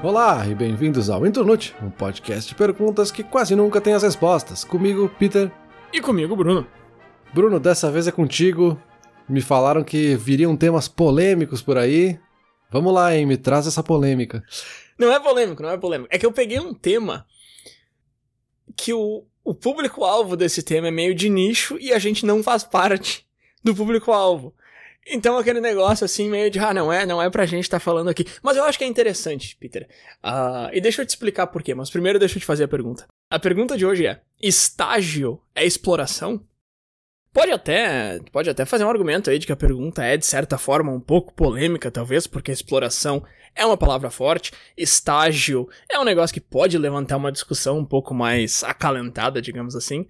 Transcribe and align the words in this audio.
Olá 0.00 0.46
e 0.46 0.54
bem-vindos 0.54 1.10
ao 1.10 1.26
Internute, 1.26 1.74
um 1.82 1.90
podcast 1.90 2.48
de 2.48 2.54
perguntas 2.54 3.10
que 3.10 3.24
quase 3.24 3.56
nunca 3.56 3.80
tem 3.80 3.94
as 3.94 4.04
respostas. 4.04 4.62
Comigo, 4.62 5.08
Peter. 5.18 5.50
E 5.92 6.00
comigo, 6.00 6.36
Bruno. 6.36 6.64
Bruno, 7.34 7.58
dessa 7.58 7.90
vez 7.90 8.06
é 8.06 8.12
contigo. 8.12 8.80
Me 9.28 9.40
falaram 9.40 9.82
que 9.82 10.14
viriam 10.14 10.56
temas 10.56 10.86
polêmicos 10.86 11.60
por 11.60 11.76
aí. 11.76 12.16
Vamos 12.70 12.94
lá, 12.94 13.12
hein? 13.12 13.26
Me 13.26 13.36
traz 13.36 13.66
essa 13.66 13.82
polêmica. 13.82 14.44
Não 14.96 15.12
é 15.12 15.18
polêmico, 15.18 15.64
não 15.64 15.70
é 15.70 15.76
polêmico. 15.76 16.08
É 16.12 16.18
que 16.18 16.24
eu 16.24 16.32
peguei 16.32 16.60
um 16.60 16.72
tema 16.72 17.26
que 18.76 18.94
o, 18.94 19.26
o 19.42 19.52
público-alvo 19.52 20.36
desse 20.36 20.62
tema 20.62 20.86
é 20.86 20.92
meio 20.92 21.12
de 21.12 21.28
nicho 21.28 21.76
e 21.80 21.92
a 21.92 21.98
gente 21.98 22.24
não 22.24 22.40
faz 22.40 22.62
parte 22.62 23.26
do 23.64 23.74
público-alvo. 23.74 24.54
Então 25.10 25.38
aquele 25.38 25.60
negócio 25.60 26.04
assim, 26.04 26.28
meio 26.28 26.50
de, 26.50 26.58
ah, 26.58 26.74
não 26.74 26.92
é, 26.92 27.06
não 27.06 27.22
é 27.22 27.30
pra 27.30 27.46
gente 27.46 27.64
estar 27.64 27.78
tá 27.78 27.84
falando 27.84 28.08
aqui. 28.08 28.26
Mas 28.42 28.56
eu 28.56 28.64
acho 28.64 28.78
que 28.78 28.84
é 28.84 28.86
interessante, 28.86 29.56
Peter. 29.56 29.88
Uh, 30.22 30.70
e 30.72 30.80
deixa 30.80 31.02
eu 31.02 31.06
te 31.06 31.10
explicar 31.10 31.46
por 31.46 31.62
quê, 31.62 31.74
mas 31.74 31.90
primeiro 31.90 32.18
deixa 32.18 32.36
eu 32.36 32.40
te 32.40 32.46
fazer 32.46 32.64
a 32.64 32.68
pergunta. 32.68 33.06
A 33.30 33.38
pergunta 33.38 33.76
de 33.76 33.86
hoje 33.86 34.06
é: 34.06 34.20
estágio 34.40 35.40
é 35.54 35.64
exploração? 35.64 36.44
Pode 37.32 37.52
até, 37.52 38.18
pode 38.32 38.50
até 38.50 38.64
fazer 38.64 38.84
um 38.84 38.90
argumento 38.90 39.30
aí 39.30 39.38
de 39.38 39.46
que 39.46 39.52
a 39.52 39.56
pergunta 39.56 40.02
é, 40.02 40.16
de 40.16 40.26
certa 40.26 40.58
forma, 40.58 40.90
um 40.90 41.00
pouco 41.00 41.32
polêmica, 41.34 41.90
talvez, 41.90 42.26
porque 42.26 42.50
exploração 42.50 43.22
é 43.54 43.64
uma 43.66 43.76
palavra 43.76 44.10
forte, 44.10 44.52
estágio 44.76 45.68
é 45.90 45.98
um 45.98 46.04
negócio 46.04 46.32
que 46.32 46.40
pode 46.40 46.78
levantar 46.78 47.16
uma 47.16 47.32
discussão 47.32 47.78
um 47.78 47.84
pouco 47.84 48.14
mais 48.14 48.64
acalentada, 48.64 49.42
digamos 49.42 49.76
assim. 49.76 50.06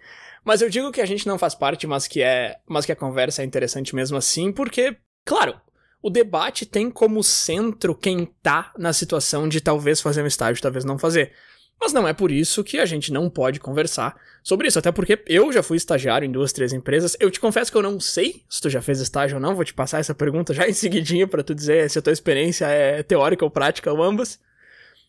Mas 0.49 0.63
eu 0.63 0.71
digo 0.71 0.91
que 0.91 1.03
a 1.03 1.05
gente 1.05 1.27
não 1.27 1.39
faz 1.39 1.55
parte, 1.55 1.87
mas 1.87 2.09
que 2.09 2.23
é, 2.23 2.57
mas 2.67 2.87
que 2.87 2.93
a 2.93 2.97
conversa 2.97 3.43
é 3.43 3.45
interessante 3.45 3.95
mesmo 3.95 4.17
assim, 4.17 4.51
porque, 4.51 4.97
claro, 5.23 5.61
o 6.03 6.09
debate 6.09 6.65
tem 6.65 6.91
como 6.91 7.23
centro 7.23 7.95
quem 7.95 8.25
tá 8.43 8.73
na 8.79 8.95
situação 8.95 9.47
de 9.47 9.61
talvez 9.61 10.01
fazer 10.01 10.23
um 10.23 10.27
estágio, 10.27 10.63
talvez 10.63 10.87
não 10.87 10.99
fazer. 10.99 11.35
Mas 11.79 11.93
não 11.93 12.09
é 12.09 12.15
por 12.15 12.31
isso 12.31 12.65
que 12.65 12.79
a 12.79 12.87
gente 12.87 13.13
não 13.13 13.29
pode 13.29 13.61
conversar 13.61 14.17
sobre 14.43 14.69
isso, 14.69 14.79
até 14.79 14.91
porque 14.91 15.23
eu 15.27 15.53
já 15.53 15.63
fui 15.63 15.77
estagiário 15.77 16.25
em 16.25 16.33
duas, 16.33 16.51
três 16.51 16.73
empresas. 16.73 17.15
Eu 17.21 17.31
te 17.31 17.41
confesso 17.41 17.71
que 17.71 17.77
eu 17.77 17.83
não 17.83 18.01
sei 18.01 18.43
se 18.49 18.63
tu 18.63 18.71
já 18.71 18.81
fez 18.81 19.01
estágio 19.01 19.37
ou 19.37 19.43
não, 19.43 19.55
vou 19.55 19.67
te 19.67 19.75
passar 19.75 19.99
essa 19.99 20.15
pergunta 20.15 20.55
já 20.55 20.65
em 20.67 20.73
seguidinha 20.73 21.29
para 21.29 21.43
tu 21.43 21.55
dizer 21.55 21.91
se 21.91 21.99
a 21.99 22.03
tua 22.03 22.15
experiência 22.15 22.65
é 22.65 23.03
teórica 23.03 23.45
ou 23.45 23.51
prática 23.51 23.93
ou 23.93 24.03
ambas. 24.03 24.41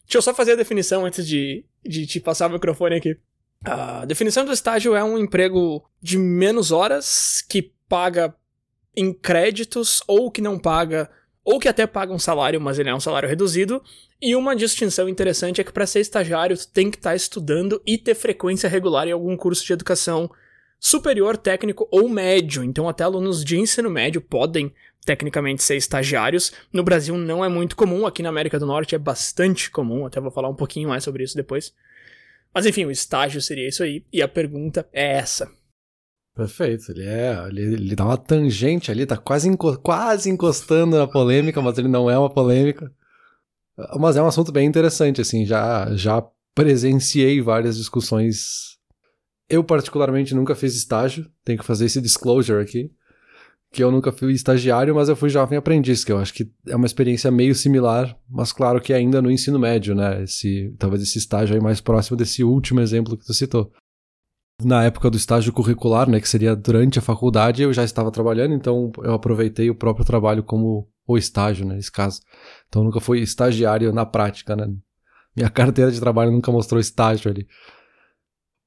Deixa 0.03 0.17
eu 0.17 0.21
só 0.21 0.33
fazer 0.33 0.51
a 0.51 0.57
definição 0.57 1.05
antes 1.05 1.25
de, 1.25 1.63
de 1.81 2.05
te 2.05 2.19
passar 2.19 2.49
o 2.49 2.53
microfone 2.53 2.97
aqui. 2.97 3.17
A 3.63 4.05
definição 4.05 4.45
do 4.45 4.53
estágio 4.53 4.95
é 4.95 5.03
um 5.03 5.17
emprego 5.17 5.83
de 6.01 6.17
menos 6.17 6.71
horas 6.71 7.43
que 7.47 7.73
paga 7.89 8.33
em 8.95 9.13
créditos 9.13 10.01
ou 10.07 10.31
que 10.31 10.41
não 10.41 10.57
paga 10.57 11.09
ou 11.43 11.59
que 11.59 11.67
até 11.67 11.87
paga 11.87 12.13
um 12.13 12.19
salário, 12.19 12.61
mas 12.61 12.77
ele 12.77 12.89
é 12.89 12.95
um 12.95 12.99
salário 12.99 13.27
reduzido. 13.27 13.81
E 14.21 14.35
uma 14.35 14.55
distinção 14.55 15.09
interessante 15.09 15.59
é 15.59 15.63
que 15.63 15.73
para 15.73 15.87
ser 15.87 15.99
estagiário 15.99 16.57
tu 16.57 16.67
tem 16.67 16.91
que 16.91 16.97
estar 16.97 17.11
tá 17.11 17.15
estudando 17.15 17.81
e 17.85 17.97
ter 17.97 18.15
frequência 18.15 18.69
regular 18.69 19.07
em 19.07 19.11
algum 19.11 19.35
curso 19.35 19.65
de 19.65 19.73
educação 19.73 20.29
superior, 20.79 21.35
técnico 21.35 21.87
ou 21.91 22.07
médio. 22.07 22.63
Então 22.63 22.87
até 22.87 23.03
alunos 23.03 23.43
de 23.43 23.57
ensino 23.57 23.89
médio 23.89 24.21
podem 24.21 24.73
tecnicamente 25.05 25.63
ser 25.63 25.75
estagiários. 25.75 26.53
No 26.71 26.83
Brasil 26.83 27.17
não 27.17 27.43
é 27.43 27.49
muito 27.49 27.75
comum, 27.75 28.05
aqui 28.05 28.21
na 28.21 28.29
América 28.29 28.59
do 28.59 28.65
Norte 28.65 28.95
é 28.95 28.99
bastante 28.99 29.69
comum, 29.71 30.05
até 30.05 30.21
vou 30.21 30.31
falar 30.31 30.49
um 30.49 30.55
pouquinho 30.55 30.89
mais 30.89 31.03
sobre 31.03 31.23
isso 31.23 31.35
depois. 31.35 31.73
Mas 32.53 32.65
enfim, 32.65 32.85
o 32.85 32.91
estágio 32.91 33.41
seria 33.41 33.67
isso 33.67 33.83
aí, 33.83 34.05
e 34.11 34.21
a 34.21 34.27
pergunta 34.27 34.87
é 34.91 35.17
essa. 35.17 35.49
Perfeito, 36.35 36.91
ele 36.91 37.03
é. 37.03 37.47
Ele, 37.47 37.61
ele 37.73 37.95
dá 37.95 38.05
uma 38.05 38.17
tangente 38.17 38.91
ali, 38.91 39.05
tá 39.05 39.17
quase, 39.17 39.49
quase 39.83 40.29
encostando 40.29 40.97
na 40.97 41.07
polêmica, 41.07 41.61
mas 41.61 41.77
ele 41.77 41.87
não 41.87 42.09
é 42.09 42.17
uma 42.17 42.29
polêmica. 42.29 42.91
Mas 43.99 44.15
é 44.15 44.21
um 44.21 44.27
assunto 44.27 44.51
bem 44.51 44.67
interessante, 44.67 45.21
assim, 45.21 45.45
já, 45.45 45.95
já 45.95 46.25
presenciei 46.55 47.41
várias 47.41 47.77
discussões. 47.77 48.77
Eu, 49.49 49.63
particularmente, 49.63 50.35
nunca 50.35 50.55
fiz 50.55 50.75
estágio, 50.75 51.29
tenho 51.43 51.59
que 51.59 51.65
fazer 51.65 51.85
esse 51.85 52.01
disclosure 52.01 52.61
aqui 52.61 52.91
que 53.71 53.83
eu 53.83 53.91
nunca 53.91 54.11
fui 54.11 54.33
estagiário, 54.33 54.95
mas 54.95 55.09
eu 55.09 55.15
fui 55.15 55.29
jovem 55.29 55.57
aprendiz, 55.57 56.03
que 56.03 56.11
eu 56.11 56.17
acho 56.17 56.33
que 56.33 56.51
é 56.67 56.75
uma 56.75 56.87
experiência 56.87 57.29
meio 57.29 57.53
similar, 57.53 58.17
mas 58.27 58.51
claro 58.51 58.81
que 58.81 58.93
ainda 58.93 59.21
no 59.21 59.29
ensino 59.29 59.59
médio, 59.59 59.93
né? 59.93 60.23
Esse, 60.23 60.73
talvez 60.79 61.03
esse 61.03 61.19
estágio 61.19 61.55
aí 61.55 61.61
mais 61.61 61.79
próximo 61.79 62.17
desse 62.17 62.43
último 62.43 62.79
exemplo 62.79 63.15
que 63.15 63.25
tu 63.25 63.33
citou. 63.33 63.71
Na 64.63 64.83
época 64.83 65.09
do 65.09 65.17
estágio 65.17 65.53
curricular, 65.53 66.09
né, 66.09 66.19
que 66.19 66.27
seria 66.27 66.55
durante 66.55 66.99
a 66.99 67.01
faculdade, 67.01 67.61
eu 67.61 67.71
já 67.71 67.83
estava 67.83 68.11
trabalhando, 68.11 68.53
então 68.53 68.91
eu 69.03 69.13
aproveitei 69.13 69.69
o 69.69 69.75
próprio 69.75 70.05
trabalho 70.05 70.43
como 70.43 70.89
o 71.07 71.17
estágio, 71.17 71.65
né, 71.65 71.75
nesse 71.75 71.91
caso. 71.91 72.21
Então 72.67 72.83
nunca 72.83 72.99
fui 72.99 73.19
estagiário 73.19 73.93
na 73.93 74.05
prática, 74.05 74.55
né? 74.55 74.67
Minha 75.35 75.49
carteira 75.51 75.91
de 75.91 75.99
trabalho 75.99 76.31
nunca 76.31 76.51
mostrou 76.51 76.81
estágio 76.81 77.31
ali. 77.31 77.47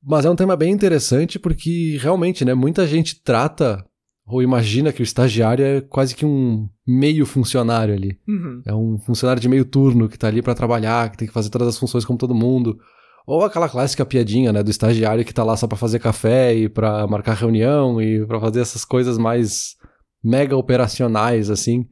Mas 0.03 0.25
é 0.25 0.31
um 0.31 0.37
tema 0.37 0.57
bem 0.57 0.73
interessante 0.73 1.39
porque 1.39 1.99
realmente, 2.01 2.45
né, 2.45 2.55
muita 2.55 2.87
gente 2.87 3.21
trata 3.23 3.85
ou 4.27 4.43
imagina 4.43 4.93
que 4.93 5.03
o 5.03 5.05
estagiário 5.05 5.65
é 5.65 5.81
quase 5.81 6.15
que 6.15 6.25
um 6.25 6.69
meio 6.87 7.27
funcionário 7.27 7.95
ali. 7.95 8.19
Uhum. 8.27 8.63
É 8.65 8.75
um 8.75 8.99
funcionário 8.99 9.41
de 9.41 9.49
meio 9.49 9.65
turno 9.65 10.09
que 10.09 10.19
tá 10.19 10.29
ali 10.29 10.41
para 10.41 10.55
trabalhar, 10.55 11.11
que 11.11 11.19
tem 11.19 11.29
que 11.29 11.35
fazer 11.35 11.51
todas 11.51 11.69
as 11.69 11.79
funções 11.79 12.05
como 12.05 12.19
todo 12.19 12.35
mundo. 12.35 12.79
Ou 13.27 13.45
aquela 13.45 13.69
clássica 13.69 14.05
piadinha, 14.05 14.53
né, 14.53 14.63
do 14.63 14.71
estagiário 14.71 15.25
que 15.25 15.35
tá 15.35 15.45
lá 15.45 15.57
só 15.57 15.67
para 15.67 15.79
fazer 15.79 15.99
café 15.99 16.55
e 16.55 16.69
para 16.69 17.07
marcar 17.07 17.35
reunião 17.35 18.01
e 18.01 18.25
para 18.27 18.41
fazer 18.41 18.61
essas 18.61 18.85
coisas 18.85 19.19
mais 19.19 19.77
mega 20.23 20.57
operacionais 20.57 21.51
assim. 21.51 21.87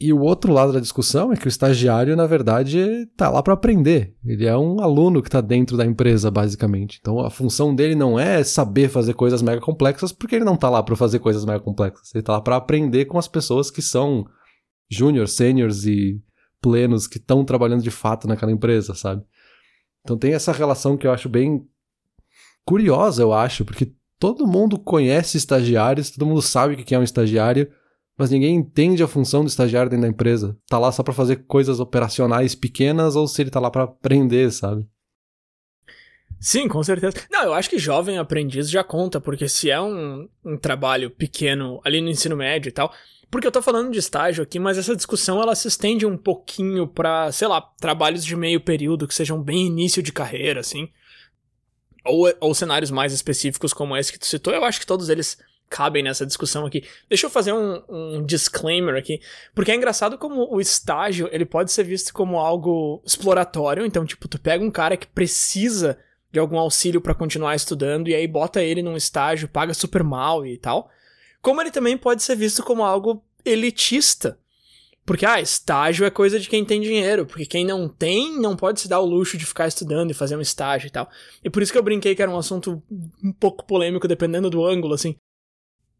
E 0.00 0.12
o 0.12 0.20
outro 0.20 0.52
lado 0.52 0.72
da 0.72 0.78
discussão 0.78 1.32
é 1.32 1.36
que 1.36 1.46
o 1.46 1.48
estagiário, 1.48 2.14
na 2.14 2.24
verdade, 2.24 2.78
está 2.78 3.28
lá 3.28 3.42
para 3.42 3.54
aprender. 3.54 4.14
Ele 4.24 4.46
é 4.46 4.56
um 4.56 4.80
aluno 4.80 5.20
que 5.20 5.26
está 5.28 5.40
dentro 5.40 5.76
da 5.76 5.84
empresa, 5.84 6.30
basicamente. 6.30 6.98
Então 7.00 7.18
a 7.18 7.30
função 7.30 7.74
dele 7.74 7.96
não 7.96 8.18
é 8.18 8.44
saber 8.44 8.88
fazer 8.88 9.14
coisas 9.14 9.42
mega 9.42 9.60
complexas, 9.60 10.12
porque 10.12 10.36
ele 10.36 10.44
não 10.44 10.54
está 10.54 10.70
lá 10.70 10.84
para 10.84 10.94
fazer 10.94 11.18
coisas 11.18 11.44
mega 11.44 11.58
complexas. 11.58 12.14
Ele 12.14 12.22
está 12.22 12.34
lá 12.34 12.40
para 12.40 12.54
aprender 12.54 13.06
com 13.06 13.18
as 13.18 13.26
pessoas 13.26 13.72
que 13.72 13.82
são 13.82 14.24
júnior, 14.88 15.26
sêniores 15.26 15.84
e 15.84 16.22
plenos 16.60 17.08
que 17.08 17.18
estão 17.18 17.44
trabalhando 17.44 17.82
de 17.82 17.90
fato 17.90 18.28
naquela 18.28 18.52
empresa, 18.52 18.94
sabe? 18.94 19.24
Então 20.04 20.16
tem 20.16 20.32
essa 20.32 20.52
relação 20.52 20.96
que 20.96 21.08
eu 21.08 21.12
acho 21.12 21.28
bem 21.28 21.66
curiosa, 22.64 23.20
eu 23.20 23.32
acho, 23.32 23.64
porque 23.64 23.92
todo 24.18 24.46
mundo 24.46 24.78
conhece 24.78 25.36
estagiários, 25.36 26.10
todo 26.10 26.26
mundo 26.26 26.40
sabe 26.40 26.74
o 26.74 26.76
que 26.76 26.94
é 26.94 26.98
um 26.98 27.02
estagiário 27.02 27.68
mas 28.18 28.30
ninguém 28.30 28.56
entende 28.56 29.00
a 29.00 29.08
função 29.08 29.44
do 29.44 29.48
estagiário 29.48 29.88
dentro 29.88 30.02
da 30.02 30.08
empresa. 30.08 30.58
Tá 30.68 30.76
lá 30.76 30.90
só 30.90 31.04
para 31.04 31.14
fazer 31.14 31.44
coisas 31.46 31.78
operacionais 31.78 32.56
pequenas 32.56 33.14
ou 33.14 33.28
se 33.28 33.40
ele 33.40 33.50
tá 33.50 33.60
lá 33.60 33.70
para 33.70 33.84
aprender, 33.84 34.50
sabe? 34.50 34.84
Sim, 36.40 36.66
com 36.66 36.82
certeza. 36.82 37.16
Não, 37.30 37.44
eu 37.44 37.54
acho 37.54 37.70
que 37.70 37.78
jovem 37.78 38.18
aprendiz 38.18 38.68
já 38.68 38.82
conta, 38.82 39.20
porque 39.20 39.48
se 39.48 39.70
é 39.70 39.80
um, 39.80 40.28
um 40.44 40.56
trabalho 40.56 41.10
pequeno 41.10 41.80
ali 41.84 42.00
no 42.00 42.08
ensino 42.08 42.36
médio 42.36 42.68
e 42.68 42.72
tal. 42.72 42.92
Porque 43.30 43.46
eu 43.46 43.52
tô 43.52 43.62
falando 43.62 43.92
de 43.92 43.98
estágio 43.98 44.42
aqui, 44.42 44.58
mas 44.58 44.78
essa 44.78 44.96
discussão 44.96 45.40
ela 45.40 45.54
se 45.54 45.68
estende 45.68 46.04
um 46.06 46.16
pouquinho 46.16 46.88
pra, 46.88 47.30
sei 47.30 47.46
lá, 47.46 47.60
trabalhos 47.60 48.24
de 48.24 48.34
meio 48.34 48.60
período 48.60 49.06
que 49.06 49.14
sejam 49.14 49.40
bem 49.40 49.66
início 49.66 50.02
de 50.02 50.12
carreira, 50.12 50.60
assim. 50.60 50.88
Ou, 52.04 52.32
ou 52.40 52.54
cenários 52.54 52.90
mais 52.90 53.12
específicos 53.12 53.72
como 53.72 53.96
esse 53.96 54.12
que 54.12 54.18
tu 54.18 54.26
citou, 54.26 54.52
eu 54.52 54.64
acho 54.64 54.80
que 54.80 54.86
todos 54.86 55.08
eles 55.08 55.36
cabem 55.68 56.02
nessa 56.02 56.26
discussão 56.26 56.66
aqui. 56.66 56.84
Deixa 57.08 57.26
eu 57.26 57.30
fazer 57.30 57.52
um, 57.52 57.82
um, 57.88 58.24
disclaimer 58.24 58.96
aqui, 58.96 59.20
porque 59.54 59.70
é 59.70 59.74
engraçado 59.74 60.18
como 60.18 60.52
o 60.52 60.60
estágio 60.60 61.28
ele 61.32 61.44
pode 61.44 61.70
ser 61.72 61.84
visto 61.84 62.12
como 62.12 62.38
algo 62.38 63.02
exploratório. 63.04 63.84
Então, 63.84 64.04
tipo, 64.04 64.28
tu 64.28 64.40
pega 64.40 64.64
um 64.64 64.70
cara 64.70 64.96
que 64.96 65.06
precisa 65.06 65.98
de 66.30 66.38
algum 66.38 66.58
auxílio 66.58 67.00
para 67.00 67.14
continuar 67.14 67.54
estudando 67.54 68.08
e 68.08 68.14
aí 68.14 68.26
bota 68.26 68.62
ele 68.62 68.82
num 68.82 68.96
estágio, 68.96 69.48
paga 69.48 69.74
super 69.74 70.02
mal 70.02 70.46
e 70.46 70.58
tal. 70.58 70.90
Como 71.40 71.60
ele 71.60 71.70
também 71.70 71.96
pode 71.96 72.22
ser 72.22 72.36
visto 72.36 72.62
como 72.62 72.84
algo 72.84 73.22
elitista. 73.44 74.38
Porque, 75.08 75.24
ah, 75.24 75.40
estágio 75.40 76.04
é 76.04 76.10
coisa 76.10 76.38
de 76.38 76.50
quem 76.50 76.66
tem 76.66 76.82
dinheiro, 76.82 77.24
porque 77.24 77.46
quem 77.46 77.64
não 77.64 77.88
tem 77.88 78.38
não 78.38 78.54
pode 78.54 78.78
se 78.78 78.88
dar 78.88 79.00
o 79.00 79.06
luxo 79.06 79.38
de 79.38 79.46
ficar 79.46 79.66
estudando 79.66 80.10
e 80.10 80.14
fazer 80.14 80.36
um 80.36 80.40
estágio 80.42 80.86
e 80.86 80.90
tal. 80.90 81.08
E 81.42 81.48
por 81.48 81.62
isso 81.62 81.72
que 81.72 81.78
eu 81.78 81.82
brinquei 81.82 82.14
que 82.14 82.20
era 82.20 82.30
um 82.30 82.36
assunto 82.36 82.82
um 83.24 83.32
pouco 83.32 83.64
polêmico, 83.64 84.06
dependendo 84.06 84.50
do 84.50 84.66
ângulo, 84.66 84.92
assim. 84.92 85.16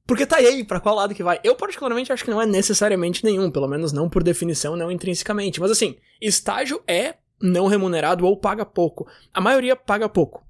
Porque 0.08 0.24
tá 0.24 0.36
aí, 0.36 0.64
pra 0.64 0.80
qual 0.80 0.94
lado 0.94 1.14
que 1.14 1.22
vai? 1.22 1.38
Eu, 1.44 1.54
particularmente, 1.54 2.10
acho 2.10 2.24
que 2.24 2.30
não 2.30 2.40
é 2.40 2.46
necessariamente 2.46 3.22
nenhum, 3.22 3.50
pelo 3.50 3.68
menos 3.68 3.92
não 3.92 4.08
por 4.08 4.22
definição, 4.22 4.74
não 4.74 4.90
intrinsecamente. 4.90 5.60
Mas 5.60 5.70
assim, 5.70 5.96
estágio 6.18 6.82
é 6.88 7.16
não 7.38 7.66
remunerado 7.66 8.24
ou 8.24 8.34
paga 8.34 8.64
pouco. 8.64 9.06
A 9.34 9.38
maioria 9.38 9.76
paga 9.76 10.08
pouco. 10.08 10.42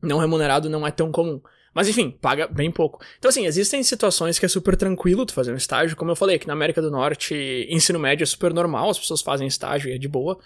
Não 0.00 0.16
remunerado 0.16 0.70
não 0.70 0.86
é 0.86 0.90
tão 0.90 1.12
comum. 1.12 1.38
Mas 1.74 1.86
enfim, 1.86 2.10
paga 2.10 2.46
bem 2.46 2.70
pouco. 2.70 3.04
Então, 3.18 3.28
assim, 3.28 3.44
existem 3.44 3.82
situações 3.82 4.38
que 4.38 4.46
é 4.46 4.48
super 4.48 4.74
tranquilo 4.74 5.26
tu 5.26 5.34
fazer 5.34 5.52
um 5.52 5.56
estágio. 5.56 5.94
Como 5.94 6.10
eu 6.10 6.16
falei, 6.16 6.36
aqui 6.36 6.46
na 6.46 6.54
América 6.54 6.80
do 6.80 6.90
Norte, 6.90 7.66
ensino 7.68 7.98
médio 7.98 8.22
é 8.22 8.26
super 8.26 8.54
normal, 8.54 8.88
as 8.88 8.98
pessoas 8.98 9.20
fazem 9.20 9.46
estágio 9.46 9.90
e 9.90 9.96
é 9.96 9.98
de 9.98 10.08
boa. 10.08 10.38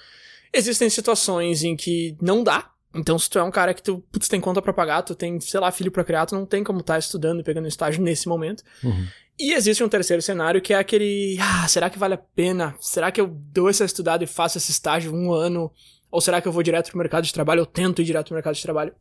Existem 0.53 0.91
situações 0.91 1.63
em 1.63 1.77
que 1.77 2.17
não 2.21 2.43
dá, 2.43 2.72
então, 2.95 3.19
se 3.19 3.29
tu 3.31 3.39
é 3.39 3.43
um 3.43 3.51
cara 3.51 3.73
que 3.73 3.83
tu 3.83 4.05
putz, 4.13 4.29
tem 4.29 4.41
conta 4.41 4.61
para 4.61 4.73
pagar, 4.73 5.03
tu 5.03 5.15
tem, 5.15 5.41
sei 5.41 5.59
lá, 5.59 5.71
filho 5.71 5.91
para 5.91 6.05
criar, 6.05 6.27
tu 6.27 6.35
não 6.35 6.45
tem 6.45 6.63
como 6.63 6.81
estar 6.81 6.95
tá 6.95 6.99
estudando 6.99 7.41
e 7.41 7.43
pegando 7.43 7.67
estágio 7.67 8.03
nesse 8.03 8.29
momento. 8.29 8.63
Uhum. 8.83 9.07
E 9.39 9.55
existe 9.55 9.83
um 9.83 9.89
terceiro 9.89 10.21
cenário 10.21 10.61
que 10.61 10.75
é 10.75 10.79
aquele, 10.79 11.39
ah, 11.41 11.67
será 11.67 11.89
que 11.89 11.99
vale 11.99 12.15
a 12.15 12.19
pena? 12.19 12.75
Será 12.79 13.11
que 13.11 13.21
eu 13.21 13.27
dou 13.27 13.71
essa 13.71 13.85
estudada 13.85 14.23
e 14.23 14.27
faço 14.27 14.59
esse 14.59 14.71
estágio 14.71 15.15
um 15.15 15.33
ano? 15.33 15.73
Ou 16.11 16.21
será 16.21 16.41
que 16.41 16.47
eu 16.47 16.53
vou 16.53 16.63
direto 16.63 16.91
pro 16.91 16.99
mercado 16.99 17.25
de 17.25 17.33
trabalho? 17.33 17.61
Eu 17.61 17.67
tento 17.67 18.03
ir 18.03 18.05
direto 18.05 18.27
pro 18.27 18.35
mercado 18.35 18.55
de 18.55 18.63
trabalho? 18.63 18.95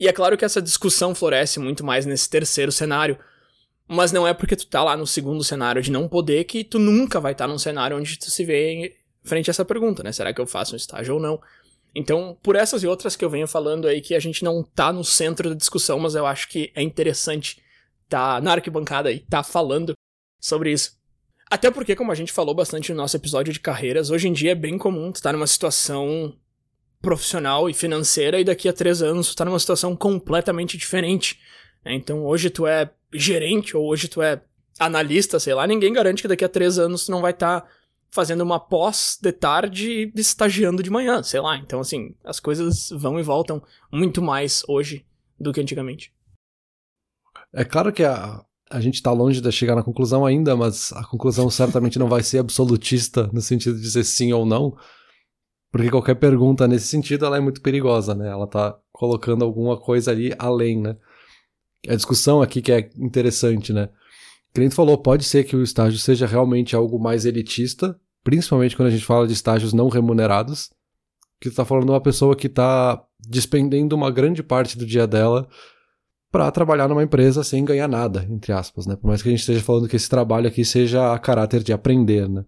E 0.00 0.08
é 0.08 0.12
claro 0.12 0.36
que 0.36 0.44
essa 0.44 0.62
discussão 0.62 1.14
floresce 1.14 1.60
muito 1.60 1.84
mais 1.84 2.06
nesse 2.06 2.28
terceiro 2.28 2.72
cenário, 2.72 3.18
mas 3.86 4.10
não 4.10 4.26
é 4.26 4.32
porque 4.32 4.56
tu 4.56 4.66
tá 4.66 4.82
lá 4.82 4.96
no 4.96 5.06
segundo 5.06 5.44
cenário 5.44 5.82
de 5.82 5.92
não 5.92 6.08
poder 6.08 6.44
que 6.44 6.64
tu 6.64 6.78
nunca 6.78 7.20
vai 7.20 7.32
estar 7.32 7.44
tá 7.44 7.52
num 7.52 7.58
cenário 7.58 7.96
onde 7.96 8.18
tu 8.18 8.30
se 8.30 8.44
vê 8.44 8.96
frente 9.22 9.50
a 9.50 9.52
essa 9.52 9.64
pergunta, 9.64 10.02
né? 10.02 10.10
Será 10.12 10.32
que 10.32 10.40
eu 10.40 10.46
faço 10.46 10.72
um 10.72 10.76
estágio 10.76 11.14
ou 11.14 11.20
não? 11.20 11.40
Então, 11.94 12.36
por 12.42 12.56
essas 12.56 12.82
e 12.82 12.86
outras 12.86 13.14
que 13.14 13.24
eu 13.24 13.30
venho 13.30 13.46
falando 13.46 13.86
aí, 13.86 14.00
que 14.00 14.14
a 14.14 14.20
gente 14.20 14.42
não 14.42 14.62
tá 14.62 14.92
no 14.92 15.04
centro 15.04 15.50
da 15.50 15.54
discussão, 15.54 15.98
mas 15.98 16.14
eu 16.14 16.26
acho 16.26 16.48
que 16.48 16.72
é 16.74 16.82
interessante 16.82 17.62
tá 18.08 18.40
na 18.40 18.52
arquibancada 18.52 19.10
e 19.12 19.20
tá 19.20 19.42
falando 19.42 19.94
sobre 20.40 20.72
isso. 20.72 20.98
Até 21.50 21.70
porque, 21.70 21.94
como 21.94 22.10
a 22.10 22.14
gente 22.14 22.32
falou 22.32 22.54
bastante 22.54 22.90
no 22.90 22.96
nosso 22.96 23.16
episódio 23.16 23.52
de 23.52 23.60
carreiras, 23.60 24.10
hoje 24.10 24.28
em 24.28 24.32
dia 24.32 24.52
é 24.52 24.54
bem 24.56 24.76
comum 24.76 25.12
tu 25.12 25.22
tá 25.22 25.32
numa 25.32 25.46
situação 25.46 26.36
profissional 27.00 27.68
e 27.68 27.74
financeira 27.74 28.40
e 28.40 28.44
daqui 28.44 28.68
a 28.68 28.72
três 28.72 29.02
anos 29.02 29.28
tu 29.28 29.36
tá 29.36 29.44
numa 29.44 29.58
situação 29.58 29.94
completamente 29.94 30.76
diferente. 30.76 31.38
Né? 31.84 31.94
Então, 31.94 32.24
hoje 32.24 32.50
tu 32.50 32.66
é 32.66 32.90
gerente 33.12 33.76
ou 33.76 33.86
hoje 33.86 34.08
tu 34.08 34.20
é 34.20 34.42
analista, 34.78 35.38
sei 35.38 35.54
lá, 35.54 35.66
ninguém 35.66 35.92
garante 35.92 36.22
que 36.22 36.28
daqui 36.28 36.44
a 36.44 36.48
três 36.48 36.78
anos 36.78 37.06
tu 37.06 37.12
não 37.12 37.20
vai 37.20 37.30
estar 37.30 37.60
tá 37.60 37.68
fazendo 38.14 38.42
uma 38.42 38.60
pós 38.60 39.18
de 39.20 39.32
tarde 39.32 40.12
e 40.14 40.20
estagiando 40.20 40.84
de 40.84 40.90
manhã, 40.90 41.20
sei 41.20 41.40
lá. 41.40 41.56
Então, 41.56 41.80
assim, 41.80 42.14
as 42.24 42.38
coisas 42.38 42.88
vão 42.90 43.18
e 43.18 43.24
voltam 43.24 43.60
muito 43.92 44.22
mais 44.22 44.62
hoje 44.68 45.04
do 45.38 45.52
que 45.52 45.60
antigamente. 45.60 46.14
É 47.52 47.64
claro 47.64 47.92
que 47.92 48.04
a, 48.04 48.44
a 48.70 48.80
gente 48.80 48.94
está 48.94 49.10
longe 49.10 49.40
de 49.40 49.50
chegar 49.50 49.74
na 49.74 49.82
conclusão 49.82 50.24
ainda, 50.24 50.54
mas 50.54 50.92
a 50.92 51.04
conclusão 51.04 51.50
certamente 51.50 51.98
não 51.98 52.08
vai 52.08 52.22
ser 52.22 52.38
absolutista 52.38 53.28
no 53.32 53.42
sentido 53.42 53.74
de 53.74 53.82
dizer 53.82 54.04
sim 54.04 54.32
ou 54.32 54.46
não, 54.46 54.76
porque 55.72 55.90
qualquer 55.90 56.14
pergunta 56.14 56.68
nesse 56.68 56.86
sentido 56.86 57.26
ela 57.26 57.36
é 57.36 57.40
muito 57.40 57.60
perigosa, 57.60 58.14
né? 58.14 58.28
Ela 58.28 58.44
está 58.44 58.78
colocando 58.92 59.44
alguma 59.44 59.76
coisa 59.76 60.12
ali 60.12 60.32
além, 60.38 60.80
né? 60.80 60.96
A 61.88 61.96
discussão 61.96 62.40
aqui 62.40 62.62
que 62.62 62.70
é 62.70 62.90
interessante, 62.96 63.72
né? 63.72 63.88
O 64.50 64.54
cliente 64.54 64.76
falou, 64.76 64.96
pode 64.96 65.24
ser 65.24 65.42
que 65.42 65.56
o 65.56 65.64
estágio 65.64 65.98
seja 65.98 66.28
realmente 66.28 66.76
algo 66.76 66.96
mais 66.96 67.24
elitista, 67.24 67.98
principalmente 68.24 68.74
quando 68.74 68.88
a 68.88 68.90
gente 68.90 69.04
fala 69.04 69.26
de 69.26 69.34
estágios 69.34 69.72
não 69.72 69.88
remunerados, 69.88 70.70
que 71.40 71.48
está 71.48 71.64
falando 71.64 71.84
de 71.84 71.90
uma 71.92 72.00
pessoa 72.00 72.34
que 72.34 72.46
está 72.46 73.04
despendendo 73.20 73.94
uma 73.94 74.10
grande 74.10 74.42
parte 74.42 74.78
do 74.78 74.86
dia 74.86 75.06
dela 75.06 75.46
para 76.32 76.50
trabalhar 76.50 76.88
numa 76.88 77.02
empresa 77.02 77.44
sem 77.44 77.64
ganhar 77.64 77.86
nada, 77.86 78.26
entre 78.28 78.52
aspas, 78.52 78.86
né? 78.86 78.96
Por 78.96 79.06
mais 79.06 79.22
que 79.22 79.28
a 79.28 79.30
gente 79.30 79.40
esteja 79.40 79.60
falando 79.60 79.86
que 79.86 79.94
esse 79.94 80.08
trabalho 80.08 80.48
aqui 80.48 80.64
seja 80.64 81.12
a 81.12 81.18
caráter 81.18 81.62
de 81.62 81.72
aprender, 81.72 82.28
né? 82.28 82.44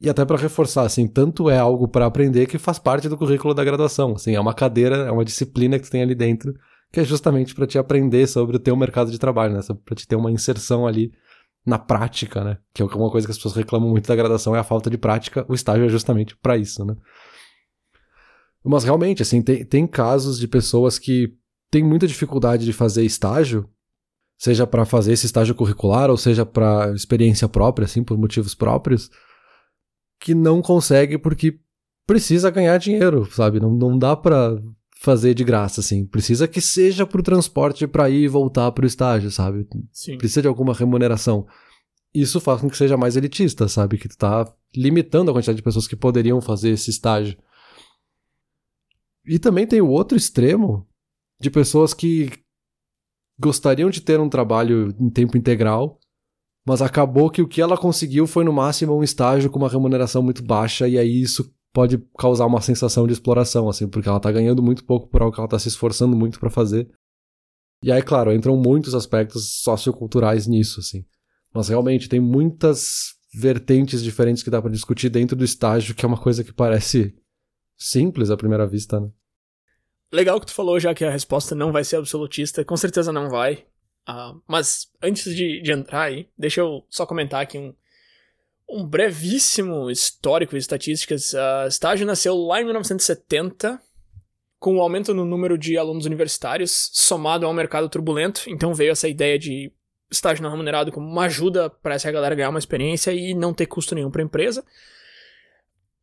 E 0.00 0.08
até 0.08 0.24
para 0.24 0.38
reforçar, 0.38 0.82
assim, 0.82 1.06
tanto 1.06 1.50
é 1.50 1.58
algo 1.58 1.86
para 1.86 2.06
aprender 2.06 2.46
que 2.46 2.56
faz 2.56 2.78
parte 2.78 3.08
do 3.08 3.16
currículo 3.16 3.52
da 3.52 3.64
graduação, 3.64 4.14
assim, 4.14 4.34
é 4.34 4.40
uma 4.40 4.54
cadeira, 4.54 4.96
é 4.96 5.10
uma 5.10 5.24
disciplina 5.24 5.78
que 5.78 5.84
tu 5.84 5.90
tem 5.90 6.02
ali 6.02 6.14
dentro, 6.14 6.54
que 6.92 7.00
é 7.00 7.04
justamente 7.04 7.54
para 7.54 7.66
te 7.66 7.78
aprender 7.78 8.26
sobre 8.26 8.56
o 8.56 8.60
teu 8.60 8.76
mercado 8.76 9.10
de 9.10 9.18
trabalho, 9.18 9.54
né? 9.54 9.60
Para 9.84 9.94
te 9.94 10.06
ter 10.06 10.16
uma 10.16 10.30
inserção 10.30 10.86
ali 10.86 11.12
na 11.64 11.78
prática, 11.78 12.42
né? 12.42 12.58
Que 12.72 12.82
é 12.82 12.84
uma 12.84 13.10
coisa 13.10 13.26
que 13.26 13.30
as 13.30 13.36
pessoas 13.36 13.54
reclamam 13.54 13.90
muito 13.90 14.06
da 14.06 14.16
graduação 14.16 14.54
é 14.54 14.58
a 14.58 14.64
falta 14.64 14.88
de 14.88 14.98
prática. 14.98 15.44
O 15.48 15.54
estágio 15.54 15.84
é 15.84 15.88
justamente 15.88 16.36
para 16.36 16.56
isso, 16.56 16.84
né? 16.84 16.96
Mas 18.64 18.84
realmente, 18.84 19.22
assim, 19.22 19.40
tem, 19.40 19.64
tem 19.64 19.86
casos 19.86 20.38
de 20.38 20.48
pessoas 20.48 20.98
que 20.98 21.34
tem 21.70 21.82
muita 21.84 22.06
dificuldade 22.06 22.64
de 22.64 22.72
fazer 22.72 23.04
estágio, 23.04 23.68
seja 24.36 24.66
para 24.66 24.84
fazer 24.84 25.12
esse 25.12 25.26
estágio 25.26 25.54
curricular 25.54 26.10
ou 26.10 26.16
seja 26.16 26.44
para 26.44 26.92
experiência 26.92 27.48
própria, 27.48 27.84
assim, 27.84 28.02
por 28.02 28.16
motivos 28.18 28.54
próprios, 28.54 29.10
que 30.20 30.34
não 30.34 30.60
consegue 30.60 31.18
porque 31.18 31.60
precisa 32.06 32.50
ganhar 32.50 32.78
dinheiro, 32.78 33.30
sabe? 33.30 33.60
Não, 33.60 33.70
não 33.70 33.98
dá 33.98 34.16
para 34.16 34.58
fazer 35.00 35.34
de 35.34 35.44
graça, 35.44 35.80
assim. 35.80 36.04
Precisa 36.04 36.48
que 36.48 36.60
seja 36.60 37.06
pro 37.06 37.22
transporte 37.22 37.86
para 37.86 38.10
ir 38.10 38.24
e 38.24 38.28
voltar 38.28 38.70
pro 38.72 38.86
estágio, 38.86 39.30
sabe? 39.30 39.66
Sim. 39.92 40.18
Precisa 40.18 40.42
de 40.42 40.48
alguma 40.48 40.74
remuneração. 40.74 41.46
Isso 42.12 42.40
faz 42.40 42.60
com 42.60 42.68
que 42.68 42.76
seja 42.76 42.96
mais 42.96 43.16
elitista, 43.16 43.68
sabe? 43.68 43.98
Que 43.98 44.08
tu 44.08 44.16
tá 44.16 44.52
limitando 44.74 45.30
a 45.30 45.34
quantidade 45.34 45.56
de 45.56 45.62
pessoas 45.62 45.86
que 45.86 45.94
poderiam 45.94 46.40
fazer 46.40 46.70
esse 46.70 46.90
estágio. 46.90 47.38
E 49.24 49.38
também 49.38 49.66
tem 49.66 49.80
o 49.80 49.88
outro 49.88 50.16
extremo, 50.16 50.86
de 51.40 51.50
pessoas 51.50 51.94
que 51.94 52.30
gostariam 53.38 53.90
de 53.90 54.00
ter 54.00 54.18
um 54.18 54.28
trabalho 54.28 54.94
em 54.98 55.08
tempo 55.08 55.36
integral, 55.36 56.00
mas 56.66 56.82
acabou 56.82 57.30
que 57.30 57.40
o 57.40 57.46
que 57.46 57.60
ela 57.60 57.78
conseguiu 57.78 58.26
foi 58.26 58.42
no 58.42 58.52
máximo 58.52 58.96
um 58.96 59.02
estágio 59.02 59.48
com 59.48 59.58
uma 59.58 59.68
remuneração 59.68 60.22
muito 60.22 60.42
baixa 60.42 60.88
e 60.88 60.98
aí 60.98 61.22
isso 61.22 61.54
pode 61.78 61.96
causar 62.18 62.44
uma 62.44 62.60
sensação 62.60 63.06
de 63.06 63.12
exploração, 63.12 63.68
assim, 63.68 63.86
porque 63.86 64.08
ela 64.08 64.18
tá 64.18 64.32
ganhando 64.32 64.60
muito 64.60 64.84
pouco 64.84 65.06
por 65.06 65.22
algo 65.22 65.32
que 65.32 65.38
ela 65.38 65.48
tá 65.48 65.60
se 65.60 65.68
esforçando 65.68 66.16
muito 66.16 66.40
para 66.40 66.50
fazer. 66.50 66.90
E 67.84 67.92
aí, 67.92 68.02
claro, 68.02 68.32
entram 68.32 68.56
muitos 68.56 68.96
aspectos 68.96 69.60
socioculturais 69.62 70.48
nisso, 70.48 70.80
assim. 70.80 71.04
Mas 71.54 71.68
realmente 71.68 72.08
tem 72.08 72.18
muitas 72.18 73.14
vertentes 73.32 74.02
diferentes 74.02 74.42
que 74.42 74.50
dá 74.50 74.60
para 74.60 74.72
discutir 74.72 75.08
dentro 75.08 75.36
do 75.36 75.44
estágio, 75.44 75.94
que 75.94 76.04
é 76.04 76.08
uma 76.08 76.20
coisa 76.20 76.42
que 76.42 76.52
parece 76.52 77.14
simples 77.76 78.28
à 78.28 78.36
primeira 78.36 78.66
vista, 78.66 78.98
né? 78.98 79.08
Legal 80.12 80.40
que 80.40 80.46
tu 80.46 80.54
falou 80.54 80.80
já 80.80 80.92
que 80.92 81.04
a 81.04 81.12
resposta 81.12 81.54
não 81.54 81.70
vai 81.70 81.84
ser 81.84 81.94
absolutista, 81.94 82.64
com 82.64 82.76
certeza 82.76 83.12
não 83.12 83.30
vai. 83.30 83.66
Uh, 84.08 84.42
mas 84.48 84.88
antes 85.00 85.32
de, 85.32 85.62
de, 85.62 85.70
entrar 85.70 86.02
aí, 86.02 86.28
deixa 86.36 86.60
eu 86.60 86.84
só 86.90 87.06
comentar 87.06 87.40
aqui 87.40 87.56
um, 87.56 87.72
um 88.68 88.84
brevíssimo 88.84 89.90
histórico 89.90 90.52
de 90.52 90.58
estatísticas. 90.58 91.32
Uh, 91.32 91.68
estágio 91.68 92.06
nasceu 92.06 92.36
lá 92.36 92.60
em 92.60 92.64
1970, 92.64 93.80
com 94.58 94.74
o 94.74 94.76
um 94.78 94.82
aumento 94.82 95.14
no 95.14 95.24
número 95.24 95.56
de 95.56 95.78
alunos 95.78 96.06
universitários, 96.06 96.90
somado 96.92 97.46
ao 97.46 97.54
mercado 97.54 97.88
turbulento. 97.88 98.42
Então 98.46 98.74
veio 98.74 98.92
essa 98.92 99.08
ideia 99.08 99.38
de 99.38 99.72
estágio 100.10 100.42
não 100.42 100.50
remunerado 100.50 100.90
como 100.90 101.06
uma 101.06 101.24
ajuda 101.24 101.70
para 101.70 101.94
essa 101.94 102.10
galera 102.10 102.34
ganhar 102.34 102.50
uma 102.50 102.58
experiência 102.58 103.12
e 103.12 103.34
não 103.34 103.54
ter 103.54 103.66
custo 103.66 103.94
nenhum 103.94 104.10
para 104.10 104.22
a 104.22 104.24
empresa 104.24 104.64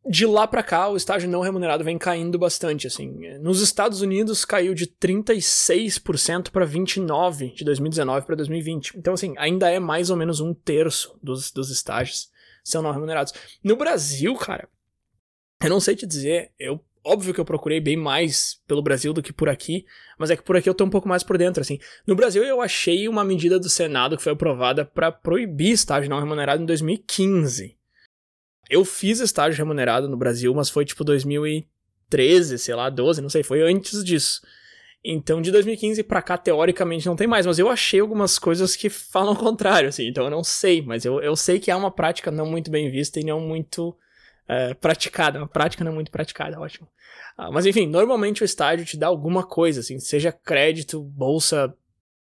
de 0.07 0.25
lá 0.25 0.47
para 0.47 0.61
cá, 0.61 0.87
o 0.87 0.95
estágio 0.95 1.27
não 1.27 1.41
remunerado 1.41 1.83
vem 1.83 1.97
caindo 1.97 2.37
bastante, 2.37 2.85
assim. 2.85 3.37
Nos 3.39 3.59
Estados 3.59 4.01
Unidos 4.01 4.45
caiu 4.45 4.73
de 4.75 4.85
36% 4.85 6.51
para 6.51 6.65
29 6.65 7.49
de 7.49 7.65
2019 7.65 8.25
para 8.25 8.35
2020. 8.35 8.97
Então, 8.97 9.15
assim, 9.15 9.33
ainda 9.37 9.69
é 9.69 9.79
mais 9.79 10.11
ou 10.11 10.15
menos 10.15 10.39
um 10.39 10.53
terço 10.53 11.17
dos, 11.23 11.51
dos 11.51 11.71
estágios 11.71 12.29
são 12.65 12.81
não 12.81 12.91
remunerados. 12.91 13.31
No 13.63 13.77
Brasil, 13.77 14.35
cara, 14.35 14.67
eu 15.63 15.69
não 15.69 15.79
sei 15.79 15.95
te 15.95 16.05
dizer, 16.05 16.51
eu 16.59 16.83
óbvio 17.03 17.33
que 17.33 17.39
eu 17.39 17.45
procurei 17.45 17.79
bem 17.79 17.95
mais 17.95 18.59
pelo 18.67 18.81
Brasil 18.81 19.13
do 19.13 19.21
que 19.21 19.31
por 19.31 19.47
aqui, 19.47 19.85
mas 20.17 20.31
é 20.31 20.35
que 20.35 20.41
por 20.41 20.57
aqui 20.57 20.67
eu 20.67 20.73
tô 20.73 20.83
um 20.83 20.89
pouco 20.89 21.07
mais 21.07 21.23
por 21.23 21.37
dentro, 21.37 21.61
assim. 21.61 21.79
No 22.07 22.15
Brasil 22.15 22.43
eu 22.43 22.59
achei 22.59 23.07
uma 23.07 23.23
medida 23.23 23.59
do 23.59 23.69
Senado 23.69 24.17
que 24.17 24.23
foi 24.23 24.33
aprovada 24.33 24.83
para 24.83 25.11
proibir 25.11 25.71
estágio 25.71 26.09
não 26.09 26.19
remunerado 26.19 26.63
em 26.63 26.65
2015. 26.65 27.77
Eu 28.67 28.83
fiz 28.83 29.19
estágio 29.19 29.59
remunerado 29.59 30.09
no 30.09 30.17
Brasil, 30.17 30.51
mas 30.55 30.69
foi 30.71 30.83
tipo 30.83 31.03
2013, 31.03 32.57
sei 32.57 32.73
lá, 32.73 32.89
12, 32.89 33.21
não 33.21 33.29
sei, 33.29 33.43
foi 33.43 33.61
antes 33.61 34.03
disso. 34.03 34.41
Então, 35.07 35.39
de 35.39 35.51
2015 35.51 36.01
pra 36.01 36.19
cá, 36.19 36.35
teoricamente, 36.35 37.05
não 37.05 37.15
tem 37.15 37.27
mais, 37.27 37.45
mas 37.45 37.59
eu 37.59 37.69
achei 37.69 37.99
algumas 37.99 38.39
coisas 38.39 38.75
que 38.75 38.89
falam 38.89 39.33
o 39.33 39.37
contrário, 39.37 39.89
assim, 39.89 40.07
então 40.07 40.23
eu 40.23 40.31
não 40.31 40.43
sei, 40.43 40.81
mas 40.81 41.05
eu, 41.05 41.21
eu 41.21 41.35
sei 41.35 41.59
que 41.59 41.69
é 41.69 41.75
uma 41.75 41.91
prática 41.91 42.31
não 42.31 42.47
muito 42.47 42.71
bem 42.71 42.89
vista 42.89 43.19
e 43.19 43.23
não 43.23 43.39
muito 43.39 43.95
é, 44.47 44.73
praticada, 44.73 45.37
uma 45.37 45.47
prática 45.47 45.83
não 45.83 45.93
muito 45.93 46.09
praticada, 46.09 46.59
ótimo. 46.59 46.87
Ah, 47.37 47.51
mas 47.51 47.67
enfim, 47.67 47.85
normalmente 47.85 48.41
o 48.41 48.45
estágio 48.45 48.83
te 48.83 48.97
dá 48.97 49.05
alguma 49.05 49.45
coisa, 49.45 49.81
assim, 49.81 49.99
seja 49.99 50.31
crédito, 50.31 51.03
bolsa 51.03 51.71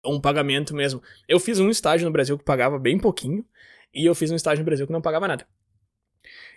ou 0.03 0.17
um 0.17 0.21
pagamento 0.21 0.75
mesmo. 0.75 1.03
Eu 1.26 1.41
fiz 1.41 1.59
um 1.59 1.71
estágio 1.71 2.05
no 2.05 2.12
Brasil 2.12 2.37
que 2.37 2.45
pagava 2.45 2.79
bem 2.79 2.99
pouquinho, 2.99 3.47
e 3.95 4.05
eu 4.05 4.14
fiz 4.14 4.31
um 4.31 4.37
estágio 4.37 4.61
no 4.61 4.67
Brasil 4.67 4.87
que 4.87 4.93
não 4.93 5.00
pagava 5.00 5.26
nada. 5.26 5.47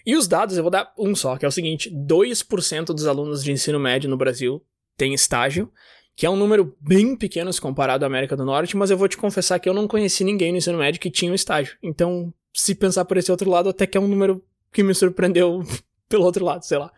E 0.06 0.14
os 0.14 0.28
dados, 0.28 0.58
eu 0.58 0.64
vou 0.64 0.72
dar 0.72 0.94
um 0.98 1.16
só, 1.16 1.38
que 1.38 1.46
é 1.46 1.48
o 1.48 1.52
seguinte: 1.52 1.90
2% 1.90 2.88
dos 2.88 3.08
alunos 3.08 3.42
de 3.42 3.52
ensino 3.52 3.80
médio 3.80 4.10
no 4.10 4.18
Brasil 4.18 4.62
têm 4.98 5.14
estágio, 5.14 5.72
que 6.18 6.26
é 6.26 6.30
um 6.30 6.36
número 6.36 6.76
bem 6.82 7.16
pequeno 7.16 7.54
se 7.54 7.62
comparado 7.62 8.04
à 8.04 8.08
América 8.08 8.36
do 8.36 8.44
Norte, 8.44 8.76
mas 8.76 8.90
eu 8.90 8.98
vou 8.98 9.08
te 9.08 9.16
confessar 9.16 9.60
que 9.60 9.70
eu 9.70 9.74
não 9.74 9.88
conheci 9.88 10.24
ninguém 10.24 10.52
no 10.52 10.58
ensino 10.58 10.80
médio 10.80 11.00
que 11.00 11.12
tinha 11.12 11.32
um 11.32 11.36
estágio. 11.36 11.78
Então, 11.82 12.34
se 12.52 12.74
pensar 12.74 13.06
por 13.06 13.18
esse 13.18 13.30
outro 13.30 13.48
lado, 13.48 13.70
até 13.70 13.86
que 13.86 13.96
é 13.96 14.02
um 14.02 14.08
número 14.08 14.44
que 14.74 14.82
me 14.82 14.96
surpreendeu 14.96 15.62
pelo 16.10 16.26
outro 16.26 16.44
lado, 16.44 16.64
sei 16.64 16.80
lá. 16.80 16.92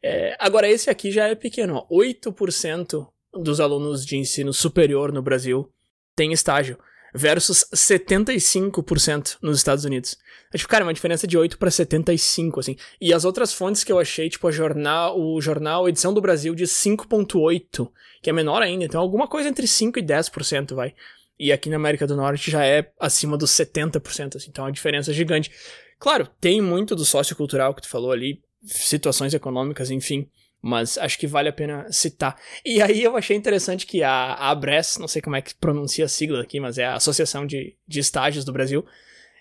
É, 0.00 0.36
agora, 0.38 0.70
esse 0.70 0.88
aqui 0.88 1.10
já 1.10 1.26
é 1.26 1.34
pequeno, 1.34 1.84
ó. 1.90 1.94
8% 1.94 3.08
dos 3.34 3.58
alunos 3.58 4.06
de 4.06 4.16
ensino 4.16 4.52
superior 4.52 5.12
no 5.12 5.20
Brasil 5.20 5.68
têm 6.14 6.32
estágio 6.32 6.78
versus 7.14 7.64
75% 7.74 9.38
nos 9.42 9.58
Estados 9.58 9.84
Unidos. 9.84 10.16
É, 10.52 10.58
tipo, 10.58 10.68
cara, 10.68 10.84
uma 10.84 10.94
diferença 10.94 11.26
de 11.26 11.38
8 11.38 11.58
para 11.58 11.70
75, 11.70 12.60
assim. 12.60 12.76
E 13.00 13.14
as 13.14 13.24
outras 13.24 13.52
fontes 13.52 13.84
que 13.84 13.92
eu 13.92 13.98
achei, 13.98 14.28
tipo, 14.28 14.46
a 14.48 14.50
jornal, 14.50 15.20
o 15.20 15.40
jornal 15.40 15.88
Edição 15.88 16.12
do 16.12 16.20
Brasil 16.20 16.54
de 16.54 16.64
5.8, 16.64 17.90
que 18.20 18.30
é 18.30 18.32
menor 18.32 18.60
ainda, 18.62 18.84
então 18.84 19.00
alguma 19.00 19.28
coisa 19.28 19.48
entre 19.48 19.66
5 19.66 19.98
e 19.98 20.02
10%, 20.02 20.74
vai. 20.74 20.94
E 21.38 21.52
aqui 21.52 21.70
na 21.70 21.76
América 21.76 22.06
do 22.06 22.16
Norte 22.16 22.50
já 22.50 22.64
é 22.64 22.90
acima 22.98 23.38
dos 23.38 23.50
70%, 23.52 24.36
assim, 24.36 24.50
então 24.50 24.66
a 24.66 24.70
diferença 24.70 25.10
é 25.10 25.14
gigante. 25.14 25.50
Claro, 25.98 26.28
tem 26.40 26.60
muito 26.60 26.96
do 26.96 27.04
sociocultural 27.04 27.74
que 27.74 27.82
tu 27.82 27.88
falou 27.88 28.12
ali, 28.12 28.42
situações 28.64 29.32
econômicas, 29.32 29.90
enfim, 29.90 30.28
mas 30.62 30.98
acho 30.98 31.18
que 31.18 31.26
vale 31.26 31.48
a 31.48 31.52
pena 31.52 31.86
citar. 31.90 32.36
E 32.64 32.82
aí 32.82 33.02
eu 33.02 33.16
achei 33.16 33.36
interessante 33.36 33.86
que 33.86 34.02
a, 34.02 34.10
a 34.10 34.50
ABRES, 34.50 34.98
não 34.98 35.08
sei 35.08 35.22
como 35.22 35.36
é 35.36 35.42
que 35.42 35.54
pronuncia 35.54 36.04
a 36.04 36.08
sigla 36.08 36.42
aqui, 36.42 36.60
mas 36.60 36.78
é 36.78 36.84
a 36.84 36.94
Associação 36.94 37.46
de, 37.46 37.76
de 37.86 38.00
Estágios 38.00 38.44
do 38.44 38.52
Brasil, 38.52 38.84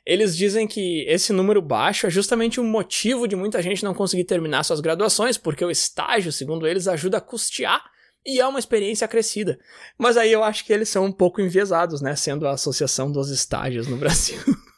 eles 0.06 0.36
dizem 0.36 0.66
que 0.66 1.06
esse 1.08 1.34
número 1.34 1.62
baixo 1.62 2.08
é 2.08 2.10
justamente 2.10 2.60
o 2.60 2.64
um 2.64 2.68
motivo 2.68 3.28
de 3.28 3.36
muita 3.36 3.62
gente 3.62 3.84
não 3.84 3.94
conseguir 3.94 4.24
terminar 4.24 4.64
suas 4.64 4.80
graduações, 4.80 5.38
porque 5.38 5.64
o 5.64 5.70
estágio, 5.70 6.32
segundo 6.32 6.66
eles, 6.66 6.88
ajuda 6.88 7.18
a 7.18 7.22
custear 7.22 7.84
e 8.26 8.40
é 8.40 8.48
uma 8.48 8.60
experiência 8.60 9.06
acrescida. 9.06 9.60
Mas 9.98 10.18
aí 10.18 10.32
eu 10.32 10.44
acho 10.44 10.66
que 10.66 10.74
eles 10.74 10.90
são 10.90 11.06
um 11.06 11.12
pouco 11.12 11.42
enviesados, 11.42 12.02
né, 12.02 12.16
sendo 12.16 12.48
a 12.48 12.52
associação 12.52 13.12
dos 13.12 13.30
estágios 13.30 13.88
no 13.88 13.98
Brasil. 13.98 14.38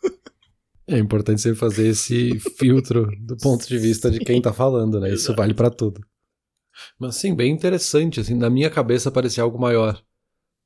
É 0.87 0.97
importante 0.97 1.39
sempre 1.39 1.57
fazer 1.57 1.87
esse 1.87 2.37
filtro 2.57 3.09
do 3.21 3.37
ponto 3.37 3.65
de 3.65 3.77
vista 3.77 4.11
de 4.11 4.19
quem 4.19 4.41
tá 4.41 4.51
falando, 4.51 4.99
né? 4.99 5.13
Isso 5.13 5.33
vale 5.33 5.53
para 5.53 5.69
tudo. 5.69 6.01
Mas 6.99 7.15
sim, 7.15 7.33
bem 7.35 7.51
interessante, 7.51 8.19
assim, 8.19 8.35
na 8.35 8.49
minha 8.49 8.69
cabeça 8.69 9.11
parecia 9.11 9.43
algo 9.43 9.59
maior. 9.59 10.01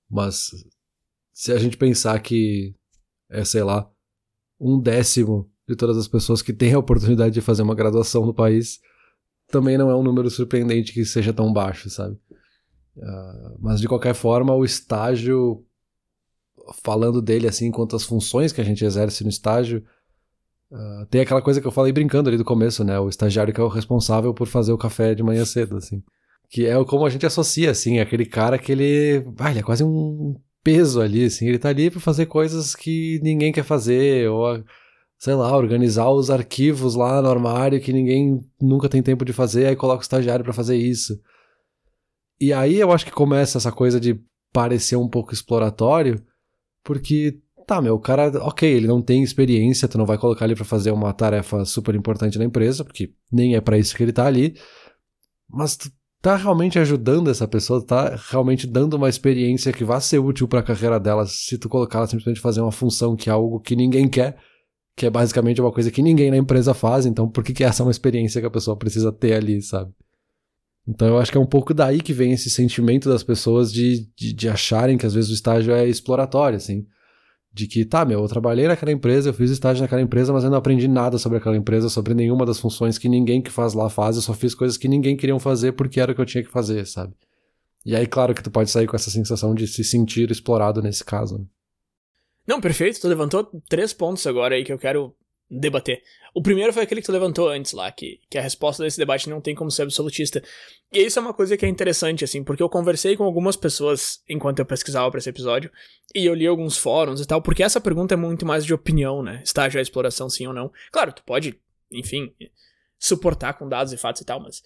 Mas 0.10 0.51
se 1.34 1.51
a 1.51 1.57
gente 1.57 1.77
pensar 1.77 2.19
que 2.19 2.75
é, 3.29 3.43
sei 3.43 3.63
lá, 3.63 3.89
um 4.60 4.79
décimo 4.79 5.50
de 5.67 5.75
todas 5.75 5.98
as 5.98 6.07
pessoas 6.07 6.41
que 6.41 6.53
têm 6.53 6.74
a 6.74 6.79
oportunidade 6.79 7.34
de 7.34 7.41
fazer 7.41 7.63
uma 7.63 7.75
graduação 7.75 8.25
no 8.25 8.34
país, 8.34 8.79
também 9.48 9.77
não 9.77 9.89
é 9.89 9.95
um 9.95 10.03
número 10.03 10.29
surpreendente 10.29 10.93
que 10.93 11.03
seja 11.05 11.34
tão 11.34 11.51
baixo, 11.51 11.89
sabe? 11.89 12.15
Uh, 12.95 13.57
mas 13.60 13.81
de 13.81 13.88
qualquer 13.88 14.13
forma, 14.13 14.53
o 14.53 14.63
estágio, 14.63 15.65
falando 16.84 17.22
dele 17.22 17.48
assim, 17.48 17.72
quanto 17.72 17.95
às 17.95 18.03
funções 18.03 18.51
que 18.51 18.62
a 18.62 18.63
gente 18.63 18.86
exerce 18.86 19.24
no 19.24 19.29
estágio, 19.29 19.84
uh, 20.72 21.05
tem 21.07 21.22
aquela 21.22 21.41
coisa 21.41 21.62
que 21.62 21.67
eu 21.67 21.72
falei 21.72 21.91
brincando 21.91 22.29
ali 22.29 22.38
do 22.38 22.45
começo, 22.45 22.84
né? 22.84 23.00
O 23.00 23.10
estagiário 23.10 23.53
que 23.53 23.60
é 23.60 23.63
o 23.63 23.67
responsável 23.67 24.34
por 24.34 24.48
fazer 24.48 24.72
o 24.74 24.77
café 24.77 25.15
de 25.15 25.24
manhã 25.24 25.45
cedo, 25.45 25.77
assim. 25.77 26.03
Que 26.50 26.65
é 26.65 26.84
como 26.86 27.05
a 27.05 27.10
gente 27.10 27.25
associa, 27.25 27.72
assim, 27.72 28.00
aquele 28.00 28.25
cara 28.25 28.57
que 28.57 28.72
ele. 28.72 29.25
Ah, 29.39 29.50
ele 29.50 29.60
é 29.60 29.63
quase 29.63 29.84
um 29.84 30.36
peso 30.63 31.01
ali, 31.01 31.25
assim. 31.25 31.48
Ele 31.48 31.60
tá 31.60 31.69
ali 31.69 31.89
para 31.89 32.00
fazer 32.00 32.25
coisas 32.25 32.75
que 32.75 33.19
ninguém 33.24 33.51
quer 33.51 33.63
fazer, 33.63 34.29
ou, 34.29 34.63
sei 35.17 35.36
lá, 35.36 35.55
organizar 35.55 36.10
os 36.10 36.29
arquivos 36.29 36.95
lá 36.95 37.22
no 37.22 37.29
armário 37.29 37.79
que 37.79 37.93
ninguém 37.93 38.41
nunca 38.62 38.89
tem 38.89 39.01
tempo 39.03 39.24
de 39.24 39.34
fazer, 39.34 39.67
aí 39.67 39.75
coloca 39.75 40.00
o 40.00 40.01
estagiário 40.01 40.43
para 40.43 40.53
fazer 40.53 40.75
isso. 40.75 41.19
E 42.39 42.51
aí 42.51 42.79
eu 42.79 42.91
acho 42.91 43.05
que 43.05 43.12
começa 43.12 43.57
essa 43.57 43.72
coisa 43.72 44.00
de 44.00 44.19
parecer 44.51 44.95
um 44.95 45.07
pouco 45.07 45.34
exploratório, 45.34 46.24
porque, 46.84 47.39
tá, 47.65 47.81
meu, 47.81 47.95
o 47.95 48.00
cara, 48.00 48.31
ok, 48.43 48.69
ele 48.69 48.88
não 48.88 49.01
tem 49.01 49.24
experiência, 49.24 49.88
tu 49.88 49.98
não 49.98 50.05
vai 50.05 50.17
colocar 50.17 50.45
ele 50.45 50.55
para 50.55 50.65
fazer 50.65 50.91
uma 50.91 51.13
tarefa 51.13 51.65
super 51.65 51.95
importante 51.95 52.38
na 52.38 52.45
empresa, 52.45 52.84
porque 52.84 53.13
nem 53.31 53.55
é 53.55 53.62
para 53.62 53.77
isso 53.77 53.95
que 53.95 54.03
ele 54.03 54.13
tá 54.13 54.25
ali, 54.25 54.55
mas 55.50 55.75
tu 55.75 55.91
tá 56.22 56.36
realmente 56.36 56.77
ajudando 56.79 57.29
essa 57.29 57.48
pessoa, 57.48 57.86
tá 57.86 58.15
realmente 58.29 58.67
dando 58.67 58.95
uma 58.95 59.10
experiência 59.10 59.74
que 59.74 59.84
vai 59.84 60.00
ser 60.01 60.19
útil 60.19 60.48
para 60.48 60.60
a 60.60 60.63
carreira 60.63 61.00
dela 61.00 61.25
se 61.25 61.57
tu 61.57 61.67
colocar 61.67 62.00
ela 62.00 62.07
simplesmente 62.07 62.39
fazer 62.39 62.62
uma 62.62 62.72
função 62.72 63.15
que 63.15 63.29
é 63.29 63.34
algo 63.34 63.60
que 63.60 63.75
ninguém 63.75 64.07
quer, 64.07 64.38
que 64.95 65.05
é 65.05 65.10
basicamente 65.10 65.60
uma 65.60 65.72
coisa 65.72 65.91
que 65.91 66.01
ninguém 66.01 66.31
na 66.31 66.38
empresa 66.38 66.74
faz, 66.74 67.05
então 67.05 67.29
por 67.29 67.43
que, 67.43 67.53
que 67.53 67.63
essa 67.63 67.84
é 67.84 67.86
uma 67.86 67.91
experiência 67.91 68.39
que 68.39 68.48
a 68.48 68.51
pessoa 68.51 68.77
precisa 68.77 69.12
ter 69.12 69.34
ali, 69.34 69.62
sabe? 69.62 69.91
Então 70.88 71.07
eu 71.07 71.17
acho 71.17 71.31
que 71.31 71.38
é 71.38 71.41
um 71.41 71.48
pouco 71.48 71.74
daí 71.74 72.00
que 72.00 72.13
vem 72.13 72.31
esse 72.31 72.50
sentimento 72.50 73.10
das 73.10 73.24
pessoas 73.24 73.74
de, 73.74 74.07
de, 74.15 74.34
de 74.34 74.48
acharem 74.48 74.98
que 74.98 75.05
às 75.05 75.15
vezes 75.15 75.31
o 75.31 75.34
estágio 75.34 75.74
é 75.74 75.88
exploratório, 75.88 76.57
assim 76.57 76.86
de 77.55 77.67
que, 77.67 77.85
tá, 77.85 78.03
meu, 78.03 78.19
eu 78.19 78.27
trabalhei 78.27 78.67
naquela 78.67 78.91
empresa, 78.91 79.29
eu 79.29 79.33
fiz 79.33 79.50
estágio 79.50 79.81
naquela 79.81 80.01
empresa, 80.01 80.33
mas 80.33 80.43
eu 80.43 80.50
não 80.50 80.57
aprendi 80.57 80.89
nada 80.89 81.17
sobre 81.17 81.38
aquela 81.38 81.55
empresa, 81.55 81.88
sobre 81.88 82.13
nenhuma 82.13 82.45
das 82.45 82.59
funções 82.59 82.97
que 82.97 83.07
ninguém 83.07 83.41
que 83.41 83.50
faz 83.50 83.74
lá 83.74 83.89
faz, 83.89 84.17
eu 84.17 84.21
só 84.21 84.33
fiz 84.33 84.53
coisas 84.53 84.77
que 84.77 84.89
ninguém 84.89 85.15
queria 85.15 85.39
fazer 85.39 85.71
porque 85.71 86.01
era 86.01 86.12
o 86.12 86.15
que 86.15 86.19
eu 86.19 86.25
tinha 86.25 86.43
que 86.43 86.51
fazer, 86.51 86.85
sabe? 86.85 87.13
E 87.85 87.95
aí, 87.95 88.05
claro 88.05 88.35
que 88.35 88.43
tu 88.43 88.51
pode 88.51 88.69
sair 88.69 88.88
com 88.88 88.95
essa 88.97 89.09
sensação 89.09 89.55
de 89.55 89.67
se 89.67 89.85
sentir 89.85 90.29
explorado 90.29 90.81
nesse 90.81 91.01
caso. 91.05 91.38
Né? 91.38 91.45
Não, 92.45 92.59
perfeito, 92.59 93.00
tu 93.00 93.07
levantou 93.07 93.50
três 93.69 93.93
pontos 93.93 94.27
agora 94.27 94.55
aí 94.55 94.65
que 94.65 94.74
eu 94.74 94.77
quero 94.77 95.15
debater. 95.50 96.01
O 96.36 96.42
primeiro 96.42 96.74
foi 96.74 96.84
aquele 96.84 97.00
que 97.00 97.08
tu 97.08 97.13
levantou 97.13 97.48
antes 97.48 97.72
lá, 97.72 97.89
que, 97.89 98.20
que 98.30 98.38
a 98.38 98.42
resposta 98.42 98.84
desse 98.84 98.98
debate 98.98 99.30
não 99.30 99.39
tem 99.39 99.56
como 99.56 99.72
ser 99.72 99.84
absolutista. 99.84 100.44
E 100.92 101.00
isso 101.00 101.18
é 101.18 101.22
uma 101.22 101.34
coisa 101.34 101.56
que 101.56 101.65
é 101.65 101.70
interessante, 101.70 102.25
assim, 102.25 102.44
porque 102.44 102.62
eu 102.62 102.68
conversei 102.68 103.15
com 103.15 103.24
algumas 103.24 103.56
pessoas 103.56 104.22
enquanto 104.27 104.60
eu 104.60 104.65
pesquisava 104.65 105.10
para 105.10 105.18
esse 105.18 105.30
episódio, 105.30 105.72
e 106.13 106.25
eu 106.25 106.34
li 106.34 106.46
alguns 106.46 106.77
fóruns 106.77 107.22
e 107.22 107.25
tal, 107.25 107.42
porque 107.42 107.63
essa 107.63 107.80
pergunta 107.80 108.15
é 108.15 108.18
muito 108.18 108.46
mais 108.46 108.65
de 108.65 108.74
opinião, 108.74 109.24
né? 109.24 109.42
Estágio 109.46 109.80
a 109.80 109.82
exploração, 109.82 110.30
sim 110.30 110.46
ou 110.46 110.54
não. 110.54 110.70
Claro, 110.92 111.13
tu 111.13 111.24
pode, 111.24 111.58
enfim, 111.89 112.30
suportar 113.00 113.54
com 113.54 113.70
dados 113.70 113.94
e 113.94 113.98
fatos 113.98 114.22
e 114.22 114.25
tal, 114.25 114.42
mas. 114.42 114.62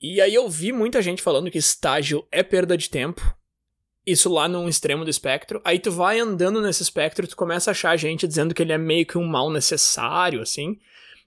E 0.00 0.20
aí 0.20 0.32
eu 0.32 0.48
vi 0.48 0.70
muita 0.70 1.02
gente 1.02 1.20
falando 1.20 1.50
que 1.50 1.58
estágio 1.58 2.24
é 2.30 2.44
perda 2.44 2.76
de 2.76 2.88
tempo, 2.88 3.36
isso 4.06 4.32
lá 4.32 4.48
num 4.48 4.68
extremo 4.68 5.04
do 5.04 5.10
espectro. 5.10 5.60
Aí 5.64 5.78
tu 5.78 5.90
vai 5.90 6.18
andando 6.18 6.60
nesse 6.60 6.82
espectro, 6.82 7.26
tu 7.26 7.36
começa 7.36 7.70
a 7.70 7.72
achar 7.72 7.96
gente 7.96 8.26
dizendo 8.26 8.54
que 8.54 8.62
ele 8.62 8.72
é 8.72 8.78
meio 8.78 9.06
que 9.06 9.16
um 9.16 9.26
mal 9.26 9.50
necessário, 9.50 10.40
assim. 10.40 10.78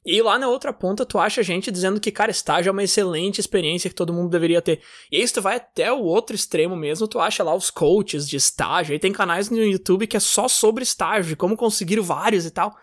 E 0.05 0.22
lá 0.22 0.38
na 0.38 0.48
outra 0.48 0.72
ponta, 0.72 1.03
tu 1.03 1.17
acha 1.17 1.41
gente 1.41 1.72
dizendo 1.72 2.00
que, 2.00 2.12
cara, 2.12 2.29
estágio 2.29 2.70
é 2.70 2.72
uma 2.72 2.84
excelente 2.84 3.39
experiência 3.39 3.89
que 3.89 3.96
todo 3.96 4.13
mundo 4.13 4.29
deveria 4.29 4.62
ter. 4.62 4.79
E 5.12 5.17
aí, 5.17 5.27
tu 5.27 5.41
vai 5.41 5.55
até 5.55 5.91
o 5.91 6.03
outro 6.03 6.36
extremo 6.36 6.75
mesmo, 6.75 7.08
tu 7.08 7.20
acha 7.20 7.44
lá 7.44 7.55
os 7.55 7.72
coaches 7.72 8.29
de 8.29 8.38
estágio. 8.38 8.94
Aí 8.94 9.00
tem 9.00 9.12
canais 9.12 9.50
no 9.50 9.58
YouTube 9.58 10.05
que 10.05 10.15
é 10.15 10.20
só 10.20 10.48
sobre 10.48 10.84
estágio, 10.84 11.36
como 11.36 11.58
conseguir 11.58 12.00
vários 12.01 12.46
e 12.46 12.51
tal. 12.51 12.75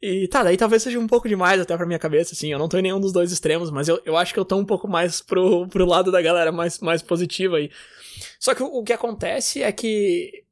E 0.00 0.26
tá, 0.28 0.42
daí 0.42 0.56
talvez 0.56 0.82
seja 0.82 0.98
um 0.98 1.06
pouco 1.06 1.28
demais 1.28 1.60
até 1.60 1.76
pra 1.76 1.84
minha 1.84 1.98
cabeça, 1.98 2.32
assim. 2.32 2.50
Eu 2.50 2.58
não 2.58 2.68
tô 2.68 2.78
em 2.78 2.82
nenhum 2.82 2.98
dos 2.98 3.12
dois 3.12 3.30
extremos, 3.30 3.70
mas 3.70 3.86
eu, 3.86 4.00
eu 4.06 4.16
acho 4.16 4.32
que 4.32 4.40
eu 4.40 4.44
tô 4.44 4.56
um 4.56 4.64
pouco 4.64 4.88
mais 4.88 5.20
pro, 5.20 5.68
pro 5.68 5.84
lado 5.84 6.10
da 6.10 6.22
galera 6.22 6.50
mais, 6.50 6.80
mais 6.80 7.02
positiva 7.02 7.58
aí. 7.58 7.70
Só 8.38 8.54
que 8.54 8.62
o, 8.62 8.82
que 8.82 8.92
acontece 8.92 9.62
é 9.62 9.70
que 9.72 10.44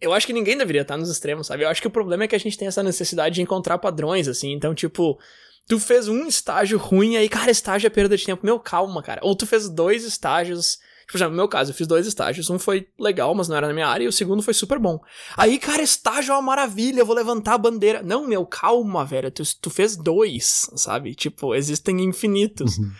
eu 0.00 0.12
acho 0.12 0.26
que 0.26 0.32
ninguém 0.32 0.56
deveria 0.56 0.82
estar 0.82 0.96
nos 0.96 1.10
extremos, 1.10 1.46
sabe? 1.46 1.64
Eu 1.64 1.68
acho 1.68 1.80
que 1.80 1.88
o 1.88 1.90
problema 1.90 2.24
é 2.24 2.28
que 2.28 2.36
a 2.36 2.40
gente 2.40 2.56
tem 2.56 2.68
essa 2.68 2.82
necessidade 2.82 3.34
de 3.34 3.42
encontrar 3.42 3.78
padrões, 3.78 4.28
assim. 4.28 4.52
Então, 4.52 4.74
tipo, 4.74 5.18
Tu 5.68 5.78
fez 5.78 6.08
um 6.08 6.26
estágio 6.26 6.78
ruim, 6.78 7.16
aí, 7.18 7.28
cara, 7.28 7.50
estágio 7.50 7.86
é 7.86 7.90
perda 7.90 8.16
de 8.16 8.24
tempo. 8.24 8.44
Meu, 8.44 8.58
calma, 8.58 9.02
cara. 9.02 9.20
Ou 9.22 9.36
tu 9.36 9.46
fez 9.46 9.68
dois 9.68 10.02
estágios. 10.02 10.78
Exemplo, 11.14 11.32
no 11.32 11.36
meu 11.36 11.48
caso, 11.48 11.70
eu 11.70 11.74
fiz 11.74 11.86
dois 11.86 12.06
estágios. 12.06 12.48
Um 12.48 12.58
foi 12.58 12.88
legal, 12.98 13.34
mas 13.34 13.48
não 13.48 13.56
era 13.56 13.66
na 13.66 13.74
minha 13.74 13.86
área, 13.86 14.04
e 14.04 14.08
o 14.08 14.12
segundo 14.12 14.42
foi 14.42 14.54
super 14.54 14.78
bom. 14.78 14.98
Aí, 15.36 15.58
cara, 15.58 15.82
estágio 15.82 16.32
é 16.32 16.34
uma 16.34 16.42
maravilha, 16.42 17.00
eu 17.00 17.06
vou 17.06 17.14
levantar 17.14 17.54
a 17.54 17.58
bandeira. 17.58 18.02
Não, 18.02 18.26
meu, 18.26 18.46
calma, 18.46 19.04
velho. 19.04 19.30
Tu, 19.30 19.42
tu 19.60 19.68
fez 19.68 19.94
dois, 19.94 20.70
sabe? 20.74 21.14
Tipo, 21.14 21.54
existem 21.54 22.00
infinitos. 22.02 22.78
Uhum. 22.78 22.90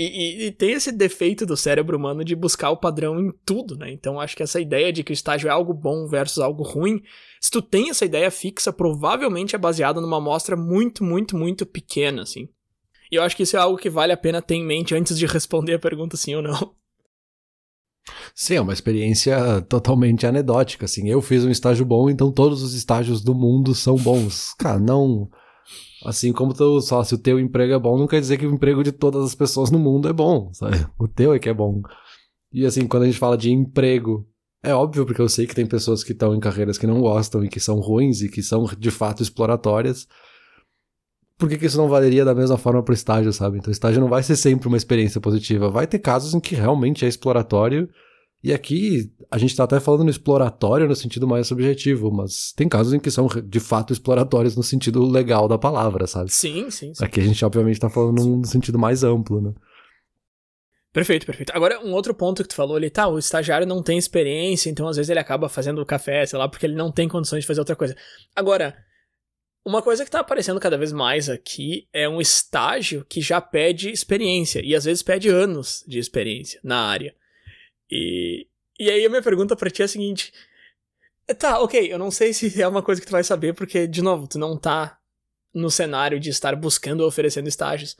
E, 0.00 0.04
e, 0.04 0.46
e, 0.46 0.52
tem 0.52 0.74
esse 0.74 0.92
defeito 0.92 1.44
do 1.44 1.56
cérebro 1.56 1.96
humano 1.96 2.24
de 2.24 2.36
buscar 2.36 2.70
o 2.70 2.76
padrão 2.76 3.18
em 3.18 3.32
tudo, 3.44 3.76
né? 3.76 3.90
Então 3.90 4.20
acho 4.20 4.36
que 4.36 4.44
essa 4.44 4.60
ideia 4.60 4.92
de 4.92 5.02
que 5.02 5.10
o 5.10 5.12
estágio 5.12 5.48
é 5.48 5.50
algo 5.50 5.74
bom 5.74 6.06
versus 6.06 6.38
algo 6.38 6.62
ruim, 6.62 7.02
se 7.40 7.50
tu 7.50 7.60
tem 7.60 7.90
essa 7.90 8.04
ideia 8.04 8.30
fixa, 8.30 8.72
provavelmente 8.72 9.56
é 9.56 9.58
baseada 9.58 10.00
numa 10.00 10.18
amostra 10.18 10.56
muito, 10.56 11.02
muito, 11.02 11.36
muito 11.36 11.66
pequena, 11.66 12.22
assim. 12.22 12.48
E 13.10 13.16
eu 13.16 13.24
acho 13.24 13.36
que 13.36 13.42
isso 13.42 13.56
é 13.56 13.60
algo 13.60 13.76
que 13.76 13.90
vale 13.90 14.12
a 14.12 14.16
pena 14.16 14.40
ter 14.40 14.54
em 14.54 14.64
mente 14.64 14.94
antes 14.94 15.18
de 15.18 15.26
responder 15.26 15.74
a 15.74 15.80
pergunta 15.80 16.16
sim 16.16 16.32
ou 16.36 16.42
não. 16.42 16.76
Sim, 18.36 18.54
é 18.54 18.60
uma 18.60 18.72
experiência 18.72 19.60
totalmente 19.62 20.24
anedótica, 20.24 20.84
assim. 20.84 21.08
Eu 21.08 21.20
fiz 21.20 21.44
um 21.44 21.50
estágio 21.50 21.84
bom, 21.84 22.08
então 22.08 22.30
todos 22.30 22.62
os 22.62 22.72
estágios 22.72 23.20
do 23.20 23.34
mundo 23.34 23.74
são 23.74 23.96
bons. 23.96 24.54
Cara, 24.54 24.78
não 24.78 25.28
Assim 26.04 26.32
como 26.32 26.54
tu, 26.54 26.80
só 26.80 27.02
se 27.02 27.14
o 27.14 27.18
teu 27.18 27.40
emprego 27.40 27.74
é 27.74 27.78
bom, 27.78 27.98
não 27.98 28.06
quer 28.06 28.20
dizer 28.20 28.38
que 28.38 28.46
o 28.46 28.54
emprego 28.54 28.84
de 28.84 28.92
todas 28.92 29.24
as 29.24 29.34
pessoas 29.34 29.70
no 29.70 29.78
mundo 29.78 30.08
é 30.08 30.12
bom, 30.12 30.52
sabe? 30.52 30.86
O 30.98 31.08
teu 31.08 31.32
é 31.32 31.38
que 31.38 31.48
é 31.48 31.54
bom. 31.54 31.82
E 32.52 32.64
assim, 32.64 32.86
quando 32.86 33.02
a 33.02 33.06
gente 33.06 33.18
fala 33.18 33.36
de 33.36 33.50
emprego, 33.50 34.26
é 34.62 34.74
óbvio 34.74 35.04
porque 35.04 35.20
eu 35.20 35.28
sei 35.28 35.46
que 35.46 35.54
tem 35.54 35.66
pessoas 35.66 36.04
que 36.04 36.12
estão 36.12 36.34
em 36.34 36.40
carreiras 36.40 36.78
que 36.78 36.86
não 36.86 37.00
gostam 37.00 37.44
e 37.44 37.48
que 37.48 37.60
são 37.60 37.80
ruins 37.80 38.22
e 38.22 38.28
que 38.28 38.42
são 38.42 38.64
de 38.64 38.90
fato 38.90 39.22
exploratórias. 39.22 40.06
Por 41.36 41.48
que, 41.48 41.56
que 41.56 41.66
isso 41.66 41.76
não 41.76 41.88
valeria 41.88 42.24
da 42.24 42.34
mesma 42.34 42.58
forma 42.58 42.82
pro 42.82 42.94
estágio, 42.94 43.32
sabe? 43.32 43.58
Então, 43.58 43.68
o 43.68 43.72
estágio 43.72 44.00
não 44.00 44.08
vai 44.08 44.22
ser 44.22 44.34
sempre 44.34 44.66
uma 44.66 44.76
experiência 44.76 45.20
positiva. 45.20 45.70
Vai 45.70 45.86
ter 45.86 46.00
casos 46.00 46.34
em 46.34 46.40
que 46.40 46.56
realmente 46.56 47.04
é 47.04 47.08
exploratório 47.08 47.88
e 48.42 48.52
aqui 48.52 49.12
a 49.30 49.36
gente 49.36 49.50
está 49.50 49.64
até 49.64 49.80
falando 49.80 50.04
no 50.04 50.10
exploratório 50.10 50.86
no 50.86 50.94
sentido 50.94 51.26
mais 51.26 51.46
subjetivo, 51.46 52.10
mas 52.10 52.52
tem 52.56 52.68
casos 52.68 52.94
em 52.94 53.00
que 53.00 53.10
são 53.10 53.26
de 53.44 53.60
fato 53.60 53.92
exploratórios 53.92 54.56
no 54.56 54.62
sentido 54.62 55.04
legal 55.04 55.48
da 55.48 55.58
palavra, 55.58 56.06
sabe? 56.06 56.32
Sim, 56.32 56.70
sim. 56.70 56.94
sim. 56.94 57.04
Aqui 57.04 57.20
a 57.20 57.24
gente 57.24 57.44
obviamente 57.44 57.74
está 57.74 57.90
falando 57.90 58.24
no 58.24 58.46
sentido 58.46 58.78
mais 58.78 59.02
amplo, 59.02 59.40
né? 59.40 59.52
Perfeito, 60.92 61.26
perfeito. 61.26 61.52
Agora, 61.54 61.80
um 61.84 61.92
outro 61.92 62.14
ponto 62.14 62.42
que 62.42 62.48
tu 62.48 62.54
falou 62.54 62.76
ali, 62.76 62.88
tá, 62.88 63.06
o 63.06 63.18
estagiário 63.18 63.66
não 63.66 63.82
tem 63.82 63.98
experiência, 63.98 64.70
então 64.70 64.88
às 64.88 64.96
vezes 64.96 65.10
ele 65.10 65.20
acaba 65.20 65.48
fazendo 65.48 65.84
café, 65.84 66.24
sei 66.24 66.38
lá, 66.38 66.48
porque 66.48 66.64
ele 66.64 66.74
não 66.74 66.90
tem 66.90 67.08
condições 67.08 67.40
de 67.40 67.46
fazer 67.46 67.60
outra 67.60 67.76
coisa. 67.76 67.94
Agora, 68.34 68.74
uma 69.64 69.82
coisa 69.82 70.04
que 70.04 70.10
tá 70.10 70.20
aparecendo 70.20 70.58
cada 70.58 70.78
vez 70.78 70.92
mais 70.92 71.28
aqui 71.28 71.86
é 71.92 72.08
um 72.08 72.20
estágio 72.20 73.04
que 73.06 73.20
já 73.20 73.40
pede 73.40 73.90
experiência, 73.90 74.62
e 74.64 74.74
às 74.74 74.84
vezes 74.84 75.02
pede 75.02 75.28
anos 75.28 75.84
de 75.86 75.98
experiência 75.98 76.58
na 76.64 76.80
área. 76.80 77.14
E, 77.90 78.46
e 78.78 78.90
aí 78.90 79.04
a 79.04 79.08
minha 79.08 79.22
pergunta 79.22 79.56
para 79.56 79.70
ti 79.70 79.82
é 79.82 79.84
a 79.84 79.88
seguinte: 79.88 80.32
Tá, 81.38 81.60
ok, 81.60 81.92
eu 81.92 81.98
não 81.98 82.10
sei 82.10 82.32
se 82.32 82.60
é 82.60 82.66
uma 82.66 82.82
coisa 82.82 83.00
que 83.00 83.06
tu 83.06 83.10
vai 83.12 83.22
saber, 83.22 83.54
porque, 83.54 83.86
de 83.86 84.02
novo, 84.02 84.26
tu 84.26 84.38
não 84.38 84.56
tá 84.56 84.98
no 85.54 85.70
cenário 85.70 86.18
de 86.18 86.30
estar 86.30 86.54
buscando 86.56 87.00
ou 87.00 87.08
oferecendo 87.08 87.48
estágios. 87.48 87.96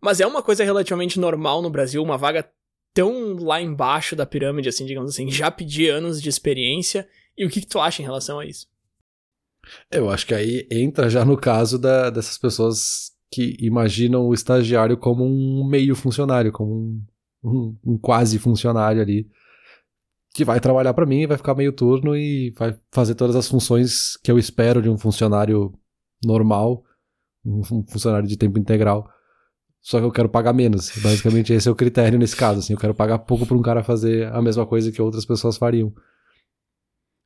Mas 0.00 0.20
é 0.20 0.26
uma 0.26 0.42
coisa 0.42 0.64
relativamente 0.64 1.20
normal 1.20 1.62
no 1.62 1.70
Brasil, 1.70 2.02
uma 2.02 2.18
vaga 2.18 2.50
tão 2.92 3.36
lá 3.36 3.60
embaixo 3.60 4.16
da 4.16 4.26
pirâmide, 4.26 4.68
assim, 4.68 4.84
digamos 4.84 5.10
assim, 5.10 5.30
já 5.30 5.50
pedir 5.50 5.90
anos 5.90 6.20
de 6.20 6.28
experiência. 6.28 7.08
E 7.36 7.46
o 7.46 7.50
que, 7.50 7.60
que 7.60 7.66
tu 7.66 7.80
acha 7.80 8.02
em 8.02 8.04
relação 8.04 8.40
a 8.40 8.44
isso? 8.44 8.66
Eu 9.90 10.10
acho 10.10 10.26
que 10.26 10.34
aí 10.34 10.66
entra 10.70 11.08
já 11.08 11.24
no 11.24 11.36
caso 11.36 11.78
da, 11.78 12.10
dessas 12.10 12.36
pessoas 12.36 13.12
que 13.30 13.56
imaginam 13.60 14.26
o 14.26 14.34
estagiário 14.34 14.96
como 14.96 15.24
um 15.24 15.64
meio 15.64 15.94
funcionário, 15.94 16.50
como 16.50 16.74
um, 16.74 17.04
um, 17.42 17.76
um 17.84 17.98
quase 17.98 18.38
funcionário 18.38 19.00
ali, 19.00 19.28
que 20.34 20.44
vai 20.44 20.60
trabalhar 20.60 20.94
para 20.94 21.06
mim, 21.06 21.26
vai 21.26 21.36
ficar 21.36 21.54
meio 21.54 21.72
turno 21.72 22.16
e 22.16 22.50
vai 22.58 22.74
fazer 22.90 23.14
todas 23.14 23.36
as 23.36 23.48
funções 23.48 24.16
que 24.22 24.30
eu 24.30 24.38
espero 24.38 24.80
de 24.80 24.88
um 24.88 24.96
funcionário 24.96 25.72
normal, 26.24 26.82
um 27.44 27.84
funcionário 27.86 28.26
de 28.26 28.36
tempo 28.36 28.58
integral. 28.58 29.08
Só 29.80 29.98
que 29.98 30.06
eu 30.06 30.12
quero 30.12 30.28
pagar 30.28 30.52
menos. 30.52 30.92
Basicamente, 31.02 31.52
esse 31.52 31.68
é 31.68 31.72
o 31.72 31.74
critério 31.74 32.18
nesse 32.18 32.36
caso. 32.36 32.60
Assim, 32.60 32.72
eu 32.72 32.78
quero 32.78 32.94
pagar 32.94 33.18
pouco 33.18 33.44
para 33.44 33.56
um 33.56 33.62
cara 33.62 33.82
fazer 33.82 34.32
a 34.32 34.40
mesma 34.40 34.64
coisa 34.64 34.92
que 34.92 35.02
outras 35.02 35.26
pessoas 35.26 35.56
fariam. 35.56 35.92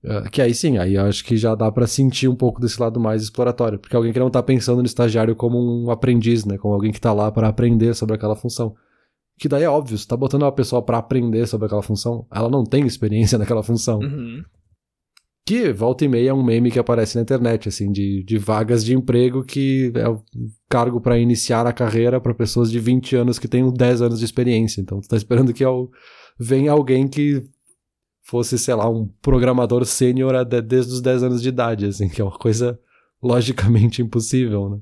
Uh, 0.02 0.30
que 0.30 0.40
aí 0.40 0.54
sim, 0.54 0.78
aí 0.78 0.96
acho 0.96 1.24
que 1.24 1.36
já 1.36 1.54
dá 1.54 1.70
para 1.70 1.86
sentir 1.86 2.28
um 2.28 2.34
pouco 2.34 2.60
desse 2.60 2.80
lado 2.80 2.98
mais 2.98 3.22
exploratório. 3.22 3.78
Porque 3.78 3.94
alguém 3.94 4.12
que 4.12 4.18
não 4.18 4.30
tá 4.30 4.42
pensando 4.42 4.78
no 4.78 4.86
estagiário 4.86 5.36
como 5.36 5.58
um 5.58 5.90
aprendiz, 5.90 6.46
né? 6.46 6.56
Como 6.56 6.72
alguém 6.72 6.92
que 6.92 7.00
tá 7.00 7.12
lá 7.12 7.30
para 7.30 7.46
aprender 7.46 7.94
sobre 7.94 8.14
aquela 8.14 8.34
função. 8.34 8.74
Que 9.38 9.48
daí 9.48 9.64
é 9.64 9.68
óbvio, 9.68 9.98
você 9.98 10.06
tá 10.06 10.16
botando 10.16 10.42
uma 10.42 10.52
pessoa 10.52 10.82
para 10.82 10.98
aprender 10.98 11.46
sobre 11.46 11.66
aquela 11.66 11.82
função, 11.82 12.26
ela 12.32 12.48
não 12.48 12.64
tem 12.64 12.86
experiência 12.86 13.36
naquela 13.38 13.62
função. 13.62 13.98
Uhum. 13.98 14.42
Que 15.46 15.72
volta 15.72 16.04
e 16.04 16.08
meia 16.08 16.30
é 16.30 16.34
um 16.34 16.42
meme 16.42 16.72
que 16.72 16.78
aparece 16.78 17.14
na 17.14 17.22
internet, 17.22 17.68
assim, 17.68 17.92
de, 17.92 18.24
de 18.24 18.36
vagas 18.36 18.84
de 18.84 18.94
emprego 18.94 19.44
que 19.44 19.92
é 19.94 20.08
o 20.08 20.20
cargo 20.68 21.00
para 21.00 21.18
iniciar 21.18 21.66
a 21.68 21.72
carreira 21.72 22.20
para 22.20 22.34
pessoas 22.34 22.68
de 22.68 22.80
20 22.80 23.14
anos 23.14 23.38
que 23.38 23.46
têm 23.46 23.72
10 23.72 24.02
anos 24.02 24.18
de 24.18 24.24
experiência. 24.24 24.80
Então, 24.80 25.00
tu 25.00 25.06
tá 25.06 25.16
esperando 25.16 25.54
que 25.54 25.62
ao, 25.62 25.88
venha 26.36 26.72
alguém 26.72 27.06
que 27.06 27.48
fosse, 28.24 28.58
sei 28.58 28.74
lá, 28.74 28.90
um 28.90 29.06
programador 29.22 29.84
sênior 29.84 30.44
desde 30.44 30.94
os 30.94 31.00
10 31.00 31.22
anos 31.22 31.40
de 31.40 31.48
idade, 31.48 31.86
assim, 31.86 32.08
que 32.08 32.20
é 32.20 32.24
uma 32.24 32.36
coisa 32.36 32.76
logicamente 33.22 34.02
impossível, 34.02 34.68
né? 34.68 34.80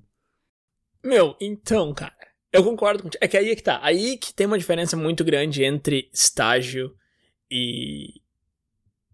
Meu, 1.04 1.36
então, 1.38 1.92
cara, 1.92 2.14
eu 2.54 2.62
concordo 2.62 3.02
contigo. 3.02 3.18
É 3.20 3.26
que 3.26 3.36
aí 3.36 3.50
é 3.50 3.56
que 3.56 3.62
tá. 3.62 3.80
Aí 3.82 4.16
que 4.16 4.32
tem 4.32 4.46
uma 4.46 4.56
diferença 4.56 4.96
muito 4.96 5.24
grande 5.24 5.64
entre 5.64 6.08
estágio 6.12 6.94
e, 7.50 8.20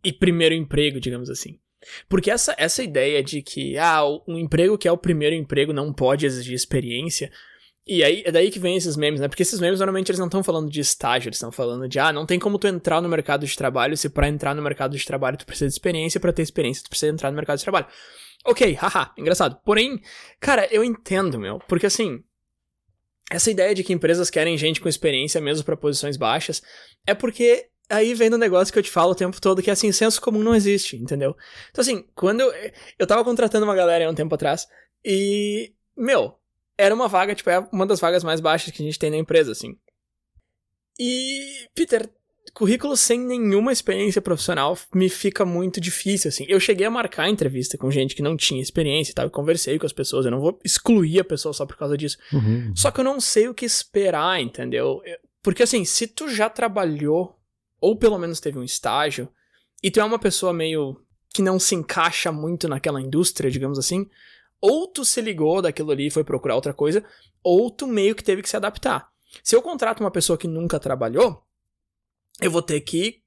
e 0.04 0.12
primeiro 0.12 0.54
emprego, 0.54 1.00
digamos 1.00 1.30
assim. 1.30 1.58
Porque 2.06 2.30
essa, 2.30 2.54
essa 2.58 2.82
ideia 2.82 3.22
de 3.22 3.40
que, 3.40 3.78
ah, 3.78 4.02
um 4.28 4.36
emprego 4.36 4.76
que 4.76 4.86
é 4.86 4.92
o 4.92 4.98
primeiro 4.98 5.34
emprego 5.34 5.72
não 5.72 5.90
pode 5.90 6.26
exigir 6.26 6.54
experiência. 6.54 7.32
E 7.86 8.04
aí, 8.04 8.22
é 8.26 8.30
daí 8.30 8.50
que 8.50 8.58
vem 8.58 8.76
esses 8.76 8.94
memes, 8.94 9.20
né? 9.20 9.26
Porque 9.26 9.42
esses 9.42 9.58
memes 9.58 9.78
normalmente 9.78 10.10
eles 10.10 10.18
não 10.18 10.26
estão 10.26 10.44
falando 10.44 10.70
de 10.70 10.78
estágio, 10.78 11.28
eles 11.28 11.38
estão 11.38 11.50
falando 11.50 11.88
de, 11.88 11.98
ah, 11.98 12.12
não 12.12 12.26
tem 12.26 12.38
como 12.38 12.58
tu 12.58 12.66
entrar 12.66 13.00
no 13.00 13.08
mercado 13.08 13.46
de 13.46 13.56
trabalho 13.56 13.96
se 13.96 14.10
para 14.10 14.28
entrar 14.28 14.54
no 14.54 14.60
mercado 14.60 14.94
de 14.94 15.04
trabalho 15.06 15.38
tu 15.38 15.46
precisa 15.46 15.66
de 15.66 15.72
experiência, 15.72 16.20
para 16.20 16.30
ter 16.30 16.42
experiência 16.42 16.84
tu 16.84 16.90
precisa 16.90 17.10
entrar 17.10 17.30
no 17.30 17.36
mercado 17.36 17.56
de 17.56 17.64
trabalho. 17.64 17.86
Ok, 18.44 18.74
haha, 18.74 19.12
engraçado. 19.16 19.58
Porém, 19.64 19.98
cara, 20.38 20.68
eu 20.70 20.84
entendo, 20.84 21.38
meu, 21.38 21.58
porque 21.66 21.86
assim, 21.86 22.22
essa 23.30 23.50
ideia 23.50 23.74
de 23.74 23.84
que 23.84 23.92
empresas 23.92 24.28
querem 24.28 24.58
gente 24.58 24.80
com 24.80 24.88
experiência 24.88 25.40
mesmo 25.40 25.64
para 25.64 25.76
posições 25.76 26.16
baixas 26.16 26.60
é 27.06 27.14
porque 27.14 27.68
aí 27.88 28.12
vem 28.12 28.28
no 28.28 28.36
negócio 28.36 28.72
que 28.72 28.78
eu 28.78 28.82
te 28.82 28.90
falo 28.90 29.12
o 29.12 29.16
tempo 29.16 29.40
todo, 29.40 29.62
que 29.62 29.70
é 29.70 29.72
assim, 29.72 29.92
senso 29.92 30.20
comum 30.20 30.42
não 30.42 30.54
existe, 30.54 30.96
entendeu? 30.96 31.36
Então, 31.70 31.82
assim, 31.82 32.04
quando 32.14 32.40
eu, 32.40 32.52
eu 32.98 33.06
tava 33.06 33.24
contratando 33.24 33.64
uma 33.64 33.74
galera 33.74 34.06
há 34.06 34.10
um 34.10 34.14
tempo 34.14 34.34
atrás, 34.34 34.66
e, 35.04 35.72
meu, 35.96 36.36
era 36.78 36.94
uma 36.94 37.08
vaga, 37.08 37.34
tipo, 37.34 37.50
é 37.50 37.58
uma 37.72 37.86
das 37.86 38.00
vagas 38.00 38.22
mais 38.22 38.40
baixas 38.40 38.72
que 38.72 38.82
a 38.82 38.86
gente 38.86 38.98
tem 38.98 39.10
na 39.10 39.16
empresa, 39.16 39.52
assim. 39.52 39.76
E, 40.98 41.66
Peter, 41.74 42.08
currículo 42.54 42.96
sem 42.96 43.18
nenhuma 43.18 43.72
experiência 43.72 44.20
profissional 44.20 44.76
me 44.94 45.08
fica 45.08 45.44
muito 45.44 45.80
difícil, 45.80 46.28
assim. 46.28 46.44
Eu 46.48 46.58
cheguei 46.58 46.86
a 46.86 46.90
marcar 46.90 47.28
entrevista 47.28 47.78
com 47.78 47.90
gente 47.90 48.14
que 48.14 48.22
não 48.22 48.36
tinha 48.36 48.62
experiência 48.62 49.12
e 49.12 49.14
tal, 49.14 49.26
e 49.26 49.30
conversei 49.30 49.78
com 49.78 49.86
as 49.86 49.92
pessoas, 49.92 50.24
eu 50.24 50.30
não 50.30 50.40
vou 50.40 50.58
excluir 50.64 51.20
a 51.20 51.24
pessoa 51.24 51.52
só 51.52 51.66
por 51.66 51.76
causa 51.76 51.96
disso. 51.96 52.18
Uhum. 52.32 52.72
Só 52.74 52.90
que 52.90 53.00
eu 53.00 53.04
não 53.04 53.20
sei 53.20 53.48
o 53.48 53.54
que 53.54 53.64
esperar, 53.64 54.40
entendeu? 54.40 55.00
Porque, 55.42 55.62
assim, 55.62 55.84
se 55.84 56.06
tu 56.06 56.28
já 56.28 56.50
trabalhou 56.50 57.40
ou 57.80 57.96
pelo 57.96 58.18
menos 58.18 58.40
teve 58.40 58.58
um 58.58 58.64
estágio, 58.64 59.28
e 59.82 59.90
tu 59.90 60.00
é 60.00 60.04
uma 60.04 60.18
pessoa 60.18 60.52
meio 60.52 61.00
que 61.32 61.42
não 61.42 61.58
se 61.58 61.74
encaixa 61.74 62.30
muito 62.30 62.68
naquela 62.68 63.00
indústria, 63.00 63.50
digamos 63.50 63.78
assim, 63.78 64.08
ou 64.60 64.86
tu 64.86 65.04
se 65.04 65.20
ligou 65.20 65.62
daquilo 65.62 65.90
ali 65.90 66.08
e 66.08 66.10
foi 66.10 66.22
procurar 66.22 66.56
outra 66.56 66.74
coisa, 66.74 67.02
ou 67.42 67.70
tu 67.70 67.86
meio 67.86 68.14
que 68.14 68.22
teve 68.22 68.42
que 68.42 68.48
se 68.48 68.56
adaptar. 68.56 69.08
Se 69.42 69.56
eu 69.56 69.62
contrato 69.62 70.00
uma 70.00 70.10
pessoa 70.10 70.36
que 70.36 70.48
nunca 70.48 70.78
trabalhou, 70.78 71.42
eu 72.40 72.50
vou 72.50 72.62
ter 72.62 72.80
que 72.80 73.20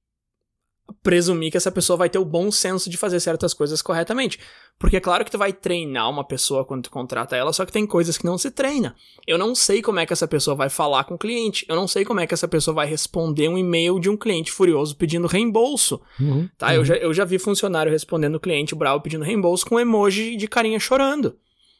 presumir 1.01 1.51
que 1.51 1.57
essa 1.57 1.71
pessoa 1.71 1.97
vai 1.97 2.09
ter 2.09 2.17
o 2.17 2.25
bom 2.25 2.51
senso 2.51 2.89
de 2.89 2.97
fazer 2.97 3.19
certas 3.19 3.53
coisas 3.53 3.81
corretamente. 3.81 4.39
Porque 4.77 4.97
é 4.97 4.99
claro 4.99 5.23
que 5.23 5.31
tu 5.31 5.37
vai 5.37 5.53
treinar 5.53 6.09
uma 6.09 6.23
pessoa 6.23 6.65
quando 6.65 6.83
tu 6.83 6.91
contrata 6.91 7.35
ela, 7.35 7.53
só 7.53 7.65
que 7.65 7.71
tem 7.71 7.85
coisas 7.85 8.17
que 8.17 8.25
não 8.25 8.37
se 8.37 8.51
treina. 8.51 8.95
Eu 9.25 9.37
não 9.37 9.55
sei 9.55 9.81
como 9.81 9.99
é 9.99 10.05
que 10.05 10.13
essa 10.13 10.27
pessoa 10.27 10.55
vai 10.55 10.69
falar 10.69 11.03
com 11.05 11.15
o 11.15 11.17
cliente. 11.17 11.65
Eu 11.69 11.75
não 11.75 11.87
sei 11.87 12.03
como 12.03 12.19
é 12.19 12.27
que 12.27 12.33
essa 12.33 12.47
pessoa 12.47 12.75
vai 12.75 12.87
responder 12.87 13.47
um 13.47 13.57
e-mail 13.57 13.99
de 13.99 14.09
um 14.09 14.17
cliente 14.17 14.51
furioso 14.51 14.95
pedindo 14.95 15.27
reembolso. 15.27 16.01
Uhum, 16.19 16.49
tá? 16.57 16.67
uhum. 16.67 16.73
Eu, 16.73 16.85
já, 16.85 16.95
eu 16.95 17.13
já 17.13 17.25
vi 17.25 17.39
funcionário 17.39 17.91
respondendo 17.91 18.35
o 18.35 18.39
cliente 18.39 18.75
bravo 18.75 19.01
pedindo 19.01 19.23
reembolso 19.23 19.65
com 19.65 19.75
um 19.75 19.79
emoji 19.79 20.35
de 20.35 20.47
carinha 20.47 20.79
chorando. 20.79 21.37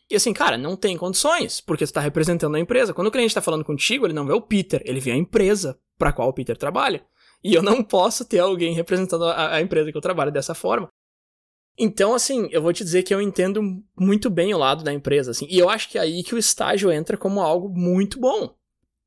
E 0.10 0.16
assim, 0.16 0.34
cara, 0.34 0.58
não 0.58 0.76
tem 0.76 0.98
condições, 0.98 1.60
porque 1.60 1.86
você 1.86 1.94
tá 1.94 2.02
representando 2.02 2.56
a 2.56 2.60
empresa. 2.60 2.94
Quando 2.94 3.08
o 3.08 3.12
cliente 3.12 3.34
tá 3.34 3.42
falando 3.42 3.66
contigo, 3.66 4.06
ele 4.06 4.14
não 4.14 4.26
vê 4.26 4.34
o 4.34 4.42
Peter, 4.42 4.82
ele 4.86 5.00
vê 5.00 5.12
a 5.12 5.16
empresa 5.16 5.78
para 5.98 6.12
qual 6.12 6.30
o 6.30 6.34
Peter 6.34 6.56
trabalha. 6.56 7.04
E 7.44 7.54
eu 7.54 7.62
não 7.62 7.84
posso 7.84 8.26
ter 8.26 8.40
alguém 8.40 8.74
representando 8.74 9.26
a, 9.26 9.56
a 9.56 9.62
empresa 9.62 9.92
que 9.92 9.98
eu 9.98 10.02
trabalho 10.02 10.32
dessa 10.32 10.56
forma. 10.56 10.88
Então, 11.78 12.14
assim, 12.14 12.48
eu 12.52 12.62
vou 12.62 12.72
te 12.72 12.84
dizer 12.84 13.04
que 13.04 13.14
eu 13.14 13.22
entendo 13.22 13.62
muito 13.98 14.30
bem 14.30 14.54
o 14.54 14.60
lado 14.60 14.84
da 14.84 14.94
empresa, 14.94 15.32
assim, 15.32 15.48
e 15.50 15.58
eu 15.58 15.70
acho 15.70 15.90
que 15.90 15.98
é 15.98 16.02
aí 16.02 16.24
que 16.24 16.36
o 16.36 16.38
estágio 16.38 16.92
entra 16.92 17.18
como 17.18 17.42
algo 17.42 17.68
muito 17.68 18.20
bom. 18.20 18.56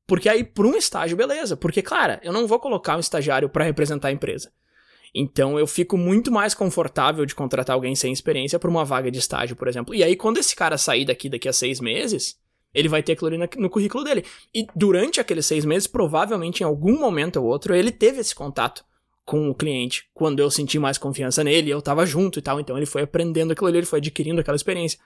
Porque 0.05 0.29
aí, 0.29 0.43
para 0.43 0.67
um 0.67 0.75
estágio, 0.75 1.17
beleza. 1.17 1.57
Porque, 1.57 1.81
claro, 1.81 2.19
eu 2.23 2.31
não 2.31 2.47
vou 2.47 2.59
colocar 2.59 2.95
um 2.95 2.99
estagiário 2.99 3.49
para 3.49 3.65
representar 3.65 4.07
a 4.07 4.11
empresa. 4.11 4.51
Então, 5.13 5.59
eu 5.59 5.67
fico 5.67 5.97
muito 5.97 6.31
mais 6.31 6.53
confortável 6.53 7.25
de 7.25 7.35
contratar 7.35 7.73
alguém 7.73 7.95
sem 7.95 8.13
experiência 8.13 8.59
para 8.59 8.69
uma 8.69 8.85
vaga 8.85 9.11
de 9.11 9.19
estágio, 9.19 9.55
por 9.55 9.67
exemplo. 9.67 9.93
E 9.93 10.03
aí, 10.03 10.15
quando 10.15 10.37
esse 10.37 10.55
cara 10.55 10.77
sair 10.77 11.05
daqui 11.05 11.27
daqui 11.27 11.49
a 11.49 11.53
seis 11.53 11.81
meses, 11.81 12.37
ele 12.77 12.87
vai 12.87 13.01
ter 13.01 13.13
aquilo 13.13 13.27
ali 13.27 13.37
no 13.57 13.69
currículo 13.69 14.03
dele. 14.03 14.23
E 14.53 14.67
durante 14.75 15.19
aqueles 15.19 15.47
seis 15.47 15.65
meses, 15.65 15.87
provavelmente 15.87 16.61
em 16.61 16.63
algum 16.63 16.99
momento 16.99 17.37
ou 17.37 17.45
outro, 17.45 17.73
ele 17.73 17.91
teve 17.91 18.19
esse 18.19 18.35
contato 18.35 18.85
com 19.25 19.49
o 19.49 19.55
cliente. 19.55 20.07
Quando 20.13 20.39
eu 20.39 20.51
senti 20.51 20.77
mais 20.77 20.99
confiança 20.99 21.43
nele, 21.43 21.71
eu 21.71 21.81
tava 21.81 22.05
junto 22.05 22.37
e 22.37 22.41
tal. 22.41 22.59
Então 22.59 22.77
ele 22.77 22.85
foi 22.85 23.01
aprendendo 23.01 23.51
aquilo 23.51 23.67
ali, 23.67 23.79
ele 23.79 23.87
foi 23.87 23.97
adquirindo 23.97 24.39
aquela 24.39 24.55
experiência. 24.55 24.99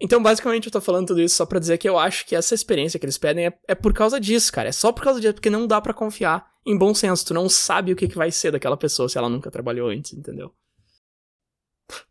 Então, 0.00 0.22
basicamente, 0.22 0.66
eu 0.66 0.72
tô 0.72 0.80
falando 0.80 1.08
tudo 1.08 1.20
isso 1.22 1.36
só 1.36 1.46
pra 1.46 1.58
dizer 1.58 1.78
que 1.78 1.88
eu 1.88 1.98
acho 1.98 2.26
que 2.26 2.34
essa 2.34 2.54
experiência 2.54 2.98
que 2.98 3.04
eles 3.04 3.16
pedem 3.16 3.46
é, 3.46 3.58
é 3.68 3.74
por 3.74 3.92
causa 3.92 4.18
disso, 4.18 4.52
cara. 4.52 4.70
É 4.70 4.72
só 4.72 4.90
por 4.90 5.04
causa 5.04 5.20
disso, 5.20 5.34
porque 5.34 5.50
não 5.50 5.66
dá 5.66 5.80
para 5.80 5.94
confiar 5.94 6.50
em 6.66 6.76
bom 6.76 6.94
senso. 6.94 7.26
Tu 7.26 7.34
não 7.34 7.48
sabe 7.48 7.92
o 7.92 7.96
que, 7.96 8.08
que 8.08 8.16
vai 8.16 8.30
ser 8.30 8.50
daquela 8.50 8.76
pessoa 8.76 9.08
se 9.08 9.16
ela 9.18 9.28
nunca 9.28 9.50
trabalhou 9.50 9.88
antes, 9.88 10.12
entendeu? 10.12 10.52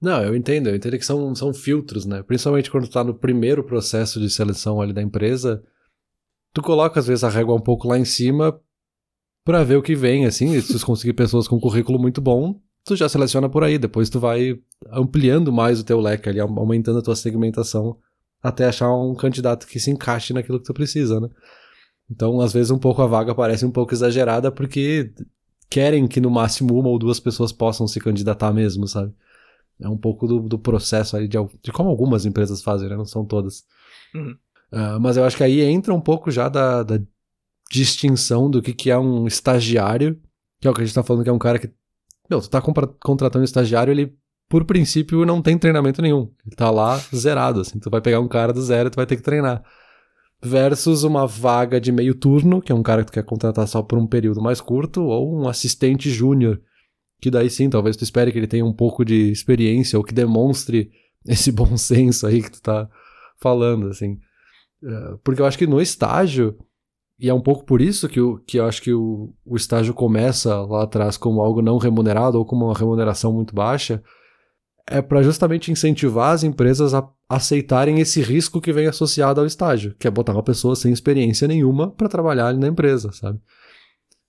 Não, 0.01 0.23
eu 0.23 0.35
entendo, 0.35 0.69
eu 0.69 0.75
entendo 0.75 0.97
que 0.97 1.05
são, 1.05 1.35
são 1.35 1.53
filtros, 1.53 2.05
né? 2.05 2.23
Principalmente 2.23 2.71
quando 2.71 2.87
tu 2.87 2.93
tá 2.93 3.03
no 3.03 3.13
primeiro 3.13 3.63
processo 3.63 4.19
de 4.19 4.29
seleção 4.29 4.79
ali 4.81 4.93
da 4.93 5.01
empresa, 5.01 5.63
tu 6.53 6.61
coloca 6.61 6.99
às 6.99 7.07
vezes 7.07 7.23
a 7.23 7.29
régua 7.29 7.55
um 7.55 7.61
pouco 7.61 7.87
lá 7.87 7.97
em 7.97 8.05
cima 8.05 8.59
para 9.43 9.63
ver 9.63 9.75
o 9.75 9.81
que 9.81 9.95
vem, 9.95 10.25
assim, 10.25 10.59
se 10.61 10.77
tu 10.77 10.85
conseguir 10.85 11.13
pessoas 11.13 11.47
com 11.47 11.59
currículo 11.59 11.99
muito 11.99 12.21
bom, 12.21 12.59
tu 12.83 12.95
já 12.95 13.09
seleciona 13.09 13.49
por 13.49 13.63
aí, 13.63 13.77
depois 13.77 14.09
tu 14.09 14.19
vai 14.19 14.59
ampliando 14.91 15.51
mais 15.51 15.79
o 15.79 15.83
teu 15.83 15.99
leque 15.99 16.29
ali, 16.29 16.39
aumentando 16.39 16.99
a 16.99 17.01
tua 17.01 17.15
segmentação 17.15 17.97
até 18.41 18.65
achar 18.65 18.93
um 18.93 19.15
candidato 19.15 19.65
que 19.65 19.79
se 19.79 19.89
encaixe 19.89 20.31
naquilo 20.31 20.59
que 20.59 20.65
tu 20.65 20.73
precisa, 20.73 21.19
né? 21.19 21.29
Então, 22.09 22.39
às 22.39 22.53
vezes 22.53 22.69
um 22.69 22.77
pouco 22.77 23.01
a 23.01 23.07
vaga 23.07 23.33
parece 23.33 23.65
um 23.65 23.71
pouco 23.71 23.93
exagerada 23.93 24.51
porque 24.51 25.11
querem 25.67 26.07
que 26.07 26.21
no 26.21 26.29
máximo 26.29 26.79
uma 26.79 26.89
ou 26.89 26.99
duas 26.99 27.19
pessoas 27.19 27.51
possam 27.51 27.87
se 27.87 27.99
candidatar 27.99 28.53
mesmo, 28.53 28.87
sabe? 28.87 29.11
É 29.79 29.89
um 29.89 29.97
pouco 29.97 30.27
do, 30.27 30.39
do 30.41 30.57
processo 30.57 31.17
aí 31.17 31.27
de, 31.27 31.37
de 31.61 31.71
como 31.71 31.89
algumas 31.89 32.25
empresas 32.25 32.61
fazem, 32.61 32.87
né? 32.87 32.95
Não 32.95 33.05
são 33.05 33.25
todas. 33.25 33.63
Uhum. 34.13 34.35
Uh, 34.71 34.99
mas 34.99 35.17
eu 35.17 35.25
acho 35.25 35.37
que 35.37 35.43
aí 35.43 35.61
entra 35.61 35.93
um 35.93 36.01
pouco 36.01 36.31
já 36.31 36.49
da, 36.49 36.83
da 36.83 36.99
distinção 37.69 38.49
do 38.49 38.61
que, 38.61 38.73
que 38.73 38.89
é 38.89 38.97
um 38.97 39.27
estagiário, 39.27 40.19
que 40.59 40.67
é 40.67 40.71
o 40.71 40.73
que 40.73 40.81
a 40.81 40.85
gente 40.85 40.95
tá 40.95 41.03
falando 41.03 41.23
que 41.23 41.29
é 41.29 41.33
um 41.33 41.39
cara 41.39 41.59
que. 41.59 41.71
Meu, 42.29 42.41
tu 42.41 42.49
tá 42.49 42.61
contratando 42.61 43.41
um 43.41 43.45
estagiário, 43.45 43.91
ele, 43.91 44.15
por 44.49 44.65
princípio, 44.65 45.25
não 45.25 45.41
tem 45.41 45.57
treinamento 45.57 46.01
nenhum. 46.01 46.31
Ele 46.45 46.55
tá 46.55 46.71
lá 46.71 46.97
zerado, 47.13 47.61
assim. 47.61 47.77
Tu 47.79 47.89
vai 47.89 48.01
pegar 48.01 48.19
um 48.19 48.27
cara 48.27 48.51
do 48.51 48.61
zero 48.61 48.87
e 48.87 48.91
tu 48.91 48.95
vai 48.95 49.05
ter 49.05 49.15
que 49.15 49.21
treinar. 49.21 49.63
Versus 50.41 51.03
uma 51.03 51.27
vaga 51.27 51.79
de 51.79 51.91
meio 51.91 52.15
turno, 52.15 52.61
que 52.61 52.71
é 52.71 52.75
um 52.75 52.81
cara 52.81 53.03
que 53.03 53.11
tu 53.11 53.13
quer 53.13 53.23
contratar 53.23 53.67
só 53.67 53.83
por 53.83 53.97
um 53.99 54.07
período 54.07 54.41
mais 54.41 54.59
curto, 54.59 55.03
ou 55.03 55.39
um 55.39 55.47
assistente 55.47 56.09
júnior 56.09 56.61
que 57.19 57.31
daí 57.31 57.49
sim, 57.49 57.69
talvez 57.69 57.95
tu 57.95 58.03
espere 58.03 58.31
que 58.31 58.37
ele 58.37 58.47
tenha 58.47 58.65
um 58.65 58.73
pouco 58.73 59.03
de 59.03 59.31
experiência 59.31 59.97
ou 59.97 60.03
que 60.03 60.13
demonstre 60.13 60.91
esse 61.25 61.51
bom 61.51 61.75
senso 61.77 62.27
aí 62.27 62.41
que 62.41 62.51
tu 62.51 62.61
tá 62.61 62.89
falando, 63.37 63.87
assim. 63.87 64.17
É, 64.83 65.17
porque 65.23 65.41
eu 65.41 65.45
acho 65.45 65.57
que 65.57 65.67
no 65.67 65.81
estágio, 65.81 66.57
e 67.19 67.29
é 67.29 67.33
um 67.33 67.41
pouco 67.41 67.65
por 67.65 67.81
isso 67.81 68.07
que, 68.07 68.19
que 68.45 68.59
eu 68.59 68.65
acho 68.65 68.81
que 68.81 68.93
o, 68.93 69.33
o 69.45 69.55
estágio 69.55 69.93
começa 69.93 70.61
lá 70.61 70.83
atrás 70.83 71.17
como 71.17 71.41
algo 71.41 71.61
não 71.61 71.77
remunerado 71.77 72.37
ou 72.37 72.45
como 72.45 72.65
uma 72.65 72.77
remuneração 72.77 73.33
muito 73.33 73.55
baixa, 73.55 74.03
é 74.87 75.01
para 75.01 75.23
justamente 75.23 75.71
incentivar 75.71 76.31
as 76.31 76.43
empresas 76.43 76.93
a 76.93 77.09
aceitarem 77.27 77.99
esse 77.99 78.21
risco 78.21 78.61
que 78.61 78.71
vem 78.71 78.85
associado 78.85 79.41
ao 79.41 79.47
estágio, 79.47 79.95
que 79.97 80.07
é 80.07 80.11
botar 80.11 80.33
uma 80.33 80.43
pessoa 80.43 80.75
sem 80.75 80.91
experiência 80.91 81.47
nenhuma 81.47 81.89
para 81.89 82.07
trabalhar 82.07 82.47
ali 82.47 82.59
na 82.59 82.67
empresa, 82.67 83.11
sabe? 83.11 83.39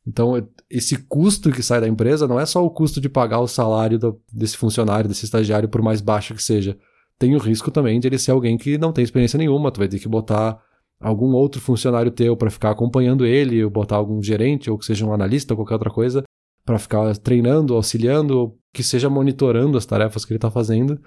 Então, 0.07 0.49
esse 0.71 0.97
custo 0.97 1.51
que 1.51 1.63
sai 1.63 1.81
da 1.81 1.89
empresa 1.89 2.29
não 2.29 2.39
é 2.39 2.47
só 2.47 2.65
o 2.65 2.71
custo 2.71 3.01
de 3.01 3.09
pagar 3.09 3.41
o 3.41 3.49
salário 3.49 3.99
do, 3.99 4.21
desse 4.33 4.57
funcionário, 4.57 5.09
desse 5.09 5.25
estagiário, 5.25 5.69
por 5.69 5.83
mais 5.83 6.01
baixo 6.01 6.35
que 6.35 6.43
seja. 6.43 6.79
Tem 7.19 7.35
o 7.35 7.39
risco 7.39 7.71
também 7.71 7.99
de 7.99 8.07
ele 8.07 8.19
ser 8.19 8.31
alguém 8.31 8.57
que 8.57 8.79
não 8.79 8.93
tem 8.93 9.03
experiência 9.03 9.37
nenhuma. 9.37 9.73
Tu 9.73 9.79
vai 9.79 9.89
ter 9.89 9.99
que 9.99 10.09
botar 10.09 10.63
algum 11.01 11.33
outro 11.33 11.61
funcionário 11.61 12.13
teu 12.13 12.37
para 12.37 12.51
ficar 12.51 12.71
acompanhando 12.71 13.27
ele, 13.27 13.65
ou 13.65 13.71
botar 13.71 13.97
algum 13.97 14.23
gerente, 14.23 14.71
ou 14.71 14.79
que 14.79 14.87
seja 14.87 15.05
um 15.05 15.13
analista, 15.13 15.55
ou 15.55 15.57
qualquer 15.59 15.75
outra 15.75 15.91
coisa, 15.91 16.23
para 16.65 16.79
ficar 16.79 17.17
treinando, 17.17 17.75
auxiliando, 17.75 18.57
que 18.73 18.83
seja 18.83 19.11
monitorando 19.11 19.77
as 19.77 19.87
tarefas 19.87 20.25
que 20.25 20.33
ele 20.33 20.39
está 20.39 20.51
fazendo. 20.51 21.01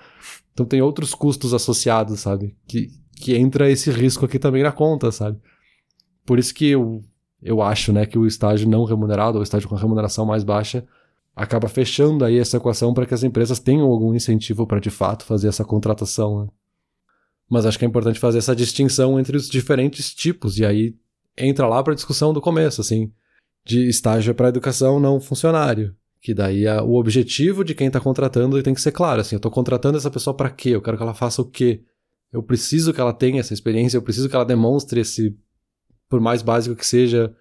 Então 0.52 0.66
tem 0.66 0.82
outros 0.82 1.14
custos 1.14 1.54
associados, 1.54 2.20
sabe? 2.20 2.56
Que, 2.68 2.90
que 3.16 3.36
entra 3.38 3.70
esse 3.70 3.90
risco 3.92 4.26
aqui 4.26 4.38
também 4.38 4.64
na 4.64 4.72
conta, 4.72 5.12
sabe? 5.12 5.40
Por 6.26 6.38
isso 6.38 6.54
que 6.54 6.68
eu, 6.70 7.02
eu 7.42 7.62
acho, 7.62 7.94
né, 7.94 8.06
que 8.06 8.18
o 8.18 8.28
estágio 8.28 8.68
não 8.68 8.84
remunerado, 8.84 9.38
ou 9.38 9.44
estágio 9.44 9.70
com 9.70 9.76
remuneração 9.76 10.26
mais 10.26 10.44
baixa, 10.44 10.86
acaba 11.36 11.70
fechando 11.70 12.26
aí 12.26 12.38
essa 12.38 12.58
equação 12.58 12.94
para 12.94 13.06
que 13.06 13.14
as 13.14 13.24
empresas 13.24 13.60
tenham 13.60 13.88
algum 13.88 14.14
incentivo 14.14 14.68
para 14.68 14.80
de 14.80 14.90
fato 14.90 15.24
fazer 15.24 15.48
essa 15.48 15.64
contratação. 15.64 16.44
Né? 16.44 16.50
Mas 17.50 17.66
acho 17.66 17.80
que 17.80 17.86
é 17.86 17.88
importante 17.88 18.20
fazer 18.20 18.40
essa 18.40 18.56
distinção 18.56 19.20
entre 19.20 19.38
os 19.38 19.48
diferentes 19.48 20.14
tipos, 20.14 20.58
e 20.60 20.66
aí 20.66 20.96
entra 21.38 21.68
lá 21.68 21.82
para 21.82 21.94
a 21.94 21.96
discussão 21.96 22.34
do 22.34 22.42
começo, 22.42 22.82
assim, 22.82 23.12
de 23.66 23.88
estágio 23.88 24.36
para 24.36 24.50
educação 24.50 25.00
não 25.00 25.20
funcionário. 25.20 25.96
Que 26.22 26.34
daí 26.34 26.68
a, 26.68 26.84
o 26.84 26.96
objetivo 26.96 27.64
de 27.64 27.74
quem 27.74 27.88
está 27.88 28.02
contratando 28.02 28.62
tem 28.62 28.74
que 28.74 28.82
ser 28.82 28.92
claro, 28.92 29.22
assim, 29.22 29.36
eu 29.36 29.40
estou 29.40 29.52
contratando 29.52 29.98
essa 29.98 30.12
pessoa 30.12 30.36
para 30.36 30.50
quê? 30.50 30.72
Eu 30.72 30.82
quero 30.82 30.98
que 30.98 31.04
ela 31.04 31.14
faça 31.14 31.42
o 31.42 31.46
quê? 31.46 31.84
Eu 32.32 32.44
preciso 32.44 32.94
que 32.94 33.00
ela 33.00 33.14
tenha 33.14 33.40
essa 33.40 33.54
experiência, 33.54 33.98
eu 33.98 34.02
preciso 34.02 34.28
que 34.28 34.36
ela 34.36 34.46
demonstre 34.46 35.00
esse, 35.00 35.36
por 36.10 36.20
mais 36.20 36.42
básico 36.42 36.76
que 36.76 36.86
seja, 36.86 37.34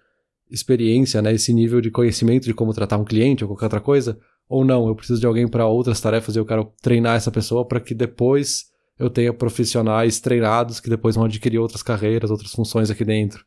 experiência, 0.49 1.21
né, 1.21 1.33
esse 1.33 1.53
nível 1.53 1.81
de 1.81 1.91
conhecimento 1.91 2.45
de 2.45 2.53
como 2.53 2.73
tratar 2.73 2.97
um 2.97 3.03
cliente 3.05 3.43
ou 3.43 3.49
qualquer 3.49 3.65
outra 3.65 3.81
coisa, 3.81 4.19
ou 4.47 4.65
não, 4.65 4.87
eu 4.87 4.95
preciso 4.95 5.19
de 5.19 5.27
alguém 5.27 5.47
para 5.47 5.67
outras 5.67 5.99
tarefas 6.01 6.35
e 6.35 6.39
eu 6.39 6.45
quero 6.45 6.73
treinar 6.81 7.15
essa 7.15 7.31
pessoa 7.31 7.65
para 7.65 7.79
que 7.79 7.93
depois 7.93 8.65
eu 8.97 9.09
tenha 9.09 9.31
profissionais 9.31 10.19
treinados 10.19 10.79
que 10.79 10.89
depois 10.89 11.15
vão 11.15 11.25
adquirir 11.25 11.59
outras 11.59 11.83
carreiras, 11.83 12.31
outras 12.31 12.51
funções 12.51 12.89
aqui 12.89 13.05
dentro. 13.05 13.45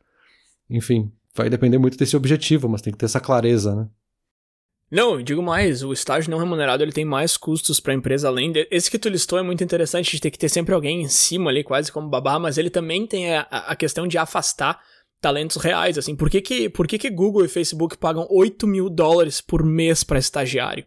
Enfim, 0.71 1.11
vai 1.35 1.51
depender 1.51 1.77
muito 1.77 1.99
desse 1.99 2.17
objetivo, 2.17 2.69
mas 2.69 2.81
tem 2.81 2.93
que 2.93 2.99
ter 2.99 3.07
essa 3.07 3.21
clareza, 3.21 3.75
né? 3.75 3.89
Não, 4.91 5.23
digo 5.23 5.43
mais, 5.43 5.83
o 5.83 5.91
estágio 5.91 6.31
não 6.31 6.39
remunerado 6.39 6.83
ele 6.83 6.93
tem 6.93 7.05
mais 7.05 7.39
custos 7.39 7.81
para 7.81 7.95
a 7.95 7.97
empresa 7.97 8.29
além 8.29 8.53
de... 8.53 8.69
esse 8.71 8.91
que 8.91 8.99
tu 8.99 9.09
listou 9.09 9.39
é 9.39 9.43
muito 9.43 9.65
interessante 9.65 10.11
de 10.13 10.21
ter 10.21 10.31
que 10.31 10.39
ter 10.39 10.51
sempre 10.51 10.75
alguém 10.75 11.01
em 11.01 11.09
cima 11.09 11.51
ali 11.51 11.65
quase 11.65 11.91
como 11.91 12.11
babá, 12.11 12.39
mas 12.39 12.59
ele 12.59 12.69
também 12.69 13.07
tem 13.07 13.35
a, 13.35 13.41
a 13.41 13.75
questão 13.75 14.07
de 14.07 14.19
afastar 14.19 14.79
talentos 15.23 15.57
reais, 15.57 15.97
assim. 15.97 16.17
Por 16.17 16.29
que 16.29 16.43
que, 16.43 16.69
por 16.69 16.87
que 16.87 16.99
que 16.99 17.09
Google 17.09 17.45
e 17.45 17.49
Facebook 17.49 17.97
pagam 17.97 18.27
8 18.29 18.67
mil 18.67 18.91
dólares 18.91 19.41
por 19.41 19.65
mês 19.65 20.03
para 20.03 20.19
estagiário? 20.19 20.85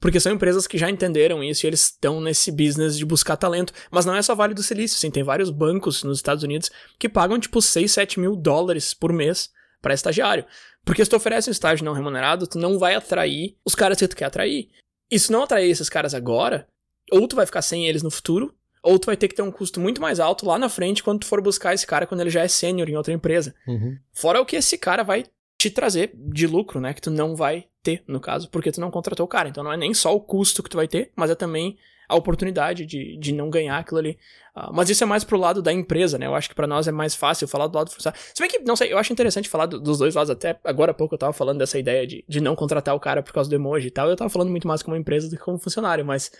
Porque 0.00 0.18
são 0.18 0.32
empresas 0.32 0.66
que 0.66 0.78
já 0.78 0.90
entenderam 0.90 1.44
isso 1.44 1.64
e 1.64 1.68
eles 1.68 1.82
estão 1.82 2.20
nesse 2.20 2.50
business 2.50 2.96
de 2.96 3.04
buscar 3.04 3.36
talento. 3.36 3.72
Mas 3.90 4.04
não 4.04 4.14
é 4.14 4.22
só 4.22 4.34
Vale 4.34 4.54
do 4.54 4.62
Silício, 4.62 4.96
assim, 4.96 5.10
tem 5.10 5.22
vários 5.22 5.50
bancos 5.50 6.02
nos 6.02 6.18
Estados 6.18 6.42
Unidos 6.42 6.70
que 6.98 7.08
pagam 7.08 7.38
tipo 7.38 7.60
6, 7.60 7.92
7 7.92 8.18
mil 8.18 8.34
dólares 8.34 8.94
por 8.94 9.12
mês 9.12 9.50
para 9.80 9.94
estagiário. 9.94 10.44
Porque 10.84 11.04
se 11.04 11.10
tu 11.10 11.16
oferece 11.16 11.50
um 11.50 11.52
estágio 11.52 11.84
não 11.84 11.92
remunerado, 11.92 12.46
tu 12.46 12.58
não 12.58 12.78
vai 12.78 12.94
atrair 12.94 13.56
os 13.64 13.74
caras 13.74 13.98
que 13.98 14.08
tu 14.08 14.16
quer 14.16 14.26
atrair. 14.26 14.68
E 15.10 15.18
se 15.18 15.30
não 15.30 15.42
atrair 15.42 15.70
esses 15.70 15.88
caras 15.88 16.14
agora, 16.14 16.66
ou 17.10 17.28
tu 17.28 17.36
vai 17.36 17.46
ficar 17.46 17.62
sem 17.62 17.86
eles 17.86 18.02
no 18.02 18.10
futuro, 18.10 18.54
ou 18.86 19.00
tu 19.00 19.06
vai 19.06 19.16
ter 19.16 19.26
que 19.26 19.34
ter 19.34 19.42
um 19.42 19.50
custo 19.50 19.80
muito 19.80 20.00
mais 20.00 20.20
alto 20.20 20.46
lá 20.46 20.56
na 20.56 20.68
frente 20.68 21.02
quando 21.02 21.20
tu 21.20 21.26
for 21.26 21.42
buscar 21.42 21.74
esse 21.74 21.84
cara 21.84 22.06
quando 22.06 22.20
ele 22.20 22.30
já 22.30 22.42
é 22.42 22.48
sênior 22.48 22.88
em 22.88 22.96
outra 22.96 23.12
empresa. 23.12 23.52
Uhum. 23.66 23.98
Fora 24.12 24.40
o 24.40 24.46
que 24.46 24.54
esse 24.54 24.78
cara 24.78 25.02
vai 25.02 25.24
te 25.58 25.70
trazer 25.70 26.12
de 26.14 26.46
lucro, 26.46 26.80
né? 26.80 26.94
Que 26.94 27.00
tu 27.00 27.10
não 27.10 27.34
vai 27.34 27.66
ter, 27.82 28.04
no 28.06 28.20
caso, 28.20 28.48
porque 28.48 28.70
tu 28.70 28.80
não 28.80 28.88
contratou 28.88 29.26
o 29.26 29.28
cara. 29.28 29.48
Então 29.48 29.64
não 29.64 29.72
é 29.72 29.76
nem 29.76 29.92
só 29.92 30.14
o 30.14 30.20
custo 30.20 30.62
que 30.62 30.70
tu 30.70 30.76
vai 30.76 30.86
ter, 30.86 31.10
mas 31.16 31.30
é 31.30 31.34
também 31.34 31.76
a 32.08 32.14
oportunidade 32.14 32.86
de, 32.86 33.16
de 33.16 33.32
não 33.32 33.50
ganhar 33.50 33.78
aquilo 33.78 33.98
ali. 33.98 34.18
Uh, 34.56 34.72
mas 34.72 34.88
isso 34.88 35.02
é 35.02 35.06
mais 35.06 35.24
pro 35.24 35.36
lado 35.36 35.60
da 35.60 35.72
empresa, 35.72 36.16
né? 36.16 36.26
Eu 36.26 36.36
acho 36.36 36.48
que 36.48 36.54
para 36.54 36.68
nós 36.68 36.86
é 36.86 36.92
mais 36.92 37.16
fácil 37.16 37.48
falar 37.48 37.66
do 37.66 37.76
lado 37.76 37.88
do 37.88 37.92
funcionário. 37.92 38.24
Se 38.32 38.40
bem 38.40 38.48
que, 38.48 38.60
não 38.60 38.76
sei, 38.76 38.92
eu 38.92 38.98
acho 38.98 39.12
interessante 39.12 39.48
falar 39.48 39.66
do, 39.66 39.80
dos 39.80 39.98
dois 39.98 40.14
lados. 40.14 40.30
Até 40.30 40.56
agora 40.62 40.92
há 40.92 40.94
pouco 40.94 41.12
eu 41.12 41.18
tava 41.18 41.32
falando 41.32 41.58
dessa 41.58 41.76
ideia 41.76 42.06
de, 42.06 42.24
de 42.28 42.40
não 42.40 42.54
contratar 42.54 42.94
o 42.94 43.00
cara 43.00 43.20
por 43.20 43.32
causa 43.32 43.50
do 43.50 43.56
emoji 43.56 43.88
e 43.88 43.90
tal. 43.90 44.08
Eu 44.08 44.14
tava 44.14 44.30
falando 44.30 44.50
muito 44.50 44.68
mais 44.68 44.80
como 44.80 44.96
empresa 44.96 45.28
do 45.28 45.36
que 45.36 45.42
como 45.42 45.58
funcionário, 45.58 46.04
mas 46.04 46.30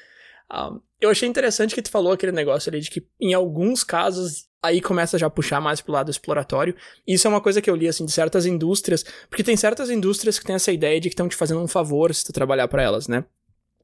um, 0.52 0.80
eu 1.00 1.10
achei 1.10 1.28
interessante 1.28 1.74
que 1.74 1.82
tu 1.82 1.90
falou 1.90 2.12
aquele 2.12 2.32
negócio 2.32 2.70
ali 2.70 2.80
de 2.80 2.90
que 2.90 3.06
em 3.20 3.34
alguns 3.34 3.84
casos 3.84 4.46
aí 4.62 4.80
começa 4.80 5.18
já 5.18 5.26
a 5.26 5.30
puxar 5.30 5.60
mais 5.60 5.80
pro 5.80 5.92
lado 5.92 6.10
exploratório. 6.10 6.74
Isso 7.06 7.26
é 7.26 7.30
uma 7.30 7.40
coisa 7.40 7.60
que 7.60 7.70
eu 7.70 7.76
li 7.76 7.86
assim 7.86 8.04
de 8.04 8.12
certas 8.12 8.46
indústrias, 8.46 9.04
porque 9.28 9.44
tem 9.44 9.56
certas 9.56 9.90
indústrias 9.90 10.38
que 10.38 10.44
têm 10.44 10.56
essa 10.56 10.72
ideia 10.72 11.00
de 11.00 11.08
que 11.08 11.14
estão 11.14 11.28
te 11.28 11.36
fazendo 11.36 11.60
um 11.60 11.68
favor 11.68 12.14
se 12.14 12.24
tu 12.24 12.32
trabalhar 12.32 12.66
para 12.68 12.82
elas, 12.82 13.06
né? 13.06 13.24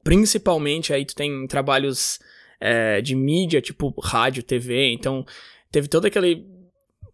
Principalmente 0.03 0.93
aí 0.93 1.05
tu 1.05 1.15
tem 1.15 1.47
trabalhos 1.47 2.19
é, 2.59 3.01
de 3.01 3.15
mídia, 3.15 3.61
tipo 3.61 3.93
rádio, 4.01 4.43
TV, 4.43 4.91
então 4.91 5.25
teve 5.71 5.87
todo 5.87 6.05
aquele 6.05 6.45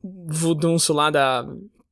vudunço 0.02 0.94
lá 0.94 1.10
da 1.10 1.46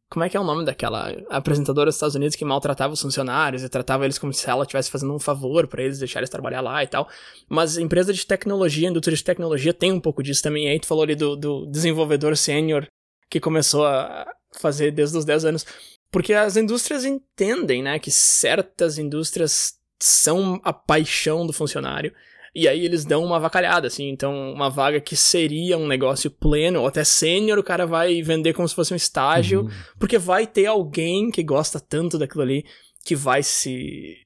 como 0.09 0.23
é 0.23 0.29
que 0.29 0.37
é 0.37 0.39
o 0.39 0.43
nome 0.43 0.63
daquela 0.63 1.11
apresentadora 1.29 1.87
dos 1.87 1.95
Estados 1.95 2.15
Unidos 2.15 2.35
que 2.35 2.45
maltratava 2.45 2.93
os 2.93 3.01
funcionários 3.01 3.63
e 3.63 3.69
tratava 3.69 4.05
eles 4.05 4.17
como 4.17 4.31
se 4.33 4.49
ela 4.49 4.63
estivesse 4.63 4.89
fazendo 4.89 5.13
um 5.13 5.19
favor 5.19 5.67
para 5.67 5.83
eles 5.83 5.99
deixar 5.99 6.19
eles 6.19 6.29
trabalhar 6.29 6.61
lá 6.61 6.81
e 6.81 6.87
tal. 6.87 7.09
Mas 7.49 7.77
empresa 7.77 8.13
de 8.13 8.25
tecnologia, 8.25 8.87
indústria 8.87 9.17
de 9.17 9.23
tecnologia 9.23 9.73
tem 9.73 9.91
um 9.91 9.99
pouco 9.99 10.23
disso 10.23 10.41
também. 10.41 10.65
E 10.65 10.69
aí 10.69 10.79
tu 10.79 10.87
falou 10.87 11.03
ali 11.03 11.15
do, 11.15 11.35
do 11.35 11.65
desenvolvedor 11.65 12.37
sênior 12.37 12.87
que 13.29 13.39
começou 13.39 13.85
a 13.85 14.25
fazer 14.57 14.91
desde 14.91 15.17
os 15.17 15.25
10 15.25 15.45
anos. 15.45 15.65
Porque 16.09 16.33
as 16.33 16.55
indústrias 16.55 17.03
entendem, 17.03 17.83
né, 17.83 17.99
que 17.99 18.09
certas 18.09 18.97
indústrias 18.97 19.73
são 19.99 20.61
a 20.63 20.71
paixão 20.71 21.45
do 21.45 21.51
funcionário 21.51 22.13
e 22.57 22.67
aí 22.67 22.83
eles 22.83 23.05
dão 23.05 23.23
uma 23.23 23.39
vacalhada, 23.39 23.85
assim. 23.85 24.09
Então, 24.09 24.51
uma 24.51 24.67
vaga 24.67 24.99
que 24.99 25.15
seria 25.15 25.77
um 25.77 25.85
negócio 25.85 26.31
pleno, 26.31 26.81
ou 26.81 26.87
até 26.87 27.03
sênior, 27.03 27.59
o 27.59 27.63
cara 27.63 27.85
vai 27.85 28.19
vender 28.23 28.53
como 28.53 28.67
se 28.67 28.73
fosse 28.73 28.91
um 28.91 28.97
estágio, 28.97 29.61
uhum. 29.61 29.69
porque 29.99 30.17
vai 30.17 30.47
ter 30.47 30.65
alguém 30.65 31.29
que 31.29 31.43
gosta 31.43 31.79
tanto 31.79 32.17
daquilo 32.17 32.41
ali 32.41 32.65
que 33.05 33.15
vai 33.15 33.43
se 33.43 34.17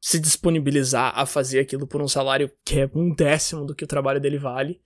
se 0.00 0.20
disponibilizar 0.20 1.18
a 1.18 1.26
fazer 1.26 1.60
aquilo 1.60 1.86
por 1.86 2.00
um 2.00 2.06
salário 2.06 2.50
que 2.62 2.80
é 2.80 2.90
um 2.94 3.12
décimo 3.12 3.64
do 3.64 3.74
que 3.74 3.84
o 3.84 3.88
trabalho 3.88 4.20
dele 4.20 4.38
vale. 4.38 4.78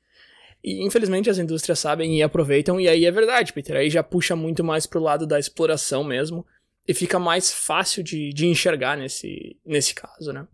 E 0.64 0.86
infelizmente 0.86 1.28
as 1.28 1.38
indústrias 1.38 1.80
sabem 1.80 2.16
e 2.16 2.22
aproveitam, 2.22 2.80
e 2.80 2.88
aí 2.88 3.04
é 3.04 3.10
verdade, 3.10 3.52
Peter. 3.52 3.76
Aí 3.76 3.90
já 3.90 4.02
puxa 4.02 4.34
muito 4.34 4.64
mais 4.64 4.86
pro 4.86 5.02
lado 5.02 5.26
da 5.26 5.38
exploração 5.38 6.02
mesmo, 6.02 6.46
e 6.86 6.94
fica 6.94 7.18
mais 7.18 7.52
fácil 7.52 8.02
de, 8.02 8.32
de 8.32 8.46
enxergar 8.46 8.96
nesse, 8.96 9.58
nesse 9.66 9.92
caso, 9.94 10.32
né? 10.32 10.46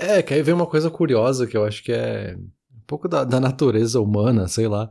É, 0.00 0.22
que 0.22 0.32
aí 0.32 0.42
vem 0.42 0.54
uma 0.54 0.66
coisa 0.66 0.90
curiosa 0.90 1.46
que 1.46 1.54
eu 1.56 1.64
acho 1.64 1.84
que 1.84 1.92
é 1.92 2.34
um 2.38 2.80
pouco 2.86 3.06
da, 3.06 3.22
da 3.22 3.38
natureza 3.38 4.00
humana, 4.00 4.48
sei 4.48 4.66
lá. 4.66 4.88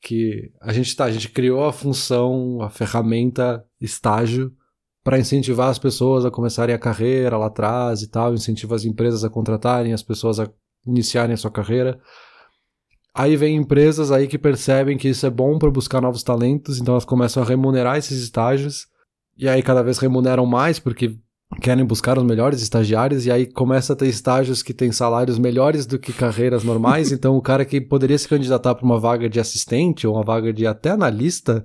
Que 0.00 0.52
a 0.60 0.72
gente 0.72 0.94
tá, 0.94 1.06
a 1.06 1.10
gente 1.10 1.28
criou 1.30 1.64
a 1.64 1.72
função, 1.72 2.62
a 2.62 2.70
ferramenta 2.70 3.64
estágio 3.80 4.52
para 5.02 5.18
incentivar 5.18 5.68
as 5.68 5.78
pessoas 5.78 6.24
a 6.24 6.30
começarem 6.30 6.74
a 6.74 6.78
carreira 6.78 7.36
lá 7.36 7.46
atrás 7.46 8.00
e 8.00 8.08
tal, 8.08 8.32
incentiva 8.32 8.76
as 8.76 8.84
empresas 8.84 9.24
a 9.24 9.28
contratarem 9.28 9.92
as 9.92 10.02
pessoas 10.02 10.38
a 10.38 10.48
iniciarem 10.86 11.34
a 11.34 11.36
sua 11.36 11.50
carreira. 11.50 12.00
Aí 13.12 13.36
vem 13.36 13.56
empresas 13.56 14.12
aí 14.12 14.28
que 14.28 14.38
percebem 14.38 14.96
que 14.96 15.08
isso 15.08 15.26
é 15.26 15.30
bom 15.30 15.58
para 15.58 15.70
buscar 15.70 16.00
novos 16.00 16.22
talentos, 16.22 16.78
então 16.80 16.94
elas 16.94 17.04
começam 17.04 17.42
a 17.42 17.46
remunerar 17.46 17.96
esses 17.96 18.22
estágios. 18.22 18.86
E 19.36 19.48
aí 19.48 19.62
cada 19.62 19.82
vez 19.82 19.98
remuneram 19.98 20.46
mais 20.46 20.78
porque 20.78 21.18
querem 21.60 21.84
buscar 21.84 22.18
os 22.18 22.24
melhores 22.24 22.62
estagiários 22.62 23.26
e 23.26 23.30
aí 23.30 23.46
começa 23.46 23.92
a 23.92 23.96
ter 23.96 24.06
estágios 24.06 24.62
que 24.62 24.74
têm 24.74 24.92
salários 24.92 25.38
melhores 25.38 25.86
do 25.86 25.98
que 25.98 26.12
carreiras 26.12 26.64
normais. 26.64 27.10
então, 27.12 27.36
o 27.36 27.42
cara 27.42 27.64
que 27.64 27.80
poderia 27.80 28.18
se 28.18 28.28
candidatar 28.28 28.74
para 28.74 28.84
uma 28.84 28.98
vaga 28.98 29.28
de 29.28 29.40
assistente 29.40 30.06
ou 30.06 30.14
uma 30.14 30.24
vaga 30.24 30.52
de 30.52 30.66
até 30.66 30.90
analista 30.90 31.64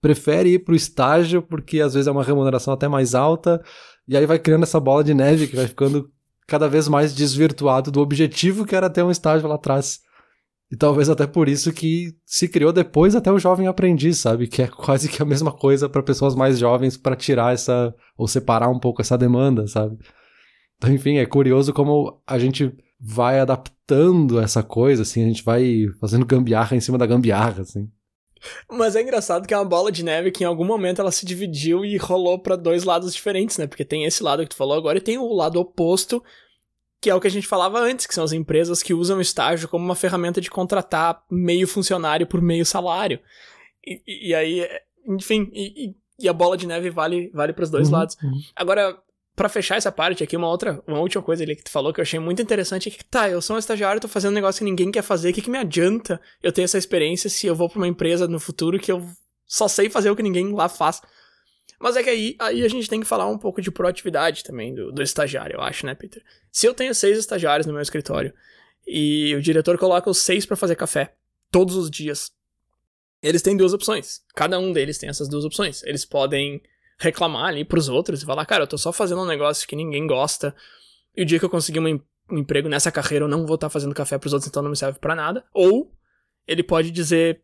prefere 0.00 0.50
ir 0.50 0.60
para 0.60 0.72
o 0.72 0.76
estágio 0.76 1.42
porque 1.42 1.80
às 1.80 1.94
vezes 1.94 2.06
é 2.06 2.10
uma 2.10 2.22
remuneração 2.22 2.72
até 2.72 2.86
mais 2.86 3.14
alta 3.14 3.60
e 4.06 4.16
aí 4.16 4.26
vai 4.26 4.38
criando 4.38 4.62
essa 4.62 4.78
bola 4.78 5.02
de 5.02 5.12
neve 5.12 5.48
que 5.48 5.56
vai 5.56 5.66
ficando 5.66 6.08
cada 6.46 6.68
vez 6.68 6.88
mais 6.88 7.14
desvirtuado 7.14 7.90
do 7.90 8.00
objetivo 8.00 8.64
que 8.64 8.74
era 8.74 8.88
ter 8.88 9.02
um 9.02 9.10
estágio 9.10 9.48
lá 9.48 9.56
atrás. 9.56 10.00
E 10.70 10.76
talvez 10.76 11.08
até 11.08 11.26
por 11.26 11.48
isso 11.48 11.72
que 11.72 12.14
se 12.26 12.46
criou 12.46 12.72
depois 12.72 13.16
até 13.16 13.32
o 13.32 13.38
jovem 13.38 13.66
aprendiz, 13.66 14.18
sabe? 14.18 14.46
Que 14.46 14.62
é 14.62 14.68
quase 14.68 15.08
que 15.08 15.22
a 15.22 15.24
mesma 15.24 15.50
coisa 15.50 15.88
para 15.88 16.02
pessoas 16.02 16.34
mais 16.34 16.58
jovens 16.58 16.96
para 16.96 17.16
tirar 17.16 17.54
essa 17.54 17.94
ou 18.16 18.28
separar 18.28 18.68
um 18.68 18.78
pouco 18.78 19.00
essa 19.00 19.16
demanda, 19.16 19.66
sabe? 19.66 19.96
Então, 20.76 20.92
enfim, 20.92 21.16
é 21.16 21.26
curioso 21.26 21.72
como 21.72 22.20
a 22.26 22.38
gente 22.38 22.70
vai 23.00 23.40
adaptando 23.40 24.40
essa 24.40 24.62
coisa, 24.62 25.02
assim, 25.02 25.24
a 25.24 25.26
gente 25.26 25.42
vai 25.42 25.86
fazendo 26.00 26.26
gambiarra 26.26 26.76
em 26.76 26.80
cima 26.80 26.98
da 26.98 27.06
gambiarra, 27.06 27.62
assim. 27.62 27.88
Mas 28.70 28.94
é 28.94 29.02
engraçado 29.02 29.46
que 29.46 29.54
é 29.54 29.56
uma 29.56 29.64
bola 29.64 29.90
de 29.90 30.04
neve 30.04 30.30
que 30.30 30.44
em 30.44 30.46
algum 30.46 30.64
momento 30.64 31.00
ela 31.00 31.10
se 31.10 31.26
dividiu 31.26 31.84
e 31.84 31.96
rolou 31.96 32.38
para 32.38 32.56
dois 32.56 32.84
lados 32.84 33.12
diferentes, 33.14 33.58
né? 33.58 33.66
Porque 33.66 33.84
tem 33.84 34.04
esse 34.04 34.22
lado 34.22 34.42
que 34.42 34.50
tu 34.50 34.56
falou 34.56 34.76
agora 34.76 34.98
e 34.98 35.02
tem 35.02 35.18
o 35.18 35.32
lado 35.32 35.58
oposto, 35.58 36.22
que 37.00 37.10
é 37.10 37.14
o 37.14 37.20
que 37.20 37.26
a 37.26 37.30
gente 37.30 37.46
falava 37.46 37.78
antes, 37.78 38.06
que 38.06 38.14
são 38.14 38.24
as 38.24 38.32
empresas 38.32 38.82
que 38.82 38.92
usam 38.92 39.18
o 39.18 39.22
estágio 39.22 39.68
como 39.68 39.84
uma 39.84 39.94
ferramenta 39.94 40.40
de 40.40 40.50
contratar 40.50 41.22
meio 41.30 41.66
funcionário 41.66 42.26
por 42.26 42.42
meio 42.42 42.66
salário. 42.66 43.20
E, 43.86 44.30
e 44.30 44.34
aí, 44.34 44.68
enfim, 45.06 45.48
e, 45.52 45.94
e, 46.18 46.28
a 46.28 46.32
bola 46.32 46.56
de 46.56 46.66
neve 46.66 46.90
vale, 46.90 47.30
vale 47.32 47.52
para 47.52 47.64
os 47.64 47.70
dois 47.70 47.88
uhum, 47.88 47.94
lados. 47.94 48.16
Uhum. 48.22 48.40
Agora, 48.56 48.98
para 49.36 49.48
fechar 49.48 49.76
essa 49.76 49.92
parte 49.92 50.24
aqui, 50.24 50.36
uma 50.36 50.48
outra, 50.48 50.82
uma 50.86 50.98
última 50.98 51.22
coisa 51.22 51.44
ali 51.44 51.54
que 51.54 51.62
tu 51.62 51.70
falou 51.70 51.92
que 51.92 52.00
eu 52.00 52.02
achei 52.02 52.18
muito 52.18 52.42
interessante 52.42 52.88
é 52.88 52.92
que, 52.92 53.04
tá, 53.04 53.30
eu 53.30 53.40
sou 53.40 53.54
um 53.54 53.58
estagiário, 53.58 54.00
tô 54.00 54.08
fazendo 54.08 54.32
um 54.32 54.34
negócio 54.34 54.58
que 54.58 54.64
ninguém 54.64 54.90
quer 54.90 55.02
fazer, 55.02 55.30
o 55.30 55.32
que, 55.32 55.42
que 55.42 55.50
me 55.50 55.58
adianta 55.58 56.20
eu 56.42 56.50
ter 56.50 56.62
essa 56.62 56.76
experiência 56.76 57.30
se 57.30 57.46
eu 57.46 57.54
vou 57.54 57.68
pra 57.68 57.78
uma 57.78 57.86
empresa 57.86 58.26
no 58.26 58.40
futuro 58.40 58.80
que 58.80 58.90
eu 58.90 59.08
só 59.46 59.68
sei 59.68 59.88
fazer 59.88 60.10
o 60.10 60.16
que 60.16 60.22
ninguém 60.24 60.52
lá 60.52 60.68
faz? 60.68 61.00
Mas 61.80 61.96
é 61.96 62.02
que 62.02 62.10
aí, 62.10 62.36
aí 62.38 62.64
a 62.64 62.68
gente 62.68 62.88
tem 62.88 63.00
que 63.00 63.06
falar 63.06 63.26
um 63.26 63.38
pouco 63.38 63.62
de 63.62 63.70
proatividade 63.70 64.42
também 64.42 64.74
do, 64.74 64.90
do 64.90 65.02
estagiário, 65.02 65.56
eu 65.56 65.60
acho, 65.60 65.86
né, 65.86 65.94
Peter? 65.94 66.22
Se 66.50 66.66
eu 66.66 66.74
tenho 66.74 66.94
seis 66.94 67.16
estagiários 67.18 67.66
no 67.66 67.72
meu 67.72 67.82
escritório 67.82 68.34
e 68.86 69.34
o 69.36 69.42
diretor 69.42 69.78
coloca 69.78 70.10
os 70.10 70.18
seis 70.18 70.44
para 70.44 70.56
fazer 70.56 70.74
café 70.74 71.14
todos 71.50 71.76
os 71.76 71.90
dias, 71.90 72.32
eles 73.22 73.42
têm 73.42 73.56
duas 73.56 73.72
opções. 73.72 74.22
Cada 74.34 74.58
um 74.58 74.72
deles 74.72 74.98
tem 74.98 75.08
essas 75.08 75.28
duas 75.28 75.44
opções. 75.44 75.82
Eles 75.84 76.04
podem 76.04 76.60
reclamar 76.98 77.46
ali 77.46 77.64
pros 77.64 77.88
outros 77.88 78.22
e 78.22 78.26
falar, 78.26 78.44
cara, 78.44 78.64
eu 78.64 78.66
tô 78.66 78.76
só 78.76 78.92
fazendo 78.92 79.22
um 79.22 79.26
negócio 79.26 79.66
que 79.68 79.76
ninguém 79.76 80.06
gosta, 80.06 80.54
e 81.16 81.22
o 81.22 81.24
dia 81.24 81.38
que 81.38 81.44
eu 81.44 81.50
conseguir 81.50 81.78
um, 81.78 82.00
um 82.30 82.38
emprego 82.38 82.68
nessa 82.68 82.90
carreira 82.90 83.24
eu 83.24 83.28
não 83.28 83.46
vou 83.46 83.54
estar 83.54 83.68
tá 83.68 83.70
fazendo 83.70 83.94
café 83.94 84.18
pros 84.18 84.32
outros, 84.32 84.48
então 84.48 84.62
não 84.62 84.70
me 84.70 84.76
serve 84.76 84.98
para 84.98 85.14
nada. 85.14 85.44
Ou 85.52 85.92
ele 86.46 86.62
pode 86.62 86.90
dizer, 86.90 87.42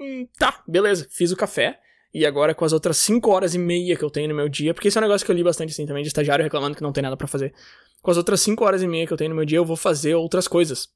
hum, 0.00 0.26
tá, 0.36 0.62
beleza, 0.66 1.06
fiz 1.10 1.30
o 1.30 1.36
café, 1.36 1.80
e 2.12 2.24
agora 2.24 2.54
com 2.54 2.64
as 2.64 2.72
outras 2.72 2.96
5 2.98 3.30
horas 3.30 3.54
e 3.54 3.58
meia 3.58 3.96
que 3.96 4.04
eu 4.04 4.10
tenho 4.10 4.28
no 4.28 4.34
meu 4.34 4.48
dia, 4.48 4.72
porque 4.72 4.88
isso 4.88 4.98
é 4.98 5.00
um 5.00 5.04
negócio 5.04 5.24
que 5.24 5.30
eu 5.30 5.36
li 5.36 5.44
bastante 5.44 5.70
assim 5.70 5.86
também, 5.86 6.02
de 6.02 6.08
estagiário 6.08 6.42
reclamando 6.42 6.76
que 6.76 6.82
não 6.82 6.92
tem 6.92 7.02
nada 7.02 7.16
para 7.16 7.26
fazer. 7.26 7.54
Com 8.02 8.10
as 8.10 8.16
outras 8.16 8.40
5 8.40 8.64
horas 8.64 8.82
e 8.82 8.86
meia 8.86 9.06
que 9.06 9.12
eu 9.12 9.16
tenho 9.16 9.30
no 9.30 9.36
meu 9.36 9.44
dia, 9.44 9.58
eu 9.58 9.64
vou 9.64 9.76
fazer 9.76 10.14
outras 10.14 10.48
coisas. 10.48 10.88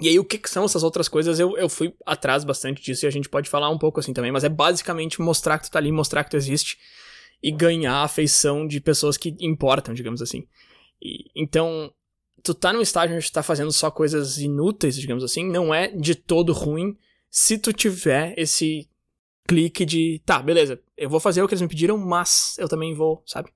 E 0.00 0.08
aí, 0.08 0.18
o 0.18 0.24
que, 0.24 0.38
que, 0.38 0.48
são 0.48 0.64
essas 0.64 0.84
outras 0.84 1.08
coisas? 1.08 1.40
Eu, 1.40 1.56
eu 1.56 1.68
fui 1.68 1.92
atrás 2.06 2.44
bastante 2.44 2.80
disso 2.80 3.04
e 3.04 3.08
a 3.08 3.10
gente 3.10 3.28
pode 3.28 3.50
falar 3.50 3.68
um 3.68 3.78
pouco 3.78 3.98
assim 3.98 4.12
também, 4.12 4.30
mas 4.30 4.44
é 4.44 4.48
basicamente 4.48 5.20
mostrar 5.20 5.58
que 5.58 5.64
tu 5.64 5.72
tá 5.72 5.78
ali, 5.80 5.90
mostrar 5.90 6.22
que 6.22 6.30
tu 6.30 6.36
existe 6.36 6.78
e 7.42 7.50
ganhar 7.50 7.94
a 7.94 8.04
afeição 8.04 8.66
de 8.66 8.80
pessoas 8.80 9.16
que 9.16 9.36
importam, 9.40 9.92
digamos 9.92 10.22
assim. 10.22 10.46
E, 11.02 11.24
então, 11.34 11.92
tu 12.44 12.54
tá 12.54 12.72
num 12.72 12.80
estágio 12.80 13.16
onde 13.16 13.26
tu 13.26 13.32
tá 13.32 13.42
fazendo 13.42 13.72
só 13.72 13.90
coisas 13.90 14.38
inúteis, 14.38 14.96
digamos 14.96 15.24
assim, 15.24 15.44
não 15.44 15.74
é 15.74 15.88
de 15.88 16.14
todo 16.14 16.52
ruim 16.52 16.96
se 17.30 17.58
tu 17.58 17.72
tiver 17.72 18.34
esse 18.36 18.88
clique 19.48 19.86
de, 19.86 20.20
tá, 20.26 20.42
beleza, 20.42 20.78
eu 20.94 21.08
vou 21.08 21.18
fazer 21.18 21.42
o 21.42 21.48
que 21.48 21.54
eles 21.54 21.62
me 21.62 21.68
pediram, 21.68 21.96
mas 21.96 22.54
eu 22.58 22.68
também 22.68 22.94
vou, 22.94 23.22
sabe? 23.26 23.50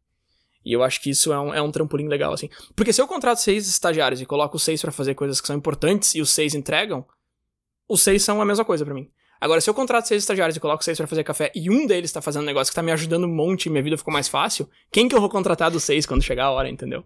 E 0.64 0.72
eu 0.72 0.82
acho 0.82 1.00
que 1.02 1.10
isso 1.10 1.32
é 1.32 1.38
um, 1.38 1.52
é 1.52 1.60
um 1.60 1.70
trampolim 1.70 2.08
legal, 2.08 2.32
assim. 2.32 2.48
Porque 2.74 2.92
se 2.92 3.02
eu 3.02 3.06
contrato 3.06 3.38
seis 3.38 3.68
estagiários 3.68 4.20
e 4.20 4.26
coloco 4.26 4.58
seis 4.58 4.80
para 4.80 4.90
fazer 4.90 5.14
coisas 5.14 5.40
que 5.40 5.46
são 5.46 5.56
importantes 5.56 6.14
e 6.14 6.22
os 6.22 6.30
seis 6.30 6.54
entregam, 6.54 7.04
os 7.86 8.00
seis 8.00 8.22
são 8.22 8.40
a 8.40 8.44
mesma 8.44 8.64
coisa 8.64 8.84
para 8.84 8.94
mim. 8.94 9.10
Agora, 9.38 9.60
se 9.60 9.68
eu 9.68 9.74
contrato 9.74 10.06
seis 10.06 10.22
estagiários 10.22 10.56
e 10.56 10.60
coloco 10.60 10.82
seis 10.82 10.96
para 10.96 11.06
fazer 11.06 11.24
café 11.24 11.52
e 11.54 11.68
um 11.68 11.84
deles 11.86 12.12
tá 12.12 12.22
fazendo 12.22 12.42
um 12.42 12.46
negócio 12.46 12.70
que 12.70 12.76
tá 12.76 12.82
me 12.82 12.92
ajudando 12.92 13.24
um 13.24 13.34
monte 13.34 13.66
e 13.66 13.70
minha 13.70 13.82
vida 13.82 13.98
ficou 13.98 14.14
mais 14.14 14.28
fácil, 14.28 14.70
quem 14.90 15.08
que 15.08 15.14
eu 15.14 15.20
vou 15.20 15.28
contratar 15.28 15.70
dos 15.70 15.82
seis 15.82 16.06
quando 16.06 16.22
chegar 16.22 16.46
a 16.46 16.50
hora, 16.52 16.70
entendeu? 16.70 17.04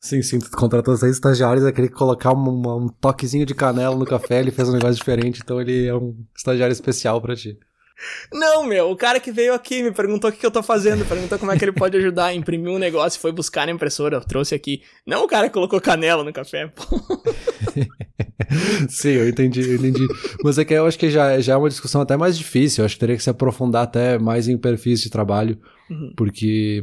Sim, 0.00 0.20
sim, 0.20 0.38
tu 0.40 0.50
contratou 0.50 0.96
seis 0.96 1.12
estagiários, 1.12 1.64
é 1.64 1.68
aquele 1.68 1.88
que 1.88 1.94
colocar 1.94 2.32
um, 2.32 2.84
um 2.84 2.88
toquezinho 2.88 3.46
de 3.46 3.54
canela 3.54 3.96
no 3.96 4.04
café, 4.04 4.40
ele 4.40 4.50
fez 4.50 4.68
um 4.68 4.72
negócio 4.72 4.96
diferente, 4.96 5.40
então 5.42 5.60
ele 5.60 5.86
é 5.86 5.94
um 5.94 6.16
estagiário 6.36 6.72
especial 6.72 7.20
para 7.20 7.34
ti. 7.34 7.58
Não, 8.32 8.64
meu, 8.64 8.90
o 8.90 8.96
cara 8.96 9.18
que 9.18 9.32
veio 9.32 9.52
aqui 9.52 9.82
me 9.82 9.90
perguntou 9.90 10.30
o 10.30 10.32
que, 10.32 10.38
que 10.38 10.46
eu 10.46 10.50
tô 10.50 10.62
fazendo, 10.62 11.04
perguntou 11.04 11.38
como 11.38 11.50
é 11.50 11.58
que 11.58 11.64
ele 11.64 11.72
pode 11.72 11.96
ajudar, 11.96 12.32
imprimiu 12.32 12.72
um 12.72 12.78
negócio, 12.78 13.20
foi 13.20 13.32
buscar 13.32 13.66
na 13.66 13.72
impressora, 13.72 14.16
eu 14.16 14.20
trouxe 14.20 14.54
aqui. 14.54 14.82
Não 15.06 15.24
o 15.24 15.28
cara 15.28 15.48
que 15.48 15.54
colocou 15.54 15.80
canela 15.80 16.22
no 16.22 16.32
café, 16.32 16.68
pô. 16.68 16.84
Sim, 18.88 19.10
eu 19.10 19.28
entendi, 19.28 19.60
eu 19.60 19.76
entendi. 19.76 20.06
Mas 20.44 20.58
é 20.58 20.64
que 20.64 20.74
eu 20.74 20.86
acho 20.86 20.98
que 20.98 21.10
já, 21.10 21.40
já 21.40 21.54
é 21.54 21.56
uma 21.56 21.68
discussão 21.68 22.00
até 22.00 22.16
mais 22.16 22.38
difícil, 22.38 22.82
eu 22.82 22.86
acho 22.86 22.94
que 22.94 23.00
teria 23.00 23.16
que 23.16 23.22
se 23.22 23.30
aprofundar 23.30 23.82
até 23.82 24.18
mais 24.18 24.48
em 24.48 24.56
perfis 24.56 25.00
de 25.00 25.10
trabalho, 25.10 25.58
uhum. 25.90 26.12
porque 26.16 26.82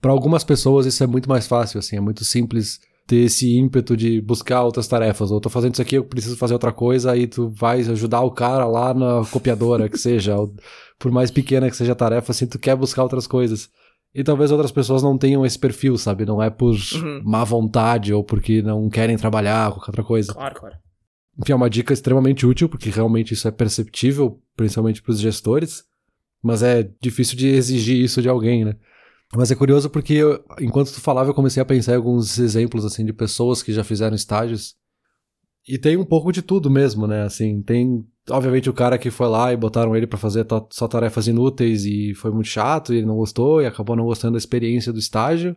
para 0.00 0.12
algumas 0.12 0.44
pessoas 0.44 0.86
isso 0.86 1.02
é 1.02 1.06
muito 1.06 1.28
mais 1.28 1.46
fácil, 1.46 1.78
assim, 1.78 1.96
é 1.96 2.00
muito 2.00 2.24
simples 2.24 2.80
ter 3.06 3.16
esse 3.16 3.56
ímpeto 3.56 3.96
de 3.96 4.20
buscar 4.20 4.62
outras 4.62 4.86
tarefas. 4.86 5.30
Ou 5.30 5.40
tô 5.40 5.48
fazendo 5.48 5.74
isso 5.74 5.82
aqui, 5.82 5.96
eu 5.96 6.04
preciso 6.04 6.36
fazer 6.36 6.54
outra 6.54 6.72
coisa, 6.72 7.12
aí 7.12 7.26
tu 7.26 7.48
vai 7.48 7.80
ajudar 7.80 8.20
o 8.22 8.30
cara 8.30 8.66
lá 8.66 8.94
na 8.94 9.24
copiadora, 9.30 9.88
que 9.88 9.98
seja, 9.98 10.36
por 10.98 11.10
mais 11.10 11.30
pequena 11.30 11.70
que 11.70 11.76
seja 11.76 11.92
a 11.92 11.96
tarefa, 11.96 12.32
assim, 12.32 12.46
tu 12.46 12.58
quer 12.58 12.76
buscar 12.76 13.02
outras 13.02 13.26
coisas. 13.26 13.68
E 14.14 14.22
talvez 14.22 14.50
outras 14.50 14.70
pessoas 14.70 15.02
não 15.02 15.16
tenham 15.16 15.44
esse 15.44 15.58
perfil, 15.58 15.96
sabe? 15.96 16.26
Não 16.26 16.42
é 16.42 16.50
por 16.50 16.74
uhum. 16.74 17.22
má 17.24 17.44
vontade 17.44 18.12
ou 18.12 18.22
porque 18.22 18.60
não 18.60 18.88
querem 18.90 19.16
trabalhar, 19.16 19.72
qualquer 19.72 19.90
outra 19.90 20.04
coisa. 20.04 20.34
Claro, 20.34 20.54
claro. 20.54 20.76
Enfim, 21.38 21.52
é 21.52 21.54
uma 21.54 21.70
dica 21.70 21.94
extremamente 21.94 22.46
útil, 22.46 22.68
porque 22.68 22.90
realmente 22.90 23.32
isso 23.32 23.48
é 23.48 23.50
perceptível, 23.50 24.38
principalmente 24.54 25.00
para 25.00 25.12
os 25.12 25.18
gestores, 25.18 25.84
mas 26.42 26.62
é 26.62 26.90
difícil 27.00 27.38
de 27.38 27.48
exigir 27.48 28.02
isso 28.02 28.20
de 28.20 28.28
alguém, 28.28 28.66
né? 28.66 28.76
Mas 29.34 29.50
é 29.50 29.54
curioso 29.54 29.88
porque 29.88 30.14
eu, 30.14 30.44
enquanto 30.60 30.92
tu 30.92 31.00
falava, 31.00 31.30
eu 31.30 31.34
comecei 31.34 31.62
a 31.62 31.66
pensar 31.66 31.92
em 31.92 31.96
alguns 31.96 32.38
exemplos 32.38 32.84
assim 32.84 33.04
de 33.04 33.12
pessoas 33.12 33.62
que 33.62 33.72
já 33.72 33.82
fizeram 33.82 34.14
estágios. 34.14 34.74
E 35.66 35.78
tem 35.78 35.96
um 35.96 36.04
pouco 36.04 36.32
de 36.32 36.42
tudo 36.42 36.68
mesmo, 36.70 37.06
né? 37.06 37.22
Assim, 37.22 37.62
tem 37.62 38.04
obviamente 38.30 38.68
o 38.68 38.74
cara 38.74 38.98
que 38.98 39.10
foi 39.10 39.28
lá 39.28 39.52
e 39.52 39.56
botaram 39.56 39.96
ele 39.96 40.06
para 40.06 40.18
fazer 40.18 40.46
só 40.70 40.86
tarefas 40.86 41.26
inúteis 41.26 41.84
e 41.84 42.14
foi 42.14 42.30
muito 42.30 42.48
chato 42.48 42.92
e 42.92 42.98
ele 42.98 43.06
não 43.06 43.16
gostou 43.16 43.62
e 43.62 43.66
acabou 43.66 43.96
não 43.96 44.04
gostando 44.04 44.32
da 44.32 44.38
experiência 44.38 44.92
do 44.92 44.98
estágio. 44.98 45.56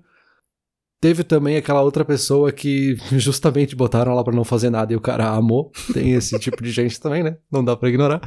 Teve 1.01 1.23
também 1.23 1.57
aquela 1.57 1.81
outra 1.81 2.05
pessoa 2.05 2.51
que 2.51 2.95
justamente 3.11 3.75
botaram 3.75 4.15
lá 4.15 4.23
para 4.23 4.35
não 4.35 4.43
fazer 4.43 4.69
nada 4.69 4.93
e 4.93 4.95
o 4.95 5.01
cara 5.01 5.29
amou. 5.29 5.71
Tem 5.93 6.13
esse 6.13 6.39
tipo 6.39 6.63
de 6.63 6.71
gente 6.71 6.99
também, 6.99 7.23
né? 7.23 7.37
Não 7.51 7.63
dá 7.63 7.75
para 7.75 7.89
ignorar. 7.89 8.21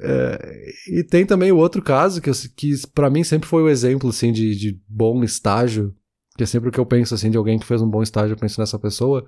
É, 0.00 0.72
e 0.88 1.04
tem 1.04 1.26
também 1.26 1.52
o 1.52 1.56
outro 1.56 1.82
caso 1.82 2.20
que, 2.20 2.30
que 2.56 2.72
para 2.94 3.10
mim 3.10 3.22
sempre 3.22 3.48
foi 3.48 3.62
o 3.62 3.68
exemplo 3.68 4.08
assim 4.08 4.32
de, 4.32 4.56
de 4.56 4.80
bom 4.88 5.22
estágio, 5.22 5.94
que 6.36 6.42
é 6.42 6.46
sempre 6.46 6.70
o 6.70 6.72
que 6.72 6.80
eu 6.80 6.86
penso 6.86 7.14
assim 7.14 7.30
de 7.30 7.36
alguém 7.36 7.58
que 7.58 7.66
fez 7.66 7.82
um 7.82 7.90
bom 7.90 8.02
estágio, 8.02 8.32
eu 8.34 8.38
penso 8.38 8.60
nessa 8.60 8.78
pessoa, 8.78 9.26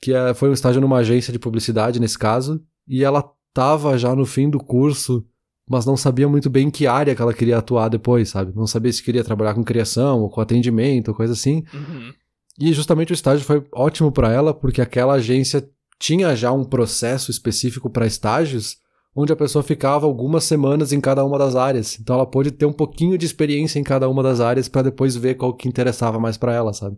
que 0.00 0.14
é, 0.14 0.32
foi 0.34 0.48
um 0.48 0.52
estágio 0.52 0.80
numa 0.80 0.98
agência 0.98 1.32
de 1.32 1.38
publicidade 1.38 2.00
nesse 2.00 2.18
caso, 2.18 2.62
e 2.86 3.02
ela 3.02 3.28
tava 3.52 3.98
já 3.98 4.14
no 4.14 4.24
fim 4.24 4.48
do 4.48 4.58
curso, 4.58 5.26
mas 5.68 5.84
não 5.84 5.96
sabia 5.96 6.28
muito 6.28 6.48
bem 6.48 6.68
em 6.68 6.70
que 6.70 6.86
área 6.86 7.14
que 7.14 7.20
ela 7.20 7.34
queria 7.34 7.58
atuar 7.58 7.88
depois, 7.88 8.30
sabe? 8.30 8.52
Não 8.54 8.66
sabia 8.66 8.92
se 8.92 9.02
queria 9.02 9.24
trabalhar 9.24 9.54
com 9.54 9.64
criação 9.64 10.20
ou 10.20 10.30
com 10.30 10.40
atendimento, 10.40 11.12
coisa 11.12 11.32
assim. 11.32 11.64
Uhum. 11.74 12.12
E 12.58 12.72
justamente 12.72 13.12
o 13.12 13.14
estágio 13.14 13.44
foi 13.44 13.64
ótimo 13.72 14.10
para 14.10 14.32
ela, 14.32 14.54
porque 14.54 14.80
aquela 14.80 15.14
agência 15.14 15.68
tinha 15.98 16.34
já 16.34 16.52
um 16.52 16.64
processo 16.64 17.30
específico 17.30 17.90
para 17.90 18.06
estágios 18.06 18.76
onde 19.20 19.32
a 19.32 19.36
pessoa 19.36 19.64
ficava 19.64 20.06
algumas 20.06 20.44
semanas 20.44 20.92
em 20.92 21.00
cada 21.00 21.24
uma 21.24 21.36
das 21.36 21.56
áreas. 21.56 21.98
Então 21.98 22.14
ela 22.14 22.24
pôde 22.24 22.52
ter 22.52 22.66
um 22.66 22.72
pouquinho 22.72 23.18
de 23.18 23.26
experiência 23.26 23.80
em 23.80 23.82
cada 23.82 24.08
uma 24.08 24.22
das 24.22 24.38
áreas 24.38 24.68
para 24.68 24.82
depois 24.82 25.16
ver 25.16 25.34
qual 25.34 25.52
que 25.52 25.66
interessava 25.66 26.20
mais 26.20 26.36
para 26.36 26.54
ela, 26.54 26.72
sabe? 26.72 26.96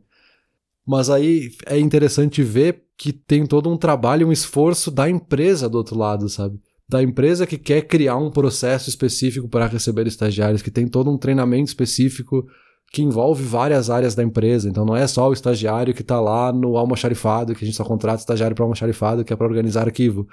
Mas 0.87 1.09
aí 1.09 1.49
é 1.65 1.79
interessante 1.79 2.43
ver 2.43 2.83
que 2.95 3.11
tem 3.11 3.47
todo 3.47 3.71
um 3.71 3.77
trabalho, 3.77 4.29
um 4.29 4.33
esforço 4.33 4.91
da 4.91 5.09
empresa 5.09 5.67
do 5.67 5.79
outro 5.79 5.97
lado, 5.97 6.29
sabe? 6.29 6.61
Da 6.87 7.03
empresa 7.03 7.47
que 7.47 7.57
quer 7.57 7.87
criar 7.87 8.19
um 8.19 8.31
processo 8.31 8.91
específico 8.91 9.49
para 9.49 9.67
receber 9.67 10.07
estagiários, 10.07 10.61
que 10.61 10.71
tem 10.71 10.87
todo 10.87 11.11
um 11.11 11.17
treinamento 11.17 11.69
específico 11.69 12.47
que 12.93 13.01
envolve 13.01 13.43
várias 13.43 13.89
áreas 13.89 14.15
da 14.15 14.23
empresa. 14.23 14.69
Então 14.69 14.85
não 14.85 14.95
é 14.95 15.07
só 15.07 15.27
o 15.27 15.33
estagiário 15.33 15.95
que 15.95 16.03
está 16.03 16.21
lá 16.21 16.53
no 16.53 16.77
almoxarifado, 16.77 17.55
que 17.55 17.65
a 17.65 17.67
gente 17.67 17.79
só 17.79 17.85
contrata 17.85 18.21
estagiário 18.21 18.55
para 18.55 18.65
almoxarifado, 18.67 19.25
que 19.25 19.33
é 19.33 19.37
para 19.37 19.47
organizar 19.47 19.87
arquivo 19.87 20.29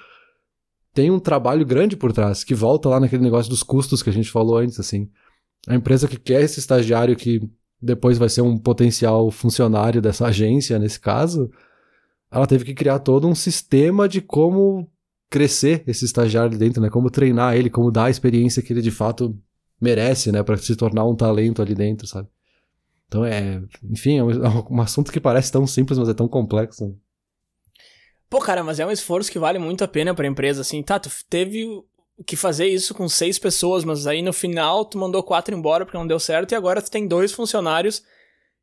tem 0.97 1.11
um 1.11 1.19
trabalho 1.19 1.63
grande 1.63 1.95
por 1.95 2.11
trás, 2.11 2.43
que 2.43 2.55
volta 2.55 2.89
lá 2.89 2.99
naquele 2.99 3.21
negócio 3.21 3.51
dos 3.51 3.61
custos 3.61 4.01
que 4.01 4.09
a 4.09 4.13
gente 4.13 4.31
falou 4.31 4.57
antes, 4.57 4.79
assim. 4.79 5.07
A 5.67 5.75
empresa 5.75 6.07
que 6.07 6.17
quer 6.17 6.41
esse 6.41 6.59
estagiário 6.59 7.15
que 7.15 7.39
depois 7.79 8.17
vai 8.17 8.27
ser 8.29 8.41
um 8.41 8.57
potencial 8.57 9.29
funcionário 9.29 10.01
dessa 10.01 10.25
agência, 10.25 10.79
nesse 10.79 10.99
caso, 10.99 11.51
ela 12.31 12.47
teve 12.47 12.65
que 12.65 12.73
criar 12.73 12.97
todo 12.97 13.27
um 13.27 13.35
sistema 13.35 14.09
de 14.09 14.21
como 14.21 14.89
crescer 15.29 15.83
esse 15.85 16.03
estagiário 16.03 16.57
dentro, 16.57 16.81
né? 16.81 16.89
Como 16.89 17.11
treinar 17.11 17.55
ele, 17.55 17.69
como 17.69 17.91
dar 17.91 18.05
a 18.05 18.09
experiência 18.09 18.63
que 18.63 18.73
ele 18.73 18.81
de 18.81 18.89
fato 18.89 19.39
merece, 19.79 20.31
né? 20.31 20.41
Para 20.41 20.57
se 20.57 20.75
tornar 20.75 21.05
um 21.05 21.15
talento 21.15 21.61
ali 21.61 21.75
dentro, 21.75 22.07
sabe? 22.07 22.27
Então 23.07 23.23
é, 23.23 23.61
enfim, 23.83 24.17
é 24.17 24.23
um, 24.23 24.31
é 24.31 24.65
um 24.71 24.81
assunto 24.81 25.11
que 25.11 25.19
parece 25.19 25.51
tão 25.51 25.67
simples, 25.67 25.99
mas 25.99 26.09
é 26.09 26.13
tão 26.15 26.27
complexo. 26.27 26.97
Pô, 28.29 28.39
cara, 28.39 28.63
mas 28.63 28.79
é 28.79 28.85
um 28.85 28.91
esforço 28.91 29.31
que 29.31 29.39
vale 29.39 29.57
muito 29.57 29.83
a 29.83 29.87
pena 29.87 30.13
pra 30.13 30.27
empresa, 30.27 30.61
assim. 30.61 30.83
Tá, 30.83 30.99
tu 30.99 31.09
teve 31.29 31.65
que 32.25 32.35
fazer 32.35 32.67
isso 32.67 32.93
com 32.93 33.07
seis 33.07 33.37
pessoas, 33.37 33.83
mas 33.83 34.07
aí 34.07 34.21
no 34.21 34.33
final 34.33 34.83
tu 34.83 34.97
mandou 34.97 35.21
quatro 35.23 35.55
embora 35.55 35.85
porque 35.85 35.97
não 35.97 36.07
deu 36.07 36.19
certo 36.19 36.51
e 36.51 36.55
agora 36.55 36.81
tu 36.81 36.89
tem 36.89 37.07
dois 37.07 37.31
funcionários 37.31 38.03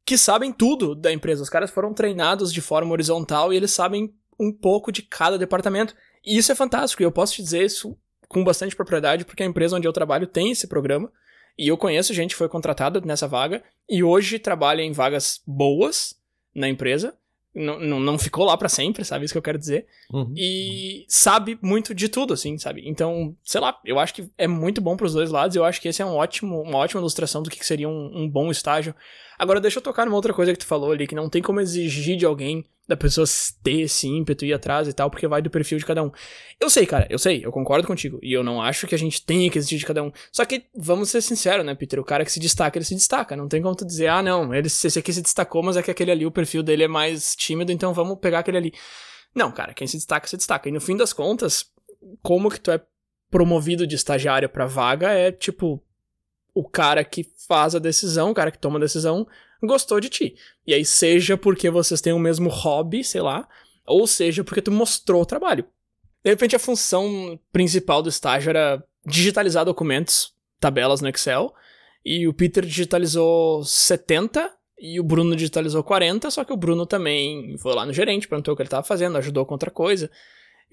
que 0.04 0.18
sabem 0.18 0.52
tudo 0.52 0.94
da 0.94 1.12
empresa. 1.12 1.42
Os 1.42 1.48
caras 1.48 1.70
foram 1.70 1.94
treinados 1.94 2.52
de 2.52 2.60
forma 2.60 2.92
horizontal 2.92 3.52
e 3.52 3.56
eles 3.56 3.70
sabem 3.70 4.12
um 4.38 4.52
pouco 4.52 4.92
de 4.92 5.02
cada 5.02 5.38
departamento. 5.38 5.94
E 6.24 6.36
isso 6.36 6.52
é 6.52 6.54
fantástico, 6.54 7.02
e 7.02 7.04
eu 7.04 7.12
posso 7.12 7.34
te 7.34 7.42
dizer 7.42 7.64
isso 7.64 7.96
com 8.28 8.42
bastante 8.42 8.74
propriedade, 8.74 9.24
porque 9.24 9.42
a 9.42 9.46
empresa 9.46 9.76
onde 9.76 9.86
eu 9.86 9.92
trabalho 9.92 10.26
tem 10.26 10.50
esse 10.50 10.66
programa. 10.66 11.10
E 11.56 11.68
eu 11.68 11.76
conheço 11.76 12.12
gente 12.12 12.30
que 12.30 12.38
foi 12.38 12.48
contratada 12.48 13.00
nessa 13.00 13.28
vaga 13.28 13.62
e 13.88 14.02
hoje 14.02 14.38
trabalha 14.38 14.82
em 14.82 14.92
vagas 14.92 15.40
boas 15.46 16.16
na 16.54 16.68
empresa. 16.68 17.16
Não, 17.54 17.78
não, 17.78 18.00
não 18.00 18.18
ficou 18.18 18.44
lá 18.44 18.56
para 18.56 18.68
sempre, 18.68 19.04
sabe? 19.04 19.24
Isso 19.24 19.32
que 19.32 19.38
eu 19.38 19.42
quero 19.42 19.58
dizer. 19.58 19.86
Uhum. 20.12 20.32
E 20.36 21.04
sabe 21.08 21.56
muito 21.62 21.94
de 21.94 22.08
tudo, 22.08 22.34
assim, 22.34 22.58
sabe? 22.58 22.82
Então, 22.84 23.36
sei 23.44 23.60
lá, 23.60 23.78
eu 23.84 23.98
acho 23.98 24.12
que 24.12 24.28
é 24.36 24.48
muito 24.48 24.80
bom 24.80 24.96
pros 24.96 25.12
dois 25.12 25.30
lados. 25.30 25.54
Eu 25.54 25.64
acho 25.64 25.80
que 25.80 25.88
esse 25.88 26.02
é 26.02 26.06
um 26.06 26.16
ótimo, 26.16 26.60
uma 26.62 26.78
ótima 26.78 27.00
ilustração 27.00 27.42
do 27.42 27.50
que 27.50 27.64
seria 27.64 27.88
um, 27.88 28.22
um 28.22 28.28
bom 28.28 28.50
estágio. 28.50 28.94
Agora, 29.38 29.60
deixa 29.60 29.78
eu 29.78 29.82
tocar 29.82 30.04
numa 30.04 30.16
outra 30.16 30.32
coisa 30.32 30.52
que 30.52 30.58
tu 30.58 30.66
falou 30.66 30.92
ali, 30.92 31.06
que 31.06 31.14
não 31.14 31.28
tem 31.28 31.42
como 31.42 31.60
exigir 31.60 32.16
de 32.16 32.24
alguém 32.24 32.64
da 32.86 32.96
pessoa 32.96 33.26
ter 33.62 33.80
esse 33.80 34.06
ímpeto 34.06 34.44
e 34.44 34.48
ir 34.48 34.52
atrás 34.52 34.86
e 34.86 34.92
tal, 34.92 35.10
porque 35.10 35.26
vai 35.26 35.40
do 35.40 35.48
perfil 35.48 35.78
de 35.78 35.86
cada 35.86 36.02
um. 36.02 36.10
Eu 36.60 36.68
sei, 36.68 36.84
cara, 36.86 37.06
eu 37.08 37.18
sei, 37.18 37.44
eu 37.44 37.50
concordo 37.50 37.86
contigo. 37.86 38.18
E 38.22 38.32
eu 38.32 38.44
não 38.44 38.60
acho 38.60 38.86
que 38.86 38.94
a 38.94 38.98
gente 38.98 39.24
tenha 39.24 39.50
que 39.50 39.58
exigir 39.58 39.78
de 39.78 39.86
cada 39.86 40.02
um. 40.02 40.12
Só 40.30 40.44
que, 40.44 40.64
vamos 40.74 41.08
ser 41.08 41.22
sinceros, 41.22 41.64
né, 41.64 41.74
Peter? 41.74 41.98
O 41.98 42.04
cara 42.04 42.24
que 42.24 42.32
se 42.32 42.38
destaca, 42.38 42.76
ele 42.76 42.84
se 42.84 42.94
destaca. 42.94 43.34
Não 43.36 43.48
tem 43.48 43.62
como 43.62 43.74
tu 43.74 43.86
dizer, 43.86 44.08
ah, 44.08 44.22
não, 44.22 44.54
ele, 44.54 44.66
esse 44.66 44.98
aqui 44.98 45.12
se 45.12 45.22
destacou, 45.22 45.62
mas 45.62 45.76
é 45.76 45.82
que 45.82 45.90
aquele 45.90 46.10
ali, 46.10 46.26
o 46.26 46.30
perfil 46.30 46.62
dele 46.62 46.84
é 46.84 46.88
mais 46.88 47.34
tímido, 47.34 47.72
então 47.72 47.94
vamos 47.94 48.18
pegar 48.18 48.40
aquele 48.40 48.58
ali. 48.58 48.74
Não, 49.34 49.50
cara, 49.50 49.72
quem 49.72 49.86
se 49.86 49.96
destaca, 49.96 50.26
se 50.28 50.36
destaca. 50.36 50.68
E 50.68 50.72
no 50.72 50.80
fim 50.80 50.96
das 50.96 51.12
contas, 51.12 51.66
como 52.22 52.50
que 52.50 52.60
tu 52.60 52.70
é 52.70 52.80
promovido 53.30 53.86
de 53.86 53.96
estagiário 53.96 54.48
para 54.48 54.66
vaga 54.66 55.10
é 55.10 55.32
tipo 55.32 55.82
o 56.54 56.66
cara 56.66 57.04
que 57.04 57.28
faz 57.48 57.74
a 57.74 57.78
decisão, 57.78 58.30
o 58.30 58.34
cara 58.34 58.50
que 58.50 58.58
toma 58.58 58.78
a 58.78 58.80
decisão, 58.80 59.26
gostou 59.62 60.00
de 60.00 60.08
ti. 60.08 60.36
E 60.66 60.72
aí, 60.72 60.84
seja 60.84 61.36
porque 61.36 61.68
vocês 61.68 62.00
têm 62.00 62.12
o 62.12 62.18
mesmo 62.18 62.48
hobby, 62.48 63.02
sei 63.02 63.20
lá, 63.20 63.48
ou 63.86 64.06
seja 64.06 64.44
porque 64.44 64.62
tu 64.62 64.70
mostrou 64.70 65.22
o 65.22 65.26
trabalho. 65.26 65.66
De 66.24 66.30
repente, 66.30 66.56
a 66.56 66.60
função 66.60 67.38
principal 67.52 68.02
do 68.02 68.08
estágio 68.08 68.50
era 68.50 68.82
digitalizar 69.06 69.64
documentos, 69.64 70.32
tabelas 70.58 71.00
no 71.00 71.08
Excel, 71.08 71.52
e 72.04 72.26
o 72.28 72.32
Peter 72.32 72.64
digitalizou 72.64 73.64
70 73.64 74.50
e 74.78 74.98
o 75.00 75.04
Bruno 75.04 75.36
digitalizou 75.36 75.82
40, 75.82 76.30
só 76.30 76.44
que 76.44 76.52
o 76.52 76.56
Bruno 76.56 76.86
também 76.86 77.56
foi 77.58 77.74
lá 77.74 77.86
no 77.86 77.92
gerente, 77.92 78.28
perguntou 78.28 78.52
o 78.52 78.56
que 78.56 78.62
ele 78.62 78.66
estava 78.66 78.86
fazendo, 78.86 79.16
ajudou 79.18 79.44
com 79.46 79.54
outra 79.54 79.70
coisa. 79.70 80.10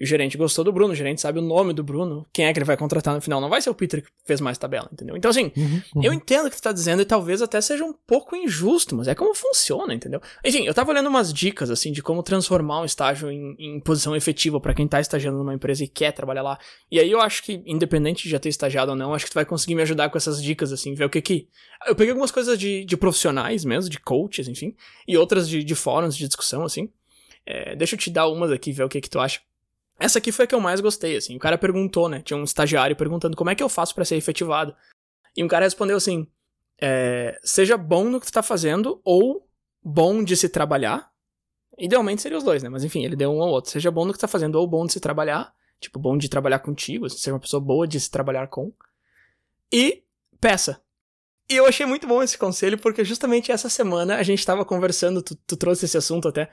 E 0.02 0.04
o 0.04 0.08
gerente 0.08 0.36
gostou 0.36 0.64
do 0.64 0.72
Bruno, 0.72 0.92
o 0.92 0.96
gerente 0.96 1.20
sabe 1.20 1.38
o 1.38 1.42
nome 1.42 1.72
do 1.72 1.84
Bruno, 1.84 2.26
quem 2.32 2.46
é 2.46 2.52
que 2.52 2.58
ele 2.58 2.64
vai 2.64 2.76
contratar 2.76 3.14
no 3.14 3.20
final. 3.20 3.40
Não 3.40 3.48
vai 3.48 3.62
ser 3.62 3.70
o 3.70 3.74
Peter 3.74 4.02
que 4.02 4.10
fez 4.24 4.40
mais 4.40 4.58
tabela, 4.58 4.88
entendeu? 4.92 5.16
Então, 5.16 5.30
assim, 5.30 5.52
uhum, 5.56 5.80
uhum. 5.94 6.02
eu 6.02 6.12
entendo 6.12 6.46
o 6.48 6.50
que 6.50 6.56
tu 6.56 6.62
tá 6.62 6.72
dizendo 6.72 7.02
e 7.02 7.04
talvez 7.04 7.40
até 7.40 7.60
seja 7.60 7.84
um 7.84 7.94
pouco 8.04 8.34
injusto, 8.34 8.96
mas 8.96 9.06
é 9.06 9.14
como 9.14 9.32
funciona, 9.32 9.94
entendeu? 9.94 10.20
Enfim, 10.44 10.66
eu 10.66 10.74
tava 10.74 10.90
olhando 10.90 11.08
umas 11.08 11.32
dicas, 11.32 11.70
assim, 11.70 11.92
de 11.92 12.02
como 12.02 12.20
transformar 12.20 12.80
um 12.80 12.84
estágio 12.84 13.30
em, 13.30 13.54
em 13.56 13.78
posição 13.78 14.16
efetiva 14.16 14.60
para 14.60 14.74
quem 14.74 14.88
tá 14.88 15.00
estagiando 15.00 15.38
numa 15.38 15.54
empresa 15.54 15.84
e 15.84 15.88
quer 15.88 16.10
trabalhar 16.10 16.42
lá. 16.42 16.58
E 16.90 16.98
aí 16.98 17.08
eu 17.08 17.20
acho 17.20 17.44
que, 17.44 17.62
independente 17.64 18.24
de 18.24 18.30
já 18.30 18.40
ter 18.40 18.48
estagiado 18.48 18.90
ou 18.90 18.96
não, 18.96 19.14
acho 19.14 19.26
que 19.26 19.30
tu 19.30 19.34
vai 19.34 19.44
conseguir 19.44 19.76
me 19.76 19.82
ajudar 19.82 20.10
com 20.10 20.18
essas 20.18 20.42
dicas, 20.42 20.72
assim, 20.72 20.94
ver 20.94 21.04
o 21.04 21.10
que 21.10 21.22
que. 21.22 21.48
Eu 21.86 21.94
peguei 21.94 22.10
algumas 22.10 22.32
coisas 22.32 22.58
de, 22.58 22.84
de 22.84 22.96
profissionais 22.96 23.64
mesmo, 23.64 23.88
de 23.88 24.00
coaches, 24.00 24.48
enfim, 24.48 24.74
e 25.06 25.16
outras 25.16 25.48
de, 25.48 25.62
de 25.62 25.74
fóruns 25.76 26.16
de 26.16 26.26
discussão, 26.26 26.64
assim. 26.64 26.90
É, 27.46 27.76
deixa 27.76 27.94
eu 27.94 27.98
te 28.00 28.10
dar 28.10 28.26
umas 28.26 28.50
aqui, 28.50 28.72
ver 28.72 28.82
o 28.82 28.88
que 28.88 29.00
que 29.00 29.08
tu 29.08 29.20
acha. 29.20 29.38
Essa 30.02 30.18
aqui 30.18 30.32
foi 30.32 30.44
a 30.44 30.48
que 30.48 30.54
eu 30.54 30.60
mais 30.60 30.80
gostei, 30.80 31.16
assim. 31.16 31.36
O 31.36 31.38
cara 31.38 31.56
perguntou, 31.56 32.08
né? 32.08 32.20
Tinha 32.22 32.36
um 32.36 32.42
estagiário 32.42 32.96
perguntando 32.96 33.36
como 33.36 33.50
é 33.50 33.54
que 33.54 33.62
eu 33.62 33.68
faço 33.68 33.94
para 33.94 34.04
ser 34.04 34.16
efetivado. 34.16 34.74
E 35.36 35.44
um 35.44 35.48
cara 35.48 35.64
respondeu 35.64 35.96
assim: 35.96 36.26
é, 36.80 37.38
seja 37.44 37.76
bom 37.76 38.04
no 38.06 38.18
que 38.18 38.26
tu 38.26 38.32
tá 38.32 38.42
fazendo 38.42 39.00
ou 39.04 39.48
bom 39.82 40.24
de 40.24 40.36
se 40.36 40.48
trabalhar. 40.48 41.10
Idealmente 41.78 42.20
seria 42.20 42.36
os 42.36 42.42
dois, 42.42 42.62
né? 42.62 42.68
Mas 42.68 42.82
enfim, 42.82 43.04
ele 43.04 43.14
deu 43.14 43.30
um 43.30 43.38
ou 43.38 43.48
outro. 43.48 43.70
Seja 43.70 43.90
bom 43.90 44.04
no 44.04 44.12
que 44.12 44.18
tá 44.18 44.26
fazendo 44.26 44.56
ou 44.56 44.66
bom 44.66 44.84
de 44.84 44.92
se 44.92 45.00
trabalhar. 45.00 45.54
Tipo, 45.80 46.00
bom 46.00 46.18
de 46.18 46.28
trabalhar 46.28 46.58
contigo, 46.58 47.06
assim, 47.06 47.18
ser 47.18 47.32
uma 47.32 47.40
pessoa 47.40 47.60
boa 47.60 47.86
de 47.86 47.98
se 47.98 48.10
trabalhar 48.10 48.48
com. 48.48 48.72
E 49.72 50.02
peça. 50.40 50.82
E 51.48 51.56
eu 51.56 51.66
achei 51.66 51.86
muito 51.86 52.06
bom 52.06 52.22
esse 52.22 52.38
conselho, 52.38 52.78
porque 52.78 53.04
justamente 53.04 53.50
essa 53.52 53.68
semana 53.68 54.16
a 54.16 54.22
gente 54.22 54.44
tava 54.44 54.64
conversando, 54.64 55.22
tu, 55.22 55.34
tu 55.34 55.56
trouxe 55.56 55.84
esse 55.84 55.96
assunto 55.96 56.28
até, 56.28 56.50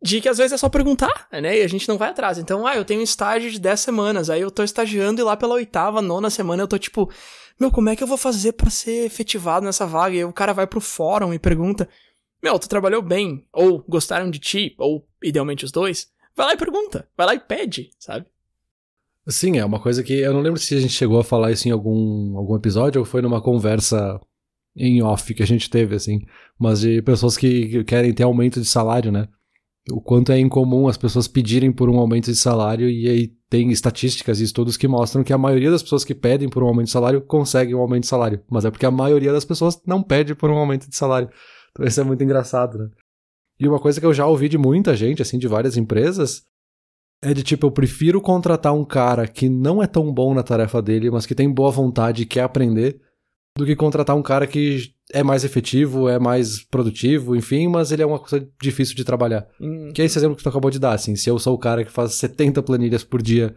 de 0.00 0.20
que 0.20 0.28
às 0.28 0.38
vezes 0.38 0.52
é 0.52 0.56
só 0.56 0.68
perguntar, 0.68 1.28
né? 1.32 1.58
E 1.58 1.62
a 1.62 1.66
gente 1.66 1.88
não 1.88 1.98
vai 1.98 2.10
atrás. 2.10 2.38
Então, 2.38 2.66
ah, 2.66 2.76
eu 2.76 2.84
tenho 2.84 3.00
um 3.00 3.04
estágio 3.04 3.50
de 3.50 3.58
10 3.58 3.80
semanas, 3.80 4.30
aí 4.30 4.40
eu 4.40 4.50
tô 4.50 4.62
estagiando 4.62 5.20
e 5.20 5.24
lá 5.24 5.36
pela 5.36 5.54
oitava, 5.54 6.00
nona 6.00 6.30
semana 6.30 6.62
eu 6.62 6.68
tô 6.68 6.78
tipo, 6.78 7.10
meu, 7.58 7.70
como 7.70 7.88
é 7.88 7.96
que 7.96 8.02
eu 8.02 8.06
vou 8.06 8.16
fazer 8.16 8.52
para 8.52 8.70
ser 8.70 9.04
efetivado 9.04 9.66
nessa 9.66 9.86
vaga? 9.86 10.14
E 10.14 10.18
aí 10.18 10.24
o 10.24 10.32
cara 10.32 10.52
vai 10.52 10.66
pro 10.66 10.80
fórum 10.80 11.34
e 11.34 11.38
pergunta, 11.38 11.88
meu, 12.42 12.58
tu 12.58 12.68
trabalhou 12.68 13.02
bem, 13.02 13.44
ou 13.52 13.84
gostaram 13.88 14.30
de 14.30 14.38
ti, 14.38 14.74
ou 14.78 15.06
idealmente 15.22 15.64
os 15.64 15.72
dois. 15.72 16.08
Vai 16.36 16.46
lá 16.46 16.52
e 16.52 16.56
pergunta, 16.56 17.08
vai 17.16 17.26
lá 17.26 17.34
e 17.34 17.40
pede, 17.40 17.90
sabe? 17.98 18.26
Sim, 19.26 19.58
é 19.58 19.64
uma 19.64 19.80
coisa 19.80 20.02
que 20.02 20.14
eu 20.14 20.32
não 20.32 20.40
lembro 20.40 20.60
se 20.60 20.74
a 20.74 20.80
gente 20.80 20.94
chegou 20.94 21.18
a 21.18 21.24
falar 21.24 21.50
isso 21.50 21.68
em 21.68 21.72
algum, 21.72 22.38
algum 22.38 22.56
episódio 22.56 23.00
ou 23.00 23.04
foi 23.04 23.20
numa 23.20 23.42
conversa 23.42 24.18
em 24.74 25.02
off 25.02 25.34
que 25.34 25.42
a 25.42 25.46
gente 25.46 25.68
teve, 25.68 25.96
assim, 25.96 26.24
mas 26.58 26.80
de 26.80 27.02
pessoas 27.02 27.36
que 27.36 27.82
querem 27.84 28.14
ter 28.14 28.22
aumento 28.22 28.60
de 28.60 28.66
salário, 28.66 29.10
né? 29.10 29.28
O 29.90 30.00
quanto 30.00 30.32
é 30.32 30.38
incomum 30.38 30.88
as 30.88 30.96
pessoas 30.96 31.26
pedirem 31.26 31.72
por 31.72 31.88
um 31.88 31.98
aumento 31.98 32.30
de 32.30 32.36
salário 32.36 32.88
e 32.88 33.08
aí 33.08 33.28
tem 33.48 33.70
estatísticas 33.70 34.40
e 34.40 34.44
estudos 34.44 34.76
que 34.76 34.86
mostram 34.86 35.24
que 35.24 35.32
a 35.32 35.38
maioria 35.38 35.70
das 35.70 35.82
pessoas 35.82 36.04
que 36.04 36.14
pedem 36.14 36.48
por 36.48 36.62
um 36.62 36.66
aumento 36.66 36.86
de 36.86 36.92
salário 36.92 37.20
conseguem 37.22 37.74
um 37.74 37.80
aumento 37.80 38.02
de 38.02 38.08
salário, 38.08 38.42
mas 38.50 38.64
é 38.64 38.70
porque 38.70 38.86
a 38.86 38.90
maioria 38.90 39.32
das 39.32 39.44
pessoas 39.44 39.80
não 39.86 40.02
pede 40.02 40.34
por 40.34 40.50
um 40.50 40.58
aumento 40.58 40.88
de 40.88 40.96
salário. 40.96 41.30
Então 41.70 41.86
isso 41.86 42.00
é 42.00 42.04
muito 42.04 42.22
engraçado, 42.22 42.78
né? 42.78 42.90
E 43.58 43.66
uma 43.66 43.80
coisa 43.80 43.98
que 43.98 44.06
eu 44.06 44.14
já 44.14 44.26
ouvi 44.26 44.48
de 44.48 44.58
muita 44.58 44.94
gente, 44.94 45.22
assim, 45.22 45.38
de 45.38 45.48
várias 45.48 45.76
empresas, 45.76 46.42
é 47.20 47.34
de 47.34 47.42
tipo, 47.42 47.66
eu 47.66 47.72
prefiro 47.72 48.20
contratar 48.20 48.72
um 48.72 48.84
cara 48.84 49.26
que 49.26 49.48
não 49.48 49.82
é 49.82 49.86
tão 49.86 50.12
bom 50.12 50.32
na 50.34 50.42
tarefa 50.42 50.80
dele, 50.80 51.10
mas 51.10 51.26
que 51.26 51.34
tem 51.34 51.52
boa 51.52 51.70
vontade 51.70 52.22
e 52.22 52.26
quer 52.26 52.42
aprender, 52.42 53.00
do 53.56 53.66
que 53.66 53.74
contratar 53.74 54.14
um 54.14 54.22
cara 54.22 54.46
que 54.46 54.92
é 55.12 55.22
mais 55.22 55.44
efetivo, 55.44 56.08
é 56.08 56.18
mais 56.18 56.62
produtivo, 56.62 57.34
enfim, 57.34 57.68
mas 57.68 57.90
ele 57.92 58.02
é 58.02 58.06
uma 58.06 58.18
coisa 58.18 58.46
difícil 58.60 58.94
de 58.94 59.04
trabalhar. 59.04 59.46
Hum. 59.60 59.90
Que 59.94 60.02
é 60.02 60.04
esse 60.04 60.18
exemplo 60.18 60.36
que 60.36 60.42
tu 60.42 60.48
acabou 60.48 60.70
de 60.70 60.78
dar, 60.78 60.92
assim, 60.92 61.16
se 61.16 61.30
eu 61.30 61.38
sou 61.38 61.54
o 61.54 61.58
cara 61.58 61.84
que 61.84 61.90
faz 61.90 62.14
70 62.14 62.62
planilhas 62.62 63.04
por 63.04 63.22
dia 63.22 63.54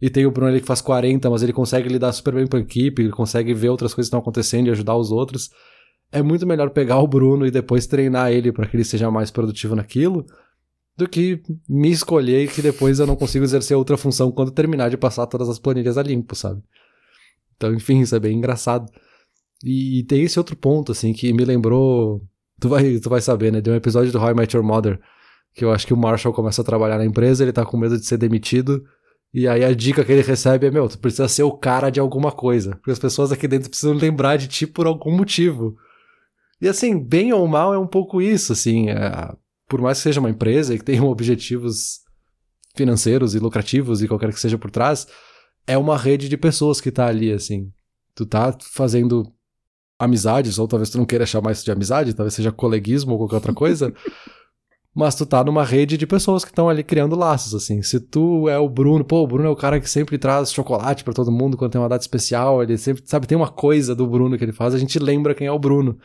e 0.00 0.08
tem 0.08 0.26
o 0.26 0.30
Bruno 0.30 0.50
ali 0.50 0.60
que 0.60 0.66
faz 0.66 0.80
40, 0.80 1.28
mas 1.28 1.42
ele 1.42 1.52
consegue 1.52 1.88
lidar 1.88 2.12
super 2.12 2.34
bem 2.34 2.46
com 2.46 2.56
a 2.56 2.60
equipe, 2.60 3.02
ele 3.02 3.12
consegue 3.12 3.52
ver 3.52 3.68
outras 3.68 3.92
coisas 3.92 4.08
que 4.08 4.16
estão 4.16 4.20
acontecendo 4.20 4.68
e 4.68 4.70
ajudar 4.70 4.96
os 4.96 5.10
outros, 5.10 5.50
é 6.10 6.22
muito 6.22 6.46
melhor 6.46 6.70
pegar 6.70 6.98
o 6.98 7.06
Bruno 7.06 7.46
e 7.46 7.50
depois 7.50 7.86
treinar 7.86 8.32
ele 8.32 8.52
para 8.52 8.66
que 8.66 8.76
ele 8.76 8.84
seja 8.84 9.10
mais 9.10 9.30
produtivo 9.30 9.74
naquilo, 9.74 10.24
do 10.96 11.08
que 11.08 11.42
me 11.68 11.90
escolher 11.90 12.48
que 12.48 12.62
depois 12.62 12.98
eu 13.00 13.06
não 13.06 13.16
consigo 13.16 13.44
exercer 13.44 13.76
outra 13.76 13.96
função 13.96 14.30
quando 14.30 14.52
terminar 14.52 14.90
de 14.90 14.96
passar 14.96 15.26
todas 15.26 15.48
as 15.48 15.58
planilhas 15.58 15.98
a 15.98 16.02
limpo, 16.02 16.34
sabe? 16.34 16.62
Então, 17.56 17.74
enfim, 17.74 18.00
isso 18.00 18.14
é 18.14 18.20
bem 18.20 18.36
engraçado. 18.36 18.90
E 19.62 20.04
tem 20.04 20.22
esse 20.22 20.38
outro 20.38 20.56
ponto, 20.56 20.92
assim, 20.92 21.12
que 21.12 21.32
me 21.32 21.44
lembrou. 21.44 22.22
Tu 22.60 22.68
vai, 22.68 22.98
tu 22.98 23.10
vai 23.10 23.20
saber, 23.20 23.52
né? 23.52 23.60
De 23.60 23.70
um 23.70 23.74
episódio 23.74 24.12
do 24.12 24.18
How 24.18 24.30
I 24.30 24.34
Met 24.34 24.56
Your 24.56 24.64
Mother. 24.64 25.00
Que 25.54 25.64
eu 25.64 25.72
acho 25.72 25.86
que 25.86 25.94
o 25.94 25.96
Marshall 25.96 26.34
começa 26.34 26.62
a 26.62 26.64
trabalhar 26.64 26.98
na 26.98 27.04
empresa, 27.04 27.44
ele 27.44 27.52
tá 27.52 27.64
com 27.64 27.76
medo 27.76 27.98
de 27.98 28.04
ser 28.04 28.16
demitido. 28.16 28.84
E 29.32 29.48
aí 29.48 29.64
a 29.64 29.74
dica 29.74 30.04
que 30.04 30.12
ele 30.12 30.22
recebe 30.22 30.66
é: 30.66 30.70
meu, 30.70 30.88
tu 30.88 30.98
precisa 30.98 31.28
ser 31.28 31.42
o 31.42 31.52
cara 31.52 31.90
de 31.90 32.00
alguma 32.00 32.30
coisa. 32.30 32.76
Porque 32.76 32.90
as 32.90 32.98
pessoas 32.98 33.32
aqui 33.32 33.48
dentro 33.48 33.68
precisam 33.68 33.94
lembrar 33.94 34.36
de 34.36 34.46
ti 34.48 34.66
por 34.66 34.86
algum 34.86 35.10
motivo. 35.10 35.76
E 36.60 36.68
assim, 36.68 36.98
bem 36.98 37.32
ou 37.32 37.46
mal 37.46 37.74
é 37.74 37.78
um 37.78 37.86
pouco 37.86 38.22
isso, 38.22 38.52
assim. 38.52 38.90
É, 38.90 39.34
por 39.68 39.80
mais 39.80 39.98
que 39.98 40.04
seja 40.04 40.20
uma 40.20 40.30
empresa 40.30 40.74
e 40.74 40.78
que 40.78 40.84
tenha 40.84 41.02
objetivos 41.04 42.00
financeiros 42.76 43.34
e 43.34 43.38
lucrativos 43.38 44.02
e 44.02 44.08
qualquer 44.08 44.32
que 44.32 44.40
seja 44.40 44.58
por 44.58 44.70
trás, 44.70 45.06
é 45.66 45.76
uma 45.76 45.96
rede 45.96 46.28
de 46.28 46.36
pessoas 46.36 46.80
que 46.80 46.90
tá 46.90 47.06
ali, 47.06 47.32
assim. 47.32 47.72
Tu 48.14 48.26
tá 48.26 48.56
fazendo 48.72 49.32
amizades, 49.98 50.58
ou 50.58 50.66
talvez 50.66 50.90
tu 50.90 50.98
não 50.98 51.06
queira 51.06 51.26
chamar 51.26 51.52
isso 51.52 51.64
de 51.64 51.70
amizade, 51.70 52.14
talvez 52.14 52.34
seja 52.34 52.52
coleguismo 52.52 53.12
ou 53.12 53.18
qualquer 53.18 53.36
outra 53.36 53.54
coisa. 53.54 53.92
mas 54.94 55.16
tu 55.16 55.26
tá 55.26 55.42
numa 55.42 55.64
rede 55.64 55.96
de 55.96 56.06
pessoas 56.06 56.44
que 56.44 56.50
estão 56.50 56.68
ali 56.68 56.84
criando 56.84 57.16
laços, 57.16 57.52
assim. 57.54 57.82
Se 57.82 57.98
tu 57.98 58.48
é 58.48 58.56
o 58.58 58.68
Bruno, 58.68 59.04
pô, 59.04 59.22
o 59.22 59.26
Bruno 59.26 59.48
é 59.48 59.50
o 59.50 59.56
cara 59.56 59.80
que 59.80 59.90
sempre 59.90 60.16
traz 60.16 60.52
chocolate 60.52 61.02
para 61.02 61.12
todo 61.12 61.32
mundo 61.32 61.56
quando 61.56 61.72
tem 61.72 61.80
uma 61.80 61.88
data 61.88 62.02
especial, 62.02 62.62
ele 62.62 62.78
sempre, 62.78 63.02
sabe, 63.04 63.26
tem 63.26 63.36
uma 63.36 63.50
coisa 63.50 63.94
do 63.94 64.06
Bruno 64.06 64.38
que 64.38 64.44
ele 64.44 64.52
faz, 64.52 64.72
a 64.72 64.78
gente 64.78 64.98
lembra 64.98 65.34
quem 65.34 65.48
é 65.48 65.52
o 65.52 65.58
Bruno. 65.58 65.98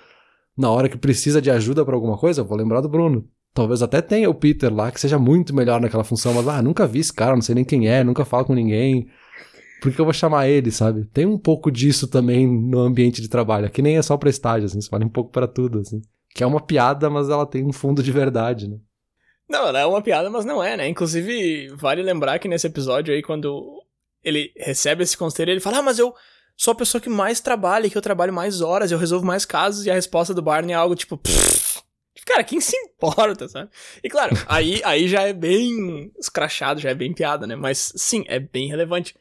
Na 0.58 0.72
hora 0.72 0.90
que 0.90 0.98
precisa 0.98 1.42
de 1.42 1.52
ajuda 1.52 1.86
para 1.86 1.96
alguma 1.96 2.18
coisa, 2.18 2.42
eu 2.42 2.46
vou 2.46 2.58
lembrar 2.58 2.82
do 2.82 2.90
Bruno. 2.90 3.26
Talvez 3.54 3.82
até 3.84 4.02
tenha 4.02 4.30
o 4.30 4.34
Peter 4.34 4.74
lá, 4.74 4.92
que 4.92 5.00
seja 5.00 5.20
muito 5.20 5.56
melhor 5.56 5.80
naquela 5.80 6.04
função, 6.04 6.34
mas, 6.34 6.48
ah, 6.48 6.62
nunca 6.62 6.88
vi 6.88 7.00
esse 7.00 7.14
cara, 7.14 7.36
não 7.36 7.42
sei 7.42 7.56
nem 7.56 7.64
quem 7.64 7.88
é, 7.88 8.04
nunca 8.04 8.26
falo 8.26 8.46
com 8.46 8.54
ninguém 8.56 9.08
por 9.82 9.92
que 9.92 10.00
eu 10.00 10.06
vou 10.06 10.14
chamar 10.14 10.48
ele, 10.48 10.72
sabe? 10.72 11.06
Tem 11.06 11.26
um 11.26 11.38
pouco 11.38 11.72
disso 11.72 12.08
também 12.08 12.48
no 12.48 12.80
ambiente 12.80 13.22
de 13.22 13.28
trabalho, 13.28 13.70
que 13.70 13.82
nem 13.82 13.98
é 13.98 14.02
só 14.02 14.18
pra 14.18 14.30
estágio, 14.30 14.66
assim, 14.66 14.82
você 14.82 14.90
vale 14.90 15.06
um 15.06 15.10
pouco 15.10 15.32
para 15.32 15.48
tudo, 15.48 15.80
assim. 15.80 16.02
Que 16.34 16.44
é 16.44 16.48
uma 16.48 16.62
piada, 16.62 17.10
mas 17.10 17.30
ela 17.30 17.46
tem 17.46 17.66
um 17.66 17.74
fundo 17.74 18.04
de 18.04 18.12
verdade, 18.12 18.68
né? 18.68 18.78
Não, 19.50 19.68
ela 19.68 19.80
é 19.80 19.86
uma 19.86 20.02
piada, 20.02 20.30
mas 20.30 20.46
não 20.46 20.64
é, 20.64 20.78
né? 20.78 20.88
Inclusive, 20.88 21.70
vale 21.76 22.04
lembrar 22.04 22.38
que 22.38 22.48
nesse 22.48 22.68
episódio 22.68 23.14
aí, 23.14 23.24
quando 23.24 23.84
ele 24.24 24.52
recebe 24.56 25.02
esse 25.02 25.18
conselho, 25.18 25.52
ele 25.52 25.60
fala, 25.60 25.80
ah, 25.80 25.82
mas 25.82 25.98
eu 25.98 26.14
sou 26.56 26.74
a 26.74 26.76
pessoa 26.76 27.02
que 27.02 27.10
mais 27.10 27.40
trabalha, 27.40 27.90
que 27.90 27.98
eu 27.98 28.02
trabalho 28.02 28.34
mais 28.34 28.62
horas, 28.62 28.92
eu 28.92 28.98
resolvo 28.98 29.26
mais 29.26 29.46
casos, 29.46 29.86
e 29.86 29.92
a 29.92 29.96
resposta 29.96 30.34
do 30.34 30.42
Barney 30.42 30.74
é 30.74 30.76
algo 30.76 30.96
tipo. 30.96 31.20
Cara, 32.26 32.44
quem 32.44 32.62
se 32.62 32.78
importa, 32.78 33.48
sabe? 33.48 33.72
E 34.04 34.10
claro, 34.10 34.36
aí, 34.48 34.82
aí 34.84 35.08
já 35.08 35.24
é 35.24 35.34
bem 35.34 36.12
escrachado, 36.20 36.80
já 36.80 36.92
é 36.92 36.94
bem 36.94 37.12
piada, 37.12 37.48
né? 37.48 37.56
Mas 37.56 37.92
sim, 37.96 38.24
é 38.28 38.40
bem 38.40 38.68
relevante. 38.68 39.16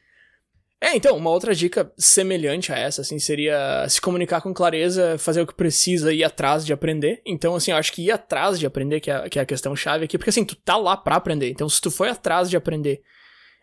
É, 0.81 0.95
então, 0.95 1.17
uma 1.17 1.29
outra 1.29 1.53
dica 1.53 1.91
semelhante 1.97 2.71
a 2.71 2.77
essa, 2.77 3.01
assim, 3.01 3.19
seria 3.19 3.85
se 3.89 3.99
comunicar 3.99 4.39
com 4.39 4.53
clareza, 4.53 5.17
fazer 5.17 5.41
o 5.41 5.47
que 5.47 5.53
precisa, 5.53 6.13
ir 6.13 6.23
atrás 6.23 6.65
de 6.65 6.71
aprender. 6.71 7.21
Então, 7.25 7.53
assim, 7.53 7.71
eu 7.71 7.77
acho 7.77 7.91
que 7.91 8.03
ir 8.03 8.11
atrás 8.11 8.57
de 8.57 8.65
aprender 8.65 9.01
que 9.01 9.11
é, 9.11 9.27
que 9.27 9.37
é 9.37 9.41
a 9.41 9.45
questão 9.45 9.75
chave 9.75 10.05
aqui, 10.05 10.17
porque 10.17 10.29
assim, 10.29 10.45
tu 10.45 10.55
tá 10.55 10.77
lá 10.77 10.95
pra 10.95 11.17
aprender. 11.17 11.49
Então, 11.49 11.67
se 11.67 11.81
tu 11.81 11.91
foi 11.91 12.09
atrás 12.09 12.49
de 12.49 12.55
aprender, 12.55 13.01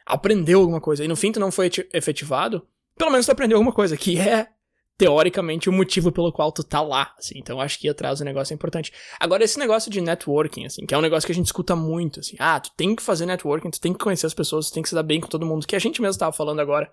aprendeu 0.05 0.61
alguma 0.61 0.81
coisa, 0.81 1.05
e 1.05 1.09
no 1.09 1.17
fim 1.17 1.33
tu 1.33 1.41
não 1.41 1.51
foi 1.51 1.71
efetivado, 1.95 2.67
pelo 2.99 3.11
menos 3.11 3.25
tu 3.25 3.33
aprendeu 3.33 3.57
alguma 3.57 3.73
coisa, 3.73 3.97
que 3.97 4.19
é 4.19 4.49
teoricamente, 4.99 5.69
o 5.69 5.73
motivo 5.73 6.11
pelo 6.11 6.33
qual 6.33 6.51
tu 6.51 6.65
tá 6.65 6.81
lá, 6.81 7.15
assim. 7.19 7.35
Então, 7.37 7.61
acho 7.61 7.79
que 7.79 7.87
ir 7.87 7.91
atrás 7.91 8.19
do 8.19 8.25
negócio 8.25 8.53
é 8.53 8.57
importante. 8.57 8.93
Agora, 9.21 9.45
esse 9.45 9.59
negócio 9.59 9.91
de 9.91 10.01
networking, 10.01 10.65
assim, 10.65 10.87
que 10.87 10.95
é 10.95 10.99
um 10.99 11.03
negócio 11.03 11.27
que 11.27 11.33
a 11.33 11.35
gente 11.35 11.47
escuta 11.47 11.77
muito, 11.77 12.21
assim. 12.21 12.37
Ah, 12.39 12.59
tu 12.59 12.71
tem 12.77 12.97
que 12.97 13.03
fazer 13.03 13.27
networking, 13.27 13.71
tu 13.71 13.81
tem 13.81 13.93
que 13.93 13.99
conhecer 13.99 14.27
as 14.27 14.35
pessoas, 14.35 14.71
tu 14.71 14.75
tem 14.75 14.83
que 14.83 14.89
se 14.89 14.95
dar 14.95 15.03
bem 15.03 15.21
com 15.21 15.29
todo 15.29 15.45
mundo, 15.45 15.67
que 15.67 15.77
a 15.77 15.79
gente 15.79 16.01
mesmo 16.01 16.19
tava 16.19 16.33
falando 16.33 16.61
agora. 16.61 16.91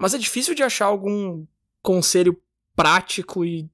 Mas 0.00 0.14
é 0.14 0.18
difícil 0.18 0.54
de 0.54 0.62
achar 0.62 0.86
algum 0.86 1.46
conselho 1.82 2.40
prático 2.74 3.44
e 3.44 3.68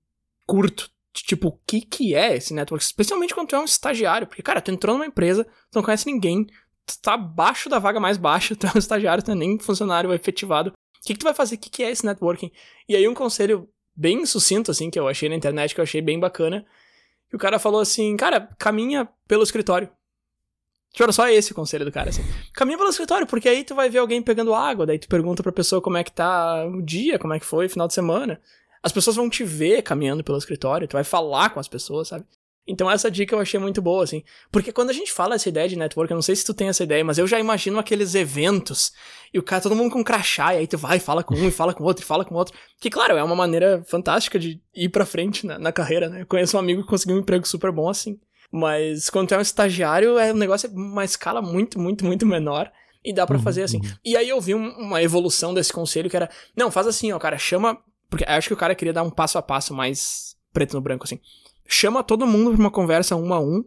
curto. 0.46 0.90
Tipo, 1.12 1.48
o 1.48 1.58
que 1.66 1.80
que 1.80 2.14
é 2.14 2.36
esse 2.36 2.52
network? 2.52 2.84
Especialmente 2.84 3.34
quando 3.34 3.48
tu 3.48 3.56
é 3.56 3.60
um 3.60 3.64
estagiário. 3.64 4.26
Porque, 4.26 4.42
cara, 4.42 4.60
tu 4.60 4.70
entrou 4.70 4.96
numa 4.96 5.06
empresa, 5.06 5.44
tu 5.44 5.76
não 5.76 5.82
conhece 5.82 6.04
ninguém, 6.04 6.44
tu 6.84 7.00
tá 7.00 7.14
abaixo 7.14 7.68
da 7.70 7.78
vaga 7.78 7.98
mais 7.98 8.16
baixa, 8.16 8.54
tu 8.56 8.66
é 8.66 8.72
um 8.74 8.78
estagiário, 8.78 9.22
tu 9.22 9.28
não 9.28 9.36
é 9.36 9.38
nem 9.38 9.58
funcionário 9.58 10.12
efetivado 10.12 10.72
que, 11.06 11.14
que 11.14 11.20
tu 11.20 11.24
vai 11.24 11.34
fazer? 11.34 11.54
O 11.54 11.58
que, 11.58 11.70
que 11.70 11.82
é 11.84 11.90
esse 11.90 12.04
networking? 12.04 12.50
E 12.88 12.96
aí 12.96 13.06
um 13.06 13.14
conselho 13.14 13.68
bem 13.94 14.26
sucinto, 14.26 14.70
assim, 14.70 14.90
que 14.90 14.98
eu 14.98 15.06
achei 15.06 15.28
na 15.28 15.36
internet, 15.36 15.74
que 15.74 15.80
eu 15.80 15.84
achei 15.84 16.02
bem 16.02 16.18
bacana, 16.18 16.66
que 17.30 17.36
o 17.36 17.38
cara 17.38 17.58
falou 17.58 17.80
assim, 17.80 18.16
cara, 18.16 18.48
caminha 18.58 19.08
pelo 19.28 19.44
escritório. 19.44 19.88
Tipo, 20.96 21.04
era 21.04 21.12
só 21.12 21.28
esse 21.28 21.52
o 21.52 21.54
conselho 21.54 21.84
do 21.84 21.92
cara, 21.92 22.08
assim. 22.08 22.24
Caminha 22.54 22.78
pelo 22.78 22.88
escritório, 22.88 23.26
porque 23.26 23.50
aí 23.50 23.62
tu 23.62 23.74
vai 23.74 23.90
ver 23.90 23.98
alguém 23.98 24.22
pegando 24.22 24.54
água, 24.54 24.86
daí 24.86 24.98
tu 24.98 25.06
pergunta 25.08 25.42
pra 25.42 25.52
pessoa 25.52 25.82
como 25.82 25.98
é 25.98 26.02
que 26.02 26.10
tá 26.10 26.64
o 26.64 26.80
dia, 26.80 27.18
como 27.18 27.34
é 27.34 27.38
que 27.38 27.44
foi 27.44 27.68
final 27.68 27.86
de 27.86 27.92
semana. 27.92 28.40
As 28.82 28.92
pessoas 28.92 29.14
vão 29.14 29.28
te 29.28 29.44
ver 29.44 29.82
caminhando 29.82 30.24
pelo 30.24 30.38
escritório, 30.38 30.88
tu 30.88 30.94
vai 30.94 31.04
falar 31.04 31.50
com 31.50 31.60
as 31.60 31.68
pessoas, 31.68 32.08
sabe? 32.08 32.24
Então 32.66 32.90
essa 32.90 33.10
dica 33.10 33.34
eu 33.34 33.40
achei 33.40 33.60
muito 33.60 33.82
boa, 33.82 34.04
assim. 34.04 34.24
Porque 34.50 34.72
quando 34.72 34.88
a 34.88 34.94
gente 34.94 35.12
fala 35.12 35.34
essa 35.34 35.50
ideia 35.50 35.68
de 35.68 35.76
network, 35.76 36.10
eu 36.10 36.14
não 36.14 36.22
sei 36.22 36.34
se 36.34 36.46
tu 36.46 36.54
tem 36.54 36.68
essa 36.68 36.82
ideia, 36.82 37.04
mas 37.04 37.18
eu 37.18 37.26
já 37.26 37.38
imagino 37.38 37.78
aqueles 37.78 38.14
eventos 38.14 38.90
e 39.34 39.38
o 39.38 39.42
cara, 39.42 39.60
todo 39.60 39.76
mundo 39.76 39.92
com 39.92 40.02
crachá, 40.02 40.54
e 40.54 40.58
aí 40.60 40.66
tu 40.66 40.78
vai, 40.78 40.98
fala 40.98 41.22
com 41.22 41.34
um, 41.34 41.46
e 41.46 41.50
fala 41.50 41.74
com 41.74 41.84
outro, 41.84 42.02
e 42.02 42.06
fala 42.06 42.24
com 42.24 42.34
outro. 42.34 42.56
Que, 42.80 42.88
claro, 42.88 43.18
é 43.18 43.22
uma 43.22 43.36
maneira 43.36 43.84
fantástica 43.86 44.38
de 44.38 44.62
ir 44.74 44.88
pra 44.88 45.04
frente 45.04 45.46
na, 45.46 45.58
na 45.58 45.72
carreira, 45.72 46.08
né? 46.08 46.22
Eu 46.22 46.26
conheço 46.26 46.56
um 46.56 46.60
amigo 46.60 46.80
que 46.80 46.88
conseguiu 46.88 47.16
um 47.16 47.20
emprego 47.20 47.46
super 47.46 47.70
bom 47.70 47.90
assim. 47.90 48.18
Mas 48.56 49.10
quando 49.10 49.28
tu 49.28 49.34
é 49.34 49.38
um 49.38 49.42
estagiário, 49.42 50.18
é 50.18 50.32
um 50.32 50.36
negócio 50.36 50.70
uma 50.70 51.04
escala 51.04 51.42
muito, 51.42 51.78
muito, 51.78 52.04
muito 52.04 52.26
menor. 52.26 52.70
E 53.04 53.12
dá 53.12 53.24
para 53.24 53.36
uhum, 53.36 53.42
fazer 53.42 53.62
assim. 53.62 53.78
Uhum. 53.78 53.92
E 54.04 54.16
aí 54.16 54.28
eu 54.28 54.40
vi 54.40 54.54
um, 54.54 54.68
uma 54.78 55.00
evolução 55.00 55.54
desse 55.54 55.72
conselho 55.72 56.10
que 56.10 56.16
era: 56.16 56.28
não, 56.56 56.70
faz 56.70 56.86
assim, 56.86 57.12
ó, 57.12 57.18
cara, 57.18 57.38
chama. 57.38 57.78
Porque 58.08 58.24
eu 58.24 58.28
acho 58.28 58.48
que 58.48 58.54
o 58.54 58.56
cara 58.56 58.74
queria 58.74 58.92
dar 58.92 59.02
um 59.02 59.10
passo 59.10 59.36
a 59.38 59.42
passo 59.42 59.74
mais 59.74 60.36
preto 60.52 60.74
no 60.74 60.80
branco, 60.80 61.04
assim 61.04 61.20
chama 61.68 62.02
todo 62.02 62.26
mundo 62.26 62.52
pra 62.52 62.60
uma 62.60 62.70
conversa 62.70 63.16
um 63.16 63.32
a 63.32 63.40
um. 63.40 63.64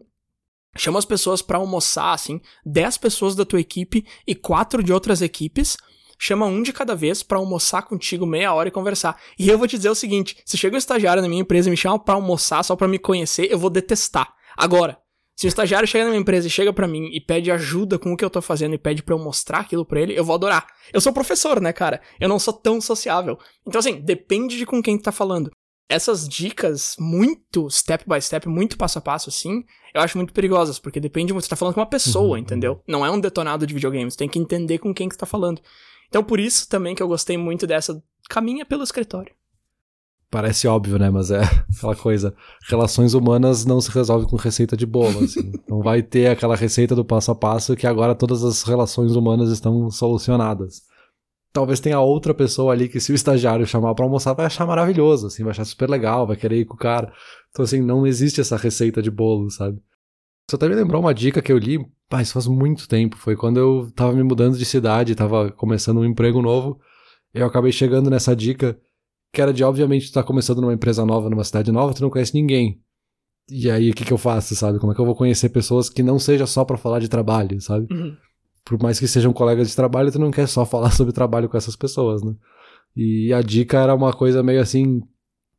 Chama 0.76 0.98
as 0.98 1.04
pessoas 1.04 1.42
para 1.42 1.58
almoçar, 1.58 2.12
assim, 2.12 2.40
10 2.64 2.98
pessoas 2.98 3.34
da 3.34 3.44
tua 3.44 3.60
equipe 3.60 4.06
e 4.26 4.34
quatro 4.34 4.82
de 4.82 4.92
outras 4.92 5.20
equipes. 5.20 5.76
Chama 6.16 6.46
um 6.46 6.62
de 6.62 6.72
cada 6.72 6.94
vez 6.94 7.22
para 7.22 7.38
almoçar 7.38 7.82
contigo 7.82 8.26
meia 8.26 8.52
hora 8.52 8.68
e 8.68 8.72
conversar. 8.72 9.20
E 9.38 9.48
eu 9.48 9.58
vou 9.58 9.66
te 9.66 9.76
dizer 9.76 9.90
o 9.90 9.94
seguinte: 9.94 10.36
se 10.44 10.56
chega 10.56 10.76
um 10.76 10.78
estagiário 10.78 11.22
na 11.22 11.28
minha 11.28 11.42
empresa 11.42 11.68
e 11.68 11.70
me 11.70 11.76
chama 11.76 11.98
para 11.98 12.14
almoçar 12.14 12.62
só 12.62 12.76
para 12.76 12.86
me 12.86 12.98
conhecer, 12.98 13.50
eu 13.50 13.58
vou 13.58 13.70
detestar. 13.70 14.32
Agora, 14.56 14.98
se 15.36 15.46
o 15.46 15.48
estagiário 15.48 15.88
chega 15.88 16.04
na 16.04 16.10
minha 16.10 16.20
empresa 16.20 16.46
e 16.46 16.50
chega 16.50 16.72
para 16.72 16.86
mim 16.86 17.08
e 17.12 17.20
pede 17.20 17.50
ajuda 17.50 17.98
com 17.98 18.12
o 18.12 18.16
que 18.16 18.24
eu 18.24 18.30
tô 18.30 18.42
fazendo 18.42 18.74
e 18.74 18.78
pede 18.78 19.02
para 19.02 19.14
eu 19.14 19.18
mostrar 19.18 19.60
aquilo 19.60 19.84
para 19.84 20.00
ele, 20.00 20.18
eu 20.18 20.24
vou 20.24 20.34
adorar. 20.34 20.66
Eu 20.92 21.00
sou 21.00 21.12
professor, 21.12 21.60
né, 21.60 21.72
cara? 21.72 22.00
Eu 22.20 22.28
não 22.28 22.38
sou 22.38 22.52
tão 22.52 22.80
sociável. 22.80 23.38
Então, 23.66 23.78
assim, 23.78 24.00
depende 24.00 24.58
de 24.58 24.66
com 24.66 24.82
quem 24.82 24.98
tu 24.98 25.04
tá 25.04 25.12
falando 25.12 25.50
essas 25.90 26.28
dicas 26.28 26.94
muito 27.00 27.68
step 27.68 28.04
by 28.08 28.22
step, 28.22 28.48
muito 28.48 28.78
passo 28.78 28.98
a 28.98 29.02
passo, 29.02 29.28
assim, 29.28 29.64
eu 29.92 30.00
acho 30.00 30.16
muito 30.16 30.32
perigosas, 30.32 30.78
porque 30.78 31.00
depende 31.00 31.32
muito, 31.32 31.44
você 31.44 31.50
tá 31.50 31.56
falando 31.56 31.74
com 31.74 31.80
uma 31.80 31.86
pessoa, 31.86 32.36
uhum. 32.36 32.36
entendeu? 32.36 32.80
Não 32.86 33.04
é 33.04 33.10
um 33.10 33.18
detonado 33.18 33.66
de 33.66 33.74
videogames, 33.74 34.14
tem 34.14 34.28
que 34.28 34.38
entender 34.38 34.78
com 34.78 34.94
quem 34.94 35.08
que 35.08 35.16
você 35.16 35.20
tá 35.20 35.26
falando. 35.26 35.60
Então, 36.08 36.22
por 36.22 36.38
isso 36.38 36.68
também 36.68 36.94
que 36.94 37.02
eu 37.02 37.08
gostei 37.08 37.36
muito 37.36 37.66
dessa 37.66 38.00
caminha 38.28 38.64
pelo 38.64 38.84
escritório. 38.84 39.34
Parece 40.30 40.68
óbvio, 40.68 40.98
né? 40.98 41.10
Mas 41.10 41.30
é 41.30 41.42
aquela 41.76 41.96
coisa. 41.96 42.34
Relações 42.68 43.14
humanas 43.14 43.64
não 43.64 43.80
se 43.80 43.90
resolve 43.90 44.26
com 44.26 44.36
receita 44.36 44.76
de 44.76 44.86
bolo, 44.86 45.24
assim. 45.24 45.52
Não 45.68 45.82
vai 45.82 46.02
ter 46.02 46.28
aquela 46.28 46.54
receita 46.54 46.94
do 46.94 47.04
passo 47.04 47.30
a 47.30 47.34
passo 47.34 47.74
que 47.74 47.86
agora 47.86 48.14
todas 48.14 48.44
as 48.44 48.62
relações 48.62 49.16
humanas 49.16 49.50
estão 49.50 49.90
solucionadas 49.90 50.82
talvez 51.52 51.80
tenha 51.80 52.00
outra 52.00 52.32
pessoa 52.32 52.72
ali 52.72 52.88
que 52.88 53.00
se 53.00 53.12
o 53.12 53.14
estagiário 53.14 53.66
chamar 53.66 53.94
para 53.94 54.04
almoçar 54.04 54.34
vai 54.34 54.46
achar 54.46 54.66
maravilhoso, 54.66 55.26
assim, 55.26 55.42
vai 55.42 55.50
achar 55.50 55.64
super 55.64 55.88
legal, 55.88 56.26
vai 56.26 56.36
querer 56.36 56.60
ir 56.60 56.64
com 56.64 56.74
o 56.74 56.78
cara. 56.78 57.12
Então 57.50 57.64
assim, 57.64 57.80
não 57.80 58.06
existe 58.06 58.40
essa 58.40 58.56
receita 58.56 59.02
de 59.02 59.10
bolo, 59.10 59.50
sabe? 59.50 59.78
Isso 60.48 60.56
até 60.56 60.68
me 60.68 60.74
lembrou 60.74 61.00
uma 61.00 61.14
dica 61.14 61.42
que 61.42 61.52
eu 61.52 61.58
li, 61.58 61.78
faz 62.08 62.46
muito 62.46 62.88
tempo, 62.88 63.16
foi 63.16 63.36
quando 63.36 63.58
eu 63.58 63.90
tava 63.94 64.12
me 64.12 64.22
mudando 64.22 64.56
de 64.56 64.64
cidade, 64.64 65.14
tava 65.14 65.50
começando 65.52 65.98
um 65.98 66.04
emprego 66.04 66.42
novo, 66.42 66.80
eu 67.32 67.46
acabei 67.46 67.70
chegando 67.70 68.10
nessa 68.10 68.34
dica 68.34 68.78
que 69.32 69.40
era 69.40 69.52
de 69.52 69.62
obviamente 69.64 70.10
tu 70.10 70.14
tá 70.14 70.22
começando 70.22 70.60
numa 70.60 70.74
empresa 70.74 71.04
nova, 71.04 71.30
numa 71.30 71.44
cidade 71.44 71.70
nova, 71.70 71.94
tu 71.94 72.02
não 72.02 72.10
conhece 72.10 72.34
ninguém. 72.34 72.80
E 73.48 73.70
aí 73.70 73.90
o 73.90 73.94
que 73.94 74.04
que 74.04 74.12
eu 74.12 74.18
faço, 74.18 74.54
sabe? 74.54 74.78
Como 74.78 74.92
é 74.92 74.94
que 74.94 75.00
eu 75.00 75.06
vou 75.06 75.14
conhecer 75.14 75.48
pessoas 75.48 75.88
que 75.88 76.02
não 76.02 76.18
seja 76.18 76.46
só 76.46 76.64
para 76.64 76.76
falar 76.76 77.00
de 77.00 77.08
trabalho, 77.08 77.60
sabe? 77.60 77.92
Uhum 77.92 78.16
por 78.64 78.80
mais 78.80 78.98
que 78.98 79.08
sejam 79.08 79.32
colegas 79.32 79.68
de 79.68 79.76
trabalho, 79.76 80.12
tu 80.12 80.18
não 80.18 80.30
quer 80.30 80.46
só 80.46 80.64
falar 80.64 80.90
sobre 80.94 81.12
trabalho 81.12 81.48
com 81.48 81.56
essas 81.56 81.76
pessoas, 81.76 82.22
né? 82.22 82.34
E 82.96 83.32
a 83.32 83.40
dica 83.40 83.78
era 83.78 83.94
uma 83.94 84.12
coisa 84.12 84.42
meio 84.42 84.60
assim, 84.60 85.02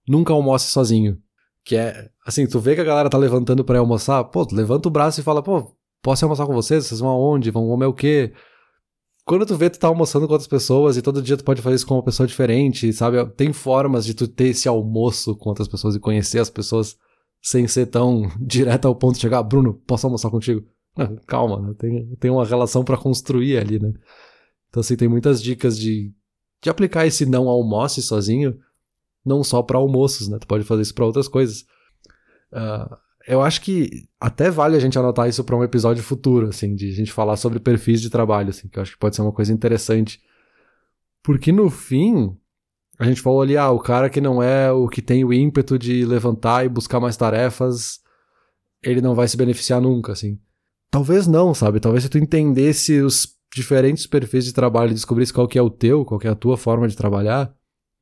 nunca 0.07 0.33
almoce 0.33 0.69
sozinho. 0.71 1.17
Que 1.63 1.75
é, 1.75 2.09
assim, 2.25 2.47
tu 2.47 2.59
vê 2.59 2.75
que 2.75 2.81
a 2.81 2.85
galera 2.85 3.09
tá 3.09 3.17
levantando 3.17 3.63
para 3.63 3.79
almoçar, 3.79 4.23
pô, 4.25 4.47
levanta 4.51 4.87
o 4.87 4.91
braço 4.91 5.19
e 5.19 5.23
fala, 5.23 5.41
pô, 5.41 5.75
posso 6.01 6.25
almoçar 6.25 6.45
com 6.45 6.53
vocês? 6.53 6.85
Vocês 6.85 6.99
vão 6.99 7.09
aonde? 7.09 7.51
Vão 7.51 7.67
comer 7.67 7.85
o 7.85 7.93
quê? 7.93 8.33
Quando 9.23 9.45
tu 9.45 9.55
vê 9.55 9.69
tu 9.69 9.79
tá 9.79 9.87
almoçando 9.87 10.27
com 10.27 10.33
outras 10.33 10.47
pessoas 10.47 10.97
e 10.97 11.01
todo 11.01 11.21
dia 11.21 11.37
tu 11.37 11.43
pode 11.43 11.61
fazer 11.61 11.75
isso 11.75 11.87
com 11.87 11.95
uma 11.95 12.03
pessoa 12.03 12.27
diferente, 12.27 12.91
sabe? 12.91 13.23
Tem 13.31 13.53
formas 13.53 14.05
de 14.05 14.13
tu 14.13 14.27
ter 14.27 14.47
esse 14.47 14.67
almoço 14.67 15.35
com 15.35 15.49
outras 15.49 15.67
pessoas 15.67 15.95
e 15.95 15.99
conhecer 15.99 16.39
as 16.39 16.49
pessoas 16.49 16.97
sem 17.41 17.67
ser 17.67 17.87
tão 17.87 18.31
direto 18.39 18.87
ao 18.87 18.95
ponto 18.95 19.15
de 19.15 19.21
chegar, 19.21 19.41
Bruno, 19.43 19.73
posso 19.85 20.07
almoçar 20.07 20.29
contigo? 20.29 20.65
Calma, 21.25 21.61
né? 21.61 21.73
Tem, 21.77 22.15
tem 22.15 22.31
uma 22.31 22.45
relação 22.45 22.83
para 22.83 22.97
construir 22.97 23.57
ali, 23.57 23.79
né? 23.79 23.93
Então, 24.69 24.81
assim, 24.81 24.95
tem 24.95 25.07
muitas 25.07 25.41
dicas 25.41 25.77
de, 25.77 26.13
de 26.61 26.69
aplicar 26.69 27.05
esse 27.05 27.25
não 27.25 27.47
almoce 27.47 28.01
sozinho, 28.01 28.57
não 29.25 29.43
só 29.43 29.61
para 29.61 29.77
almoços, 29.77 30.27
né? 30.27 30.37
Tu 30.39 30.47
pode 30.47 30.63
fazer 30.63 30.81
isso 30.81 30.93
para 30.93 31.05
outras 31.05 31.27
coisas. 31.27 31.61
Uh, 32.51 32.97
eu 33.27 33.41
acho 33.41 33.61
que 33.61 34.07
até 34.19 34.49
vale 34.49 34.75
a 34.75 34.79
gente 34.79 34.97
anotar 34.97 35.27
isso 35.27 35.43
para 35.43 35.55
um 35.55 35.63
episódio 35.63 36.03
futuro, 36.03 36.49
assim, 36.49 36.75
de 36.75 36.89
a 36.89 36.95
gente 36.95 37.11
falar 37.11 37.37
sobre 37.37 37.59
perfis 37.59 38.01
de 38.01 38.09
trabalho, 38.09 38.49
assim, 38.49 38.67
que 38.67 38.77
eu 38.77 38.81
acho 38.81 38.93
que 38.93 38.99
pode 38.99 39.15
ser 39.15 39.21
uma 39.21 39.31
coisa 39.31 39.53
interessante. 39.53 40.19
Porque 41.23 41.51
no 41.51 41.69
fim, 41.69 42.35
a 42.97 43.05
gente 43.05 43.21
falou 43.21 43.41
ali, 43.41 43.57
ah, 43.57 43.71
o 43.71 43.79
cara 43.79 44.09
que 44.09 44.21
não 44.21 44.41
é 44.41 44.71
o 44.71 44.87
que 44.87 45.01
tem 45.01 45.23
o 45.23 45.33
ímpeto 45.33 45.77
de 45.77 46.05
levantar 46.05 46.65
e 46.65 46.69
buscar 46.69 46.99
mais 46.99 47.17
tarefas, 47.17 47.99
ele 48.83 49.01
não 49.01 49.15
vai 49.15 49.27
se 49.27 49.37
beneficiar 49.37 49.81
nunca, 49.81 50.11
assim. 50.11 50.39
Talvez 50.89 51.27
não, 51.27 51.53
sabe? 51.53 51.79
Talvez 51.79 52.03
se 52.03 52.09
tu 52.09 52.17
entendesse 52.17 52.99
os 53.01 53.35
diferentes 53.53 54.07
perfis 54.07 54.45
de 54.45 54.53
trabalho 54.53 54.91
e 54.91 54.93
descobrisse 54.93 55.33
qual 55.33 55.47
que 55.47 55.57
é 55.57 55.61
o 55.61 55.69
teu, 55.69 56.05
qual 56.05 56.19
que 56.19 56.27
é 56.27 56.31
a 56.31 56.35
tua 56.35 56.57
forma 56.57 56.87
de 56.87 56.95
trabalhar, 56.95 57.53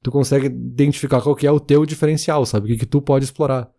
tu 0.01 0.11
consegue 0.11 0.47
identificar 0.47 1.21
qual 1.21 1.35
que 1.35 1.47
é 1.47 1.51
o 1.51 1.59
teu 1.59 1.85
diferencial, 1.85 2.45
sabe? 2.45 2.65
O 2.65 2.69
que, 2.69 2.79
que 2.79 2.85
tu 2.85 3.01
pode 3.01 3.25
explorar. 3.25 3.69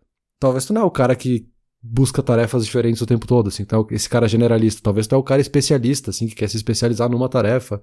Talvez 0.41 0.65
tu 0.65 0.73
não 0.73 0.81
é 0.81 0.83
o 0.83 0.89
cara 0.89 1.15
que 1.15 1.47
busca 1.83 2.23
tarefas 2.23 2.65
diferentes 2.65 2.99
o 2.99 3.05
tempo 3.05 3.27
todo, 3.27 3.49
assim, 3.49 3.61
então 3.61 3.85
esse 3.91 4.09
cara 4.09 4.27
generalista. 4.27 4.81
Talvez 4.81 5.05
tu 5.05 5.13
é 5.13 5.17
o 5.17 5.21
cara 5.21 5.39
especialista, 5.39 6.09
assim, 6.09 6.25
que 6.25 6.33
quer 6.33 6.49
se 6.49 6.57
especializar 6.57 7.07
numa 7.07 7.29
tarefa. 7.29 7.79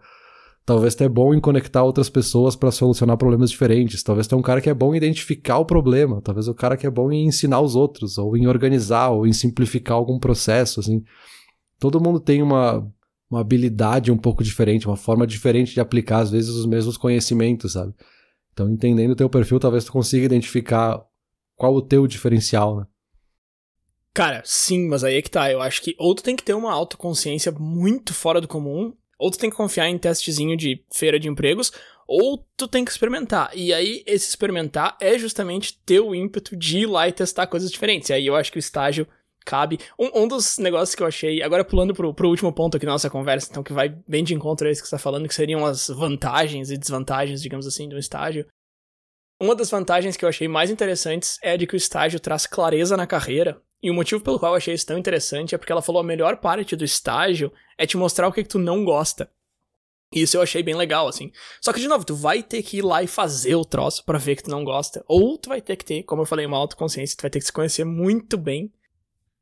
Talvez 0.66 0.96
tu 0.96 1.04
é 1.04 1.09
bom 1.09 1.32
em 1.32 1.40
conectar 1.40 1.84
outras 1.84 2.11
pessoas 2.11 2.56
para 2.56 2.72
solucionar 2.72 3.16
problemas 3.16 3.48
diferentes. 3.48 4.02
Talvez 4.02 4.26
tu 4.26 4.34
é 4.34 4.38
um 4.38 4.42
cara 4.42 4.61
que 4.61 4.68
é 4.68 4.74
bom 4.74 4.92
em 4.92 4.96
identificar 4.96 5.59
o 5.59 5.64
problema. 5.64 6.20
Talvez 6.20 6.48
o 6.48 6.54
cara 6.54 6.76
que 6.76 6.84
é 6.84 6.90
bom 6.90 7.12
em 7.12 7.28
ensinar 7.28 7.61
os 7.61 7.76
outros, 7.76 8.18
ou 8.18 8.36
em 8.36 8.48
organizar, 8.48 9.11
ou 9.11 9.24
em 9.24 9.32
simplificar 9.32 9.96
algum 9.96 10.18
processo, 10.18 10.80
assim. 10.80 11.04
Todo 11.78 12.00
mundo 12.00 12.18
tem 12.18 12.42
uma, 12.42 12.84
uma 13.30 13.40
habilidade 13.40 14.11
um 14.11 14.18
pouco 14.18 14.42
diferente, 14.42 14.88
uma 14.88 14.96
forma 14.96 15.24
diferente 15.28 15.74
de 15.74 15.80
aplicar, 15.80 16.18
às 16.18 16.30
vezes, 16.32 16.50
os 16.50 16.66
mesmos 16.66 16.96
conhecimentos, 16.96 17.74
sabe? 17.74 17.94
Então, 18.52 18.68
entendendo 18.68 19.12
o 19.12 19.16
teu 19.16 19.30
perfil, 19.30 19.61
talvez 19.61 19.84
tu 19.84 19.92
consiga 19.92 20.26
identificar 20.26 21.00
qual 21.59 21.74
o 21.74 21.82
teu 21.82 22.06
diferencial, 22.06 22.78
né? 22.78 22.86
Cara, 24.14 24.42
sim, 24.44 24.88
mas 24.88 25.04
aí 25.04 25.16
é 25.16 25.22
que 25.22 25.30
tá. 25.30 25.50
Eu 25.50 25.61
acho 25.61 25.82
que 25.82 25.94
ou 25.98 26.14
tu 26.14 26.22
tem 26.22 26.34
que 26.34 26.42
ter 26.42 26.54
uma 26.54 26.72
autoconsciência 26.72 27.52
muito 27.52 28.14
fora 28.14 28.40
do 28.40 28.48
comum, 28.48 28.94
Ou 29.18 29.30
tu 29.32 29.38
tem 29.38 29.50
que 29.50 29.56
confiar 29.56 29.88
em 29.88 29.98
testezinho 29.98 30.56
de 30.56 30.84
feira 30.92 31.18
de 31.18 31.28
empregos, 31.28 31.72
ou 32.06 32.46
tu 32.56 32.68
tem 32.68 32.84
que 32.84 32.90
experimentar. 32.92 33.50
E 33.52 33.74
aí, 33.74 34.04
esse 34.06 34.28
experimentar 34.28 34.96
é 35.00 35.18
justamente 35.18 35.76
ter 35.84 35.98
o 36.00 36.14
ímpeto 36.14 36.56
de 36.56 36.78
ir 36.78 36.86
lá 36.86 37.09
e 37.09 37.12
testar 37.12 37.48
coisas 37.48 37.70
diferentes. 37.70 38.11
E 38.11 38.12
aí 38.12 38.26
eu 38.26 38.36
acho 38.36 38.52
que 38.52 38.59
o 38.59 38.61
estágio 38.61 39.09
cabe. 39.44 39.80
Um, 39.98 40.22
um 40.22 40.28
dos 40.28 40.59
negócios 40.59 40.94
que 40.94 41.02
eu 41.02 41.06
achei, 41.06 41.42
agora 41.42 41.64
pulando 41.64 41.94
pro, 41.94 42.14
pro 42.14 42.28
último 42.28 42.52
ponto 42.52 42.76
aqui 42.76 42.86
da 42.86 42.92
nossa 42.92 43.11
conversa, 43.11 43.48
então 43.50 43.62
que 43.62 43.72
vai 43.72 43.88
bem 44.06 44.22
de 44.22 44.34
encontro 44.34 44.68
a 44.68 44.70
esse 44.70 44.80
que 44.80 44.88
você 44.88 44.96
tá 44.96 45.02
falando, 45.02 45.26
que 45.26 45.34
seriam 45.34 45.66
as 45.66 45.88
vantagens 45.88 46.70
e 46.70 46.78
desvantagens, 46.78 47.42
digamos 47.42 47.66
assim, 47.66 47.88
do 47.88 47.98
estágio. 47.98 48.46
Uma 49.41 49.55
das 49.55 49.70
vantagens 49.70 50.16
que 50.16 50.24
eu 50.24 50.28
achei 50.28 50.49
mais 50.49 50.70
interessantes 50.70 51.39
é 51.43 51.57
de 51.57 51.66
que 51.66 51.74
o 51.74 51.76
estágio 51.76 52.18
traz 52.18 52.47
clareza 52.47 52.97
na 52.97 53.07
carreira. 53.07 53.62
E 53.80 53.91
o 53.91 53.95
motivo 53.95 54.20
pelo 54.20 54.39
qual 54.39 54.53
eu 54.53 54.57
achei 54.57 54.74
isso 54.74 54.86
tão 54.86 54.99
interessante 54.99 55.55
é 55.55 55.59
porque 55.59 55.70
ela 55.70 55.82
falou 55.82 56.01
a 56.01 56.05
melhor 56.05 56.39
parte 56.39 56.74
do 56.74 56.84
estágio 56.84 57.53
é 57.76 57.86
te 57.86 57.97
mostrar 57.97 58.26
o 58.26 58.32
que, 58.32 58.43
que 58.43 58.49
tu 58.49 58.59
não 58.59 58.84
gosta. 58.84 59.30
Isso 60.12 60.36
eu 60.36 60.43
achei 60.43 60.62
bem 60.62 60.74
legal, 60.74 61.07
assim. 61.07 61.30
Só 61.61 61.72
que, 61.72 61.80
de 61.80 61.86
novo, 61.86 62.05
tu 62.05 62.16
vai 62.16 62.43
ter 62.43 62.62
que 62.62 62.78
ir 62.78 62.82
lá 62.82 63.03
e 63.03 63.07
fazer 63.07 63.55
o 63.55 63.64
troço 63.64 64.05
para 64.05 64.18
ver 64.18 64.36
que 64.36 64.45
tu 64.45 64.51
não 64.51 64.64
gosta. 64.64 65.05
Ou 65.07 65.36
tu 65.39 65.51
vai 65.51 65.61
ter 65.61 65.76
que 65.76 65.84
ter, 65.84 66.03
como 66.03 66.22
eu 66.22 66.26
falei, 66.26 66.47
uma 66.47 66.57
autoconsciência, 66.57 67.16
tu 67.16 67.22
vai 67.22 67.30
ter 67.30 67.39
que 67.39 67.47
se 67.47 67.53
conhecer 67.53 67.84
muito 67.84 68.36
bem. 68.36 68.72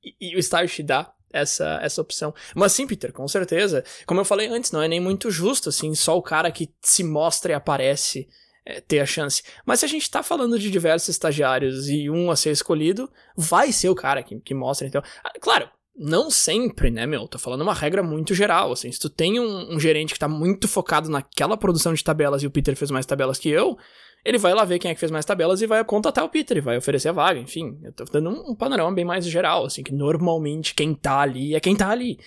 E, 0.05 0.33
e 0.33 0.37
o 0.37 0.39
estágio 0.39 0.75
te 0.75 0.83
dá 0.83 1.15
essa, 1.33 1.79
essa 1.81 2.03
opção. 2.03 2.35
Mas 2.55 2.73
sim, 2.73 2.87
Peter, 2.87 3.13
com 3.13 3.27
certeza. 3.29 3.85
Como 4.07 4.21
eu 4.21 4.25
falei 4.25 4.49
antes, 4.49 4.73
não 4.73 4.83
é 4.83 4.89
nem 4.89 5.01
muito 5.01 5.31
justo, 5.31 5.69
assim, 5.69 5.95
só 5.95 6.19
o 6.19 6.23
cara 6.23 6.51
que 6.51 6.69
se 6.83 7.05
mostra 7.05 7.53
e 7.53 7.55
aparece 7.55 8.29
é, 8.67 8.81
ter 8.81 8.99
a 8.99 9.07
chance. 9.07 9.45
Mas 9.65 9.81
se 9.81 9.87
a 9.87 9.89
gente 9.89 10.11
tá 10.11 10.23
falando 10.23 10.59
de 10.59 10.71
diversos 10.71 11.09
estagiários 11.09 11.89
e 11.89 12.11
um 12.11 12.31
a 12.33 12.37
ser 12.37 12.51
escolhido, 12.51 13.09
vai 13.37 13.71
ser 13.71 13.89
o 13.89 13.95
cara 13.95 14.23
que, 14.25 14.41
que 14.41 14.53
mostra, 14.53 14.89
então. 14.89 15.01
Ah, 15.23 15.33
claro, 15.41 15.71
não 15.97 16.29
sempre, 16.29 16.91
né, 16.91 17.07
meu? 17.07 17.29
Tô 17.29 17.39
falando 17.39 17.63
uma 17.63 17.73
regra 17.73 18.03
muito 18.03 18.35
geral, 18.35 18.73
assim. 18.73 18.91
Se 18.91 18.99
tu 18.99 19.09
tem 19.09 19.39
um, 19.39 19.75
um, 19.75 19.81
gerente 19.81 20.13
que 20.13 20.19
tá 20.19 20.29
muito 20.29 20.67
focado 20.67 21.09
naquela 21.09 21.57
produção 21.57 21.95
de 21.95 22.03
tabelas 22.03 22.43
e 22.43 22.47
o 22.47 22.51
Peter 22.51 22.77
fez 22.77 22.91
mais 22.91 23.07
tabelas 23.07 23.39
que 23.39 23.49
eu, 23.49 23.79
ele 24.25 24.37
vai 24.37 24.53
lá 24.53 24.65
ver 24.65 24.81
quem 24.81 24.91
é 24.91 24.95
que 24.95 25.01
fez 25.01 25.13
mais 25.13 25.25
tabelas 25.25 25.63
e 25.63 25.67
vai 25.67 25.85
contatar 25.85 26.25
o 26.25 26.29
Peter, 26.29 26.57
e 26.57 26.61
vai 26.61 26.77
oferecer 26.77 27.11
a 27.11 27.13
vaga, 27.13 27.39
enfim. 27.39 27.79
Eu 27.85 27.93
tô 27.93 28.05
dando 28.05 28.31
um, 28.31 28.51
um 28.51 28.55
panorama 28.55 28.93
bem 28.93 29.05
mais 29.05 29.25
geral, 29.25 29.65
assim, 29.65 29.85
que 29.85 29.95
normalmente 29.95 30.75
quem 30.75 30.93
tá 30.93 31.21
ali 31.21 31.55
é 31.55 31.61
quem 31.61 31.77
tá 31.77 31.89
ali. 31.89 32.19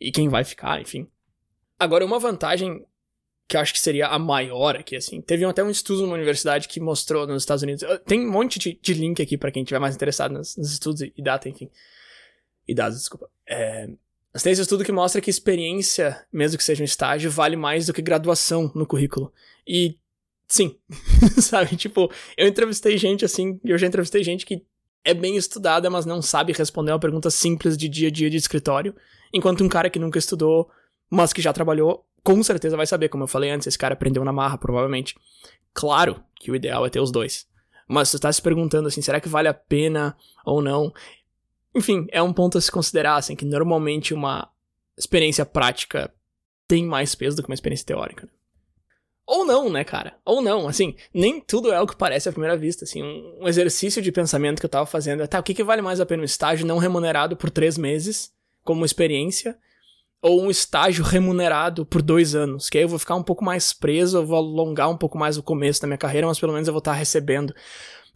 E 0.00 0.12
quem 0.12 0.28
vai 0.28 0.44
ficar, 0.44 0.80
enfim. 0.80 1.08
Agora, 1.76 2.06
uma 2.06 2.20
vantagem 2.20 2.86
que 3.48 3.56
eu 3.56 3.60
acho 3.60 3.72
que 3.72 3.80
seria 3.80 4.08
a 4.08 4.18
maior 4.18 4.76
aqui, 4.76 4.94
assim. 4.94 5.22
Teve 5.22 5.44
até 5.44 5.64
um 5.64 5.70
estudo 5.70 6.02
numa 6.02 6.14
universidade 6.14 6.68
que 6.68 6.78
mostrou 6.78 7.26
nos 7.26 7.42
Estados 7.42 7.62
Unidos. 7.62 7.82
Tem 8.04 8.20
um 8.20 8.30
monte 8.30 8.58
de, 8.58 8.78
de 8.80 8.92
link 8.94 9.22
aqui 9.22 9.38
para 9.38 9.50
quem 9.50 9.64
tiver 9.64 9.78
mais 9.78 9.94
interessado 9.94 10.32
nos, 10.32 10.56
nos 10.56 10.70
estudos 10.70 11.00
e 11.00 11.22
data, 11.22 11.48
enfim 11.48 11.70
e 12.68 12.74
dados, 12.74 12.98
desculpa. 12.98 13.28
É, 13.46 13.88
mas 14.32 14.42
tem 14.42 14.52
esse 14.52 14.60
estudo 14.60 14.84
que 14.84 14.92
mostra 14.92 15.22
que 15.22 15.30
experiência, 15.30 16.22
mesmo 16.30 16.58
que 16.58 16.64
seja 16.64 16.82
um 16.82 16.84
estágio, 16.84 17.30
vale 17.30 17.56
mais 17.56 17.86
do 17.86 17.94
que 17.94 18.02
graduação 18.02 18.70
no 18.74 18.86
currículo. 18.86 19.32
E 19.66 19.96
sim, 20.46 20.76
sabe? 21.40 21.74
Tipo, 21.76 22.12
eu 22.36 22.46
entrevistei 22.46 22.98
gente 22.98 23.24
assim, 23.24 23.58
eu 23.64 23.78
já 23.78 23.86
entrevistei 23.86 24.22
gente 24.22 24.44
que 24.44 24.62
é 25.02 25.14
bem 25.14 25.36
estudada, 25.36 25.88
mas 25.88 26.04
não 26.04 26.20
sabe 26.20 26.52
responder 26.52 26.92
uma 26.92 27.00
pergunta 27.00 27.30
simples 27.30 27.76
de 27.76 27.88
dia 27.88 28.08
a 28.08 28.10
dia 28.10 28.28
de 28.28 28.36
escritório, 28.36 28.94
enquanto 29.32 29.64
um 29.64 29.68
cara 29.68 29.88
que 29.88 29.98
nunca 29.98 30.18
estudou, 30.18 30.68
mas 31.08 31.32
que 31.32 31.40
já 31.40 31.52
trabalhou, 31.52 32.04
com 32.28 32.42
certeza 32.42 32.76
vai 32.76 32.86
saber, 32.86 33.08
como 33.08 33.24
eu 33.24 33.26
falei 33.26 33.48
antes, 33.48 33.66
esse 33.66 33.78
cara 33.78 33.94
aprendeu 33.94 34.22
na 34.22 34.34
marra, 34.34 34.58
provavelmente. 34.58 35.16
Claro 35.72 36.22
que 36.38 36.50
o 36.50 36.54
ideal 36.54 36.84
é 36.84 36.90
ter 36.90 37.00
os 37.00 37.10
dois. 37.10 37.48
Mas 37.88 38.10
você 38.10 38.18
tá 38.18 38.30
se 38.30 38.42
perguntando 38.42 38.86
assim, 38.86 39.00
será 39.00 39.18
que 39.18 39.30
vale 39.30 39.48
a 39.48 39.54
pena 39.54 40.14
ou 40.44 40.60
não? 40.60 40.92
Enfim, 41.74 42.06
é 42.12 42.22
um 42.22 42.30
ponto 42.30 42.58
a 42.58 42.60
se 42.60 42.70
considerar, 42.70 43.16
assim, 43.16 43.34
que 43.34 43.46
normalmente 43.46 44.12
uma 44.12 44.46
experiência 44.94 45.46
prática 45.46 46.12
tem 46.66 46.84
mais 46.84 47.14
peso 47.14 47.34
do 47.34 47.42
que 47.42 47.48
uma 47.48 47.54
experiência 47.54 47.86
teórica. 47.86 48.26
Né? 48.26 48.32
Ou 49.26 49.46
não, 49.46 49.70
né, 49.70 49.82
cara? 49.82 50.18
Ou 50.22 50.42
não, 50.42 50.68
assim, 50.68 50.96
nem 51.14 51.40
tudo 51.40 51.72
é 51.72 51.80
o 51.80 51.86
que 51.86 51.96
parece 51.96 52.28
à 52.28 52.32
primeira 52.32 52.58
vista, 52.58 52.84
assim, 52.84 53.02
um, 53.02 53.38
um 53.40 53.48
exercício 53.48 54.02
de 54.02 54.12
pensamento 54.12 54.60
que 54.60 54.66
eu 54.66 54.70
tava 54.70 54.84
fazendo 54.84 55.22
é, 55.22 55.26
tá, 55.26 55.40
o 55.40 55.42
que, 55.42 55.54
que 55.54 55.64
vale 55.64 55.80
mais 55.80 55.98
a 55.98 56.04
pena 56.04 56.20
um 56.20 56.26
estágio 56.26 56.66
não 56.66 56.76
remunerado 56.76 57.38
por 57.38 57.48
três 57.48 57.78
meses, 57.78 58.30
como 58.62 58.84
experiência, 58.84 59.56
ou 60.20 60.42
um 60.42 60.50
estágio 60.50 61.04
remunerado 61.04 61.86
por 61.86 62.02
dois 62.02 62.34
anos, 62.34 62.68
que 62.68 62.78
aí 62.78 62.84
eu 62.84 62.88
vou 62.88 62.98
ficar 62.98 63.14
um 63.14 63.22
pouco 63.22 63.44
mais 63.44 63.72
preso, 63.72 64.18
eu 64.18 64.26
vou 64.26 64.36
alongar 64.36 64.90
um 64.90 64.96
pouco 64.96 65.16
mais 65.16 65.36
o 65.36 65.42
começo 65.42 65.80
da 65.80 65.86
minha 65.86 65.98
carreira, 65.98 66.26
mas 66.26 66.40
pelo 66.40 66.52
menos 66.52 66.66
eu 66.66 66.74
vou 66.74 66.80
estar 66.80 66.92
recebendo 66.92 67.54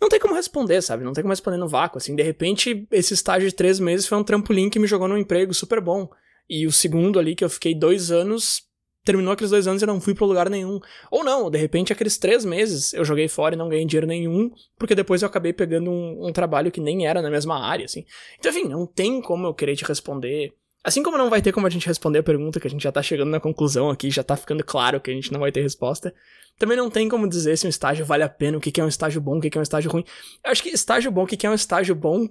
não 0.03 0.09
tem 0.09 0.19
como 0.19 0.35
responder, 0.35 0.83
sabe? 0.83 1.05
Não 1.05 1.13
tem 1.13 1.23
como 1.23 1.33
responder 1.33 1.59
no 1.59 1.69
vácuo, 1.69 1.99
assim. 1.99 2.17
De 2.17 2.25
repente, 2.25 2.89
esse 2.91 3.15
estágio 3.15 3.49
de 3.49 3.55
três 3.55 3.79
meses 3.79 4.05
foi 4.05 4.19
um 4.19 4.25
trampolim 4.25 4.69
que 4.69 4.81
me 4.81 4.89
jogou 4.89 5.07
num 5.07 5.17
emprego 5.17 5.55
super 5.55 5.81
bom. 5.81 6.09
E 6.51 6.67
o 6.67 6.73
segundo 6.73 7.21
ali, 7.21 7.37
que 7.37 7.45
eu 7.45 7.49
fiquei 7.49 7.73
dois 7.73 8.11
anos, 8.11 8.65
terminou 9.05 9.33
aqueles 9.33 9.53
dois 9.53 9.69
anos 9.69 9.81
e 9.81 9.85
eu 9.85 9.87
não 9.87 10.01
fui 10.01 10.13
para 10.13 10.27
lugar 10.27 10.51
nenhum. 10.51 10.81
Ou 11.09 11.23
não, 11.23 11.49
de 11.49 11.57
repente, 11.57 11.93
aqueles 11.93 12.19
três 12.19 12.45
meses 12.45 12.93
eu 12.93 13.05
joguei 13.05 13.29
fora 13.29 13.55
e 13.55 13.59
não 13.59 13.69
ganhei 13.69 13.87
dinheiro 13.87 14.09
nenhum, 14.09 14.51
porque 14.77 14.97
depois 14.97 15.23
eu 15.23 15.29
acabei 15.29 15.53
pegando 15.53 15.89
um, 15.89 16.27
um 16.27 16.33
trabalho 16.33 16.73
que 16.73 16.81
nem 16.81 17.07
era 17.07 17.23
na 17.23 17.31
mesma 17.31 17.65
área, 17.65 17.85
assim. 17.85 18.05
Então, 18.41 18.51
enfim, 18.51 18.69
não 18.69 18.87
tem 18.87 19.23
como 19.23 19.47
eu 19.47 19.55
querer 19.55 19.77
te 19.77 19.85
responder. 19.85 20.53
Assim 20.85 21.03
como 21.03 21.17
não 21.17 21.31
vai 21.31 21.41
ter 21.41 21.53
como 21.53 21.67
a 21.67 21.71
gente 21.71 21.87
responder 21.87 22.19
a 22.19 22.23
pergunta, 22.23 22.59
que 22.59 22.67
a 22.67 22.71
gente 22.71 22.83
já 22.83 22.91
tá 22.91 23.03
chegando 23.03 23.31
na 23.31 23.39
conclusão 23.39 23.89
aqui, 23.89 24.11
já 24.11 24.25
tá 24.25 24.37
ficando 24.37 24.65
claro 24.65 25.01
que 25.01 25.11
a 25.11 25.15
gente 25.15 25.33
não 25.33 25.39
vai 25.39 25.53
ter 25.53 25.63
resposta. 25.63 26.13
Também 26.59 26.77
não 26.77 26.91
tem 26.91 27.09
como 27.09 27.29
dizer 27.29 27.57
se 27.57 27.67
um 27.67 27.71
estágio 27.71 28.05
vale 28.05 28.25
a 28.25 28.29
pena, 28.29 28.59
o 28.59 28.61
que 28.61 28.81
é 28.81 28.85
um 28.85 28.89
estágio 28.89 29.21
bom, 29.21 29.39
o 29.39 29.41
que 29.41 29.57
é 29.57 29.61
um 29.61 29.63
estágio 29.63 29.91
ruim. 29.91 30.05
Eu 30.45 30.51
acho 30.51 30.63
que 30.63 30.71
estágio 30.71 31.11
bom, 31.11 31.23
o 31.23 31.27
que 31.27 31.47
é 31.47 31.51
um 31.51 31.55
estágio 31.55 31.95
bom, 31.95 32.29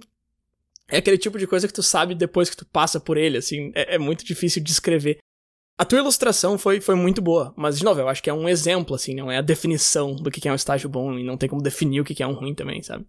é 0.88 0.98
aquele 0.98 1.16
tipo 1.16 1.38
de 1.38 1.46
coisa 1.46 1.66
que 1.66 1.72
tu 1.72 1.82
sabe 1.82 2.14
depois 2.14 2.50
que 2.50 2.56
tu 2.56 2.66
passa 2.66 3.00
por 3.00 3.16
ele, 3.16 3.38
assim, 3.38 3.72
é, 3.74 3.94
é 3.94 3.98
muito 3.98 4.24
difícil 4.24 4.62
de 4.62 4.70
escrever. 4.70 5.18
A 5.78 5.84
tua 5.86 5.98
ilustração 5.98 6.58
foi, 6.58 6.80
foi 6.80 6.94
muito 6.94 7.22
boa, 7.22 7.54
mas, 7.56 7.78
de 7.78 7.84
novo, 7.84 8.00
eu 8.00 8.08
acho 8.08 8.22
que 8.22 8.28
é 8.28 8.34
um 8.34 8.48
exemplo, 8.48 8.94
assim, 8.94 9.14
não 9.14 9.30
é 9.30 9.38
a 9.38 9.42
definição 9.42 10.14
do 10.14 10.30
que 10.30 10.46
é 10.46 10.52
um 10.52 10.56
estágio 10.56 10.90
bom 10.90 11.18
e 11.18 11.24
não 11.24 11.38
tem 11.38 11.48
como 11.48 11.62
definir 11.62 12.00
o 12.00 12.04
que 12.04 12.22
é 12.22 12.26
um 12.26 12.34
ruim 12.34 12.54
também, 12.54 12.82
sabe? 12.82 13.06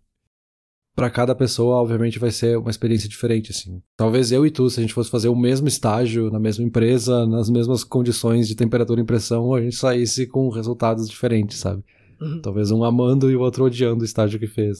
Para 0.96 1.10
cada 1.10 1.34
pessoa, 1.34 1.78
obviamente, 1.78 2.20
vai 2.20 2.30
ser 2.30 2.58
uma 2.58 2.70
experiência 2.70 3.10
diferente, 3.10 3.52
assim. 3.52 3.82
Talvez 3.98 4.32
eu 4.32 4.46
e 4.46 4.52
tu, 4.52 4.70
se 4.70 4.80
a 4.80 4.84
gente 4.84 4.94
fosse 4.94 5.10
fazer 5.10 5.28
o 5.28 5.36
mesmo 5.36 5.68
estágio 5.68 6.30
na 6.30 6.40
mesma 6.40 6.64
empresa, 6.64 7.26
nas 7.26 7.50
mesmas 7.50 7.84
condições 7.84 8.48
de 8.48 8.56
temperatura 8.56 9.02
e 9.02 9.06
pressão, 9.06 9.54
a 9.56 9.62
gente 9.62 9.76
saísse 9.76 10.28
com 10.28 10.50
resultados 10.50 11.10
diferentes, 11.10 11.58
sabe? 11.58 11.84
Uhum. 12.22 12.42
Talvez 12.42 12.70
um 12.70 12.84
amando 12.84 13.32
e 13.32 13.36
o 13.36 13.42
outro 13.42 13.66
odiando 13.66 14.04
o 14.04 14.06
estágio 14.06 14.40
que 14.40 14.48
fez. 14.48 14.78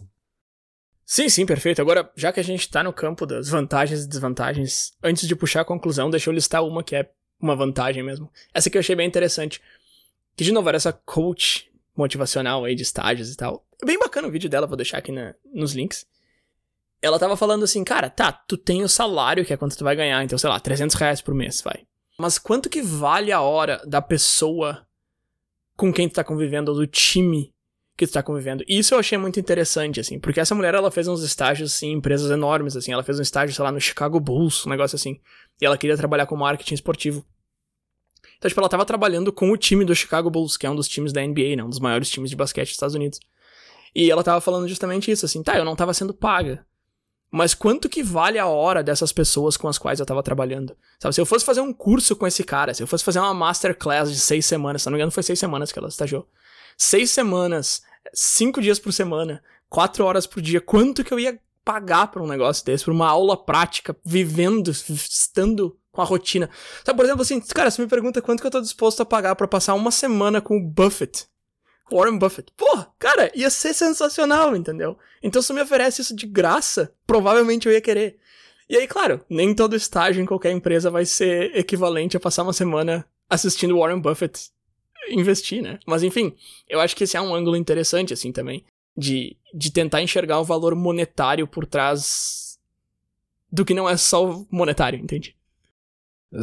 Sim, 1.06 1.28
sim, 1.30 1.46
perfeito. 1.46 1.82
Agora, 1.82 2.10
já 2.16 2.32
que 2.32 2.40
a 2.40 2.44
gente 2.44 2.70
tá 2.70 2.84
no 2.84 2.94
campo 2.94 3.26
das 3.26 3.50
vantagens 3.50 4.04
e 4.04 4.08
desvantagens, 4.08 4.94
antes 5.04 5.28
de 5.28 5.36
puxar 5.36 5.62
a 5.62 5.66
conclusão, 5.66 6.10
deixa 6.10 6.30
eu 6.30 6.34
listar 6.34 6.64
uma 6.64 6.84
que 6.84 6.96
é 6.96 7.10
uma 7.42 7.56
vantagem 7.56 8.04
mesmo. 8.04 8.32
Essa 8.54 8.70
que 8.70 8.78
eu 8.78 8.80
achei 8.80 8.96
bem 8.96 9.08
interessante. 9.08 9.62
Que, 10.36 10.44
de 10.44 10.52
novo, 10.52 10.70
era 10.70 10.78
essa 10.78 10.94
coach 10.94 11.70
motivacional 11.96 12.64
aí 12.64 12.74
de 12.74 12.84
estágios 12.84 13.32
e 13.32 13.38
tal. 13.38 13.66
Bem 13.86 14.00
bacana 14.00 14.28
o 14.28 14.32
vídeo 14.32 14.50
dela, 14.50 14.68
vou 14.68 14.78
deixar 14.78 14.98
aqui 14.98 15.12
na, 15.12 15.34
nos 15.54 15.74
links. 15.74 16.06
Ela 17.02 17.20
tava 17.20 17.36
falando 17.36 17.64
assim, 17.64 17.84
cara, 17.84 18.10
tá, 18.10 18.32
tu 18.32 18.56
tem 18.56 18.84
o 18.84 18.90
salário, 18.90 19.44
que 19.46 19.52
é 19.52 19.58
quanto 19.58 19.78
tu 19.78 19.84
vai 19.84 19.96
ganhar, 19.96 20.24
então, 20.24 20.38
sei 20.38 20.50
lá, 20.50 20.60
300 20.60 20.96
reais 20.96 21.22
por 21.22 21.34
mês, 21.34 21.62
vai. 21.62 21.86
Mas 22.18 22.38
quanto 22.38 22.70
que 22.70 22.82
vale 22.82 23.32
a 23.32 23.42
hora 23.42 23.82
da 23.86 24.02
pessoa 24.02 24.88
com 25.76 25.92
quem 25.92 26.08
tu 26.08 26.16
tá 26.16 26.24
convivendo, 26.24 26.72
ou 26.72 26.78
do 26.78 26.88
time 26.88 27.54
que 27.98 28.08
tu 28.08 28.14
tá 28.14 28.24
convivendo? 28.24 28.64
Isso 28.68 28.94
eu 28.94 29.00
achei 29.00 29.18
muito 29.18 29.40
interessante, 29.40 30.00
assim, 30.00 30.20
porque 30.20 30.40
essa 30.40 30.56
mulher, 30.56 30.76
ela 30.76 30.92
fez 30.92 31.08
uns 31.08 31.24
estágios, 31.24 31.74
assim, 31.74 31.88
em 31.88 31.98
empresas 31.98 32.32
enormes, 32.32 32.78
assim, 32.78 32.94
ela 32.94 33.04
fez 33.04 33.20
um 33.20 33.24
estágio, 33.24 33.54
sei 33.54 33.64
lá, 33.64 33.72
no 33.72 33.82
Chicago 33.82 34.20
Bulls, 34.20 34.66
um 34.66 34.70
negócio 34.70 34.96
assim, 34.96 35.20
e 35.60 35.66
ela 35.66 35.78
queria 35.78 35.98
trabalhar 35.98 36.26
com 36.26 36.38
marketing 36.38 36.76
esportivo. 36.76 37.26
Então, 38.38 38.50
tipo, 38.50 38.60
ela 38.60 38.70
tava 38.70 38.86
trabalhando 38.86 39.32
com 39.32 39.52
o 39.52 39.58
time 39.58 39.86
do 39.86 39.96
Chicago 39.96 40.30
Bulls, 40.30 40.58
que 40.58 40.66
é 40.66 40.70
um 40.70 40.76
dos 40.76 40.88
times 40.88 41.14
da 41.14 41.26
NBA, 41.26 41.56
né? 41.56 41.64
Um 41.64 41.70
dos 41.70 41.80
maiores 41.80 42.10
times 42.10 42.30
de 42.30 42.36
basquete 42.36 42.68
dos 42.68 42.76
Estados 42.76 42.96
Unidos. 42.96 43.20
E 43.96 44.10
ela 44.10 44.24
tava 44.24 44.42
falando 44.42 44.68
justamente 44.68 45.12
isso, 45.12 45.26
assim, 45.26 45.44
tá, 45.44 45.58
eu 45.58 45.66
não 45.66 45.76
tava 45.76 45.94
sendo 45.94 46.14
paga. 46.14 46.66
Mas 47.32 47.56
quanto 47.56 47.90
que 47.90 48.04
vale 48.04 48.38
a 48.38 48.46
hora 48.46 48.84
dessas 48.84 49.12
pessoas 49.12 49.58
com 49.58 49.68
as 49.68 49.80
quais 49.80 50.00
eu 50.00 50.06
tava 50.06 50.22
trabalhando? 50.22 50.78
Sabe, 51.00 51.16
se 51.16 51.22
eu 51.22 51.26
fosse 51.26 51.44
fazer 51.44 51.62
um 51.62 51.74
curso 51.74 52.16
com 52.16 52.28
esse 52.28 52.44
cara, 52.44 52.74
se 52.74 52.84
eu 52.84 52.88
fosse 52.88 53.04
fazer 53.04 53.20
uma 53.20 53.34
masterclass 53.34 54.12
de 54.12 54.20
seis 54.20 54.46
semanas, 54.46 54.84
se 54.84 54.88
não 54.88 54.94
me 54.94 55.00
engano 55.00 55.12
foi 55.12 55.24
seis 55.24 55.40
semanas 55.40 55.72
que 55.72 55.80
ela 55.80 55.88
estagiou. 55.88 56.28
Seis 56.78 57.10
semanas, 57.10 57.82
cinco 58.14 58.62
dias 58.62 58.78
por 58.78 58.94
semana, 58.94 59.44
quatro 59.68 60.06
horas 60.06 60.28
por 60.28 60.42
dia, 60.42 60.62
quanto 60.62 61.04
que 61.04 61.12
eu 61.12 61.20
ia 61.20 61.40
pagar 61.66 62.08
por 62.12 62.22
um 62.22 62.28
negócio 62.28 62.64
desse, 62.64 62.86
por 62.86 62.94
uma 62.94 63.08
aula 63.08 63.36
prática, 63.36 63.96
vivendo, 64.06 64.70
estando 64.70 65.76
com 65.92 66.02
a 66.02 66.06
rotina. 66.06 66.50
Sabe, 66.86 66.98
por 66.98 67.06
exemplo, 67.06 67.22
assim, 67.22 67.40
cara, 67.40 67.72
você 67.72 67.82
me 67.82 67.88
pergunta 67.88 68.22
quanto 68.22 68.42
que 68.42 68.48
eu 68.48 68.52
tô 68.52 68.62
disposto 68.62 69.02
a 69.02 69.06
pagar 69.06 69.36
para 69.36 69.48
passar 69.48 69.74
uma 69.74 69.90
semana 69.90 70.40
com 70.40 70.58
o 70.58 70.64
Buffett. 70.64 71.26
Warren 71.94 72.18
Buffett. 72.18 72.52
Pô, 72.58 72.86
cara, 72.98 73.32
ia 73.36 73.50
ser 73.50 73.74
sensacional, 73.74 74.56
entendeu? 74.56 74.98
Então 75.22 75.42
se 75.42 75.54
me 75.54 75.62
oferece 75.62 76.02
isso 76.02 76.16
de 76.16 76.26
graça, 76.26 76.94
provavelmente 77.06 77.68
eu 77.68 77.74
ia 77.74 77.82
querer. 77.82 78.18
E 78.70 78.78
aí, 78.78 78.88
claro, 78.88 79.24
nem 79.30 79.54
todo 79.54 79.76
estágio 79.76 80.22
em 80.22 80.26
qualquer 80.26 80.52
empresa 80.52 80.90
vai 80.90 81.06
ser 81.06 81.56
equivalente 81.56 82.18
a 82.18 82.20
passar 82.20 82.44
uma 82.44 82.54
semana 82.54 83.06
assistindo 83.30 83.78
Warren 83.78 84.00
Buffett 84.00 84.52
investir, 85.10 85.62
né? 85.62 85.80
Mas 85.86 86.04
enfim, 86.04 86.34
eu 86.68 86.80
acho 86.80 86.96
que 86.96 87.04
esse 87.04 87.18
é 87.18 87.22
um 87.22 87.36
ângulo 87.36 87.56
interessante, 87.56 88.14
assim, 88.14 88.32
também. 88.32 88.64
De, 88.96 89.36
de 89.54 89.72
tentar 89.72 90.02
enxergar 90.04 90.40
o 90.40 90.44
valor 90.44 90.76
monetário 90.76 91.48
por 91.48 91.66
trás 91.66 92.60
do 93.52 93.66
que 93.66 93.74
não 93.74 93.90
é 93.90 93.98
só 93.98 94.46
monetário, 94.52 95.00
entende? 95.00 95.36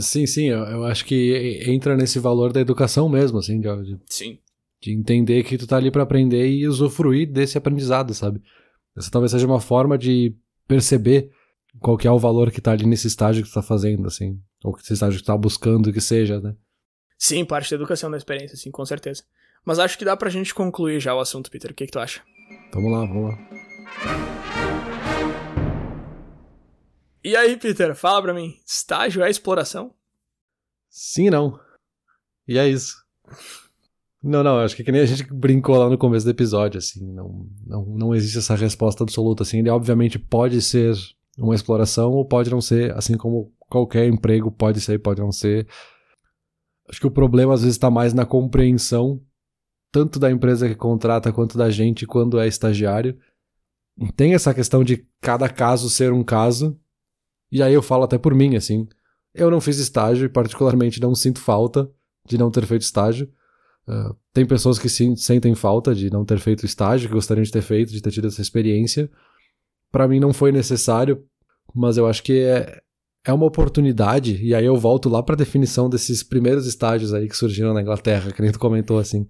Sim, 0.01 0.27
sim, 0.27 0.47
eu, 0.47 0.59
eu, 0.61 0.85
acho 0.85 1.05
que 1.05 1.63
entra 1.67 1.97
nesse 1.97 2.19
valor 2.21 2.53
da 2.53 2.61
educação 2.61 3.09
mesmo, 3.09 3.39
assim, 3.39 3.61
de, 3.61 3.69
sim. 4.07 4.39
De 4.81 4.93
entender 4.93 5.43
que 5.45 5.59
tu 5.59 5.67
tá 5.67 5.77
ali 5.77 5.91
para 5.91 6.03
aprender 6.03 6.49
e 6.49 6.67
usufruir 6.67 7.31
desse 7.31 7.59
aprendizado, 7.59 8.15
sabe? 8.15 8.43
Essa 8.97 9.11
talvez 9.11 9.31
seja 9.31 9.47
uma 9.47 9.61
forma 9.61 9.99
de 9.99 10.35
perceber 10.67 11.31
qual 11.79 11.97
que 11.97 12.09
é 12.09 12.11
o 12.11 12.19
valor 12.19 12.51
que 12.51 12.61
tá 12.61 12.73
ali 12.73 12.87
nesse 12.87 13.07
estágio 13.07 13.43
que 13.43 13.51
tu 13.51 13.55
tá 13.55 13.63
fazendo, 13.63 14.07
assim, 14.07 14.41
ou 14.65 14.73
que 14.73 14.83
esse 14.83 14.95
estágio 14.95 15.19
que 15.19 15.25
tu 15.25 15.27
tá 15.27 15.37
buscando 15.37 15.93
que 15.93 16.01
seja, 16.01 16.41
né? 16.41 16.57
Sim, 17.19 17.45
parte 17.45 17.71
da 17.71 17.77
educação 17.77 18.11
da 18.11 18.17
experiência, 18.17 18.57
sim, 18.57 18.71
com 18.71 18.85
certeza. 18.85 19.23
Mas 19.65 19.79
acho 19.79 19.99
que 19.99 20.05
dá 20.05 20.17
pra 20.17 20.31
gente 20.31 20.55
concluir 20.55 21.01
já 21.01 21.15
o 21.15 21.21
assunto, 21.21 21.51
Peter. 21.51 21.71
O 21.71 21.75
que, 21.75 21.85
que 21.85 21.93
tu 21.93 21.99
acha? 21.99 22.23
Vamos 22.73 22.91
lá, 22.91 23.01
vamos 23.01 23.31
lá. 23.31 24.51
E 27.23 27.37
aí, 27.37 27.59
Peter, 27.59 27.95
fala 27.95 28.23
pra 28.23 28.33
mim, 28.33 28.59
estágio 28.67 29.23
é 29.23 29.29
exploração? 29.29 29.95
Sim 30.89 31.27
e 31.27 31.31
não. 31.31 31.61
E 32.49 32.57
é 32.57 32.67
isso. 32.67 32.97
Não, 34.23 34.43
não, 34.43 34.59
acho 34.59 34.77
que, 34.77 34.83
é 34.83 34.85
que 34.85 34.93
nem 34.93 35.01
a 35.01 35.07
gente 35.07 35.25
brincou 35.33 35.77
lá 35.77 35.89
no 35.89 35.97
começo 35.97 36.27
do 36.27 36.31
episódio, 36.31 36.77
assim, 36.77 37.11
não, 37.13 37.47
não, 37.67 37.87
não 37.87 38.15
existe 38.15 38.37
essa 38.37 38.55
resposta 38.55 39.03
absoluta, 39.03 39.43
assim, 39.43 39.61
ele 39.61 39.71
obviamente 39.71 40.19
pode 40.19 40.61
ser 40.61 40.95
uma 41.39 41.55
exploração 41.55 42.13
ou 42.13 42.25
pode 42.27 42.51
não 42.51 42.61
ser, 42.61 42.95
assim 42.95 43.17
como 43.17 43.51
qualquer 43.61 44.07
emprego 44.07 44.51
pode 44.51 44.81
ser 44.81 44.95
e 44.95 44.99
pode 44.99 45.21
não 45.21 45.33
ser. 45.33 45.67
Acho 46.89 47.01
que 47.01 47.07
o 47.07 47.11
problema 47.11 47.55
às 47.55 47.63
vezes 47.63 47.77
está 47.77 47.91
mais 47.91 48.13
na 48.13 48.27
compreensão, 48.27 49.23
tanto 49.91 50.19
da 50.19 50.31
empresa 50.31 50.69
que 50.69 50.75
contrata 50.75 51.33
quanto 51.33 51.57
da 51.57 51.71
gente 51.71 52.07
quando 52.07 52.39
é 52.39 52.47
estagiário. 52.47 53.17
Tem 54.17 54.35
essa 54.35 54.53
questão 54.53 54.85
de 54.85 55.07
cada 55.21 55.49
caso 55.49 55.89
ser 55.89 56.13
um 56.13 56.23
caso, 56.23 56.79
e 57.51 57.63
aí 57.63 57.73
eu 57.73 57.83
falo 57.83 58.05
até 58.05 58.19
por 58.19 58.35
mim, 58.35 58.57
assim. 58.57 58.87
Eu 59.35 59.51
não 59.51 59.61
fiz 59.61 59.79
estágio 59.79 60.27
e, 60.27 60.29
particularmente, 60.29 61.01
não 61.01 61.15
sinto 61.15 61.41
falta 61.41 61.91
de 62.27 62.37
não 62.37 62.51
ter 62.51 62.67
feito 62.67 62.83
estágio. 62.83 63.31
Uh, 63.91 64.15
tem 64.33 64.47
pessoas 64.47 64.79
que 64.79 64.89
sim, 64.89 65.17
sentem 65.17 65.53
falta 65.57 65.93
de 65.93 66.11
não 66.11 66.25
ter 66.25 66.39
feito 66.39 66.65
estágio, 66.65 67.09
que 67.09 67.15
gostariam 67.15 67.43
de 67.43 67.51
ter 67.51 67.63
feito, 67.63 67.91
de 67.91 68.01
ter 68.01 68.13
tido 68.13 68.29
essa 68.29 68.41
experiência. 68.41 69.11
Para 69.91 70.07
mim 70.07 70.21
não 70.21 70.33
foi 70.33 70.53
necessário, 70.53 71.25
mas 71.75 71.97
eu 71.97 72.07
acho 72.07 72.23
que 72.23 72.39
é, 72.39 72.81
é 73.25 73.33
uma 73.33 73.47
oportunidade, 73.47 74.41
e 74.45 74.55
aí 74.55 74.65
eu 74.65 74.77
volto 74.77 75.09
lá 75.09 75.21
para 75.25 75.35
a 75.35 75.39
definição 75.39 75.91
desses 75.91 76.23
primeiros 76.23 76.67
estágios 76.67 77.13
aí 77.13 77.29
que 77.29 77.37
surgiram 77.37 77.75
na 77.75 77.83
Inglaterra, 77.83 78.31
que 78.31 78.41
nem 78.41 78.53
tu 78.53 78.61
comentou 78.61 78.97
assim. 78.97 79.27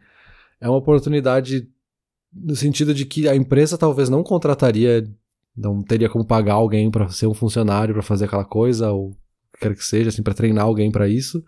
É 0.61 0.69
uma 0.69 0.77
oportunidade 0.77 1.67
no 2.31 2.55
sentido 2.55 2.93
de 2.93 3.07
que 3.07 3.27
a 3.27 3.35
empresa 3.35 3.79
talvez 3.79 4.11
não 4.11 4.23
contrataria 4.23 5.09
não 5.57 5.83
teria 5.83 6.09
como 6.09 6.25
pagar 6.25 6.55
alguém 6.55 6.91
para 6.91 7.09
ser 7.09 7.27
um 7.27 7.35
funcionário 7.35 7.95
para 7.95 8.03
fazer 8.03 8.27
aquela 8.27 8.45
coisa 8.45 8.93
ou 8.93 9.17
quer 9.61 9.75
que 9.75 9.85
seja, 9.85 10.09
assim, 10.09 10.23
para 10.23 10.35
treinar 10.35 10.65
alguém 10.65 10.91
para 10.91 11.09
isso. 11.09 11.45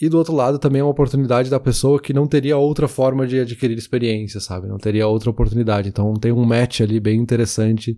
E 0.00 0.08
do 0.08 0.18
outro 0.18 0.34
lado 0.34 0.58
também 0.58 0.80
é 0.80 0.84
uma 0.84 0.90
oportunidade 0.90 1.48
da 1.48 1.58
pessoa 1.58 2.00
que 2.00 2.12
não 2.12 2.26
teria 2.26 2.56
outra 2.56 2.86
forma 2.86 3.26
de 3.26 3.40
adquirir 3.40 3.78
experiência, 3.78 4.40
sabe? 4.40 4.68
Não 4.68 4.76
teria 4.76 5.06
outra 5.06 5.30
oportunidade. 5.30 5.88
Então 5.88 6.12
tem 6.14 6.32
um 6.32 6.44
match 6.44 6.82
ali 6.82 7.00
bem 7.00 7.18
interessante 7.18 7.96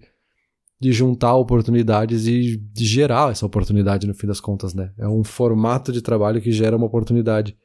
de 0.81 0.93
juntar 0.93 1.35
oportunidades 1.35 2.27
e 2.29 2.57
de 2.57 2.85
gerar 2.85 3.33
essa 3.33 3.45
oportunidade 3.45 4.07
no 4.07 4.15
fim 4.15 4.29
das 4.29 4.41
contas, 4.41 4.75
né? 4.75 4.93
É 4.97 5.09
um 5.09 5.25
formato 5.25 5.91
de 5.91 6.01
trabalho 6.01 6.41
que 6.41 6.53
gera 6.53 6.77
uma 6.77 6.87
oportunidade 6.87 7.57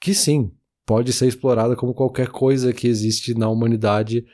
que 0.00 0.12
sim, 0.12 0.50
pode 0.84 1.12
ser 1.12 1.28
explorada 1.28 1.76
como 1.76 1.94
qualquer 1.94 2.28
coisa 2.28 2.72
que 2.72 2.88
existe 2.88 3.34
na 3.34 3.48
humanidade 3.48 4.24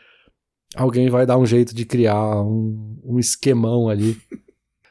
alguém 0.75 1.09
vai 1.09 1.27
dar 1.27 1.39
um 1.39 1.47
jeito 1.47 1.75
de 1.75 1.85
criar 1.85 2.43
um, 2.43 3.01
um 3.05 3.19
esquemão 3.19 3.89
ali. 3.89 4.17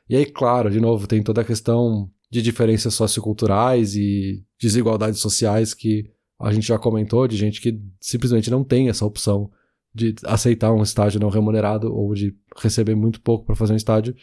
E 0.09 0.16
aí, 0.18 0.26
claro, 0.26 0.70
de 0.70 0.82
novo, 0.82 1.07
tem 1.07 1.24
toda 1.24 1.39
a 1.39 1.45
questão 1.45 2.12
de 2.32 2.42
diferenças 2.42 2.94
socioculturais 2.94 3.94
e 3.94 4.44
desigualdades 4.60 5.20
sociais 5.20 5.74
que 5.74 6.10
a 6.40 6.52
gente 6.54 6.66
já 6.66 6.80
comentou, 6.80 7.28
de 7.28 7.36
gente 7.36 7.60
que 7.60 7.80
simplesmente 8.00 8.50
não 8.50 8.64
tem 8.64 8.90
essa 8.90 9.06
opção 9.06 9.52
de 9.94 10.16
aceitar 10.26 10.72
um 10.72 10.82
estágio 10.82 11.20
não 11.20 11.30
remunerado 11.30 11.94
ou 11.94 12.14
de 12.14 12.34
receber 12.58 12.96
muito 12.96 13.22
pouco 13.22 13.46
para 13.46 13.56
fazer 13.56 13.74
um 13.74 13.78
estágio, 13.78 14.16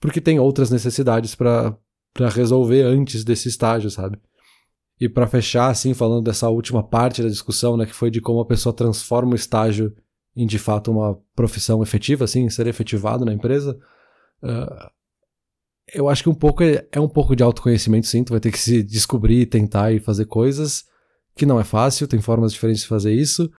porque 0.00 0.20
tem 0.20 0.38
outras 0.38 0.70
necessidades 0.70 1.34
para 1.34 1.76
resolver 2.32 2.82
antes 2.82 3.24
desse 3.24 3.48
estágio, 3.48 3.90
sabe? 3.90 4.16
E 5.00 5.08
para 5.08 5.26
fechar, 5.26 5.68
assim, 5.68 5.94
falando 5.94 6.24
dessa 6.24 6.48
última 6.48 6.82
parte 6.82 7.22
da 7.22 7.28
discussão, 7.28 7.76
né, 7.76 7.84
que 7.84 7.92
foi 7.94 8.10
de 8.10 8.20
como 8.20 8.40
a 8.40 8.46
pessoa 8.46 8.72
transforma 8.72 9.32
o 9.32 9.36
estágio 9.36 9.92
em 10.36 10.46
de 10.46 10.58
fato 10.58 10.92
uma 10.92 11.18
profissão 11.34 11.82
efetiva, 11.82 12.24
assim, 12.24 12.48
ser 12.48 12.68
efetivado 12.68 13.24
na 13.24 13.32
empresa, 13.32 13.76
uh, 14.42 14.97
eu 15.92 16.08
acho 16.08 16.22
que 16.22 16.28
um 16.28 16.34
pouco 16.34 16.62
é, 16.62 16.86
é, 16.92 17.00
um 17.00 17.08
pouco 17.08 17.34
de 17.34 17.42
autoconhecimento, 17.42 18.06
sim. 18.06 18.24
Tu 18.24 18.30
vai 18.30 18.40
ter 18.40 18.52
que 18.52 18.58
se 18.58 18.82
descobrir, 18.82 19.46
tentar 19.46 19.92
e 19.92 20.00
fazer 20.00 20.26
coisas 20.26 20.84
que 21.34 21.46
não 21.46 21.60
é 21.60 21.64
fácil, 21.64 22.08
tem 22.08 22.20
formas 22.20 22.52
diferentes 22.52 22.82
de 22.82 22.88
fazer 22.88 23.14
isso, 23.14 23.50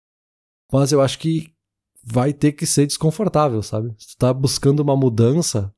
mas 0.73 0.91
eu 0.91 1.01
acho 1.01 1.19
que 1.19 1.55
vai 2.03 2.33
ter 2.33 2.53
que 2.53 2.67
ser 2.67 2.87
desconfortável, 2.87 3.63
sabe? 3.63 3.95
Se 3.97 4.09
tu 4.09 4.19
tá 4.19 4.33
buscando 4.35 4.81
uma 4.81 4.97
mudança, 4.97 5.73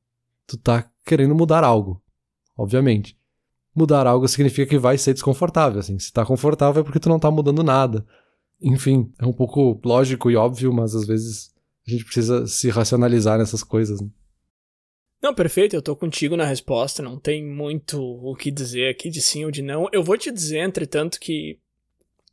tu 0.47 0.57
tá 0.57 0.89
querendo 1.05 1.35
mudar 1.35 1.63
algo, 1.63 2.01
obviamente. 2.57 3.15
Mudar 3.75 4.07
algo 4.07 4.27
significa 4.27 4.67
que 4.67 4.79
vai 4.79 4.97
ser 4.97 5.13
desconfortável, 5.13 5.79
assim. 5.79 5.97
Se 5.99 6.11
tá 6.11 6.25
confortável 6.25 6.81
é 6.81 6.83
porque 6.83 6.99
tu 6.99 7.07
não 7.07 7.19
tá 7.19 7.29
mudando 7.29 7.63
nada. 7.63 8.05
Enfim, 8.61 9.13
é 9.19 9.25
um 9.25 9.33
pouco 9.33 9.79
lógico 9.85 10.29
e 10.29 10.35
óbvio, 10.35 10.73
mas 10.73 10.95
às 10.95 11.05
vezes 11.05 11.51
a 11.87 11.91
gente 11.91 12.03
precisa 12.03 12.47
se 12.47 12.69
racionalizar 12.69 13.37
nessas 13.37 13.63
coisas. 13.63 14.01
Né? 14.01 14.09
Não, 15.21 15.35
perfeito, 15.35 15.75
eu 15.75 15.83
tô 15.83 15.95
contigo 15.95 16.35
na 16.35 16.45
resposta, 16.45 17.03
não 17.03 17.19
tem 17.19 17.45
muito 17.45 18.01
o 18.01 18.35
que 18.35 18.49
dizer 18.49 18.89
aqui 18.89 19.09
de 19.09 19.21
sim 19.21 19.45
ou 19.45 19.51
de 19.51 19.61
não. 19.61 19.87
Eu 19.91 20.03
vou 20.03 20.17
te 20.17 20.31
dizer, 20.31 20.59
entretanto, 20.59 21.19
que 21.19 21.59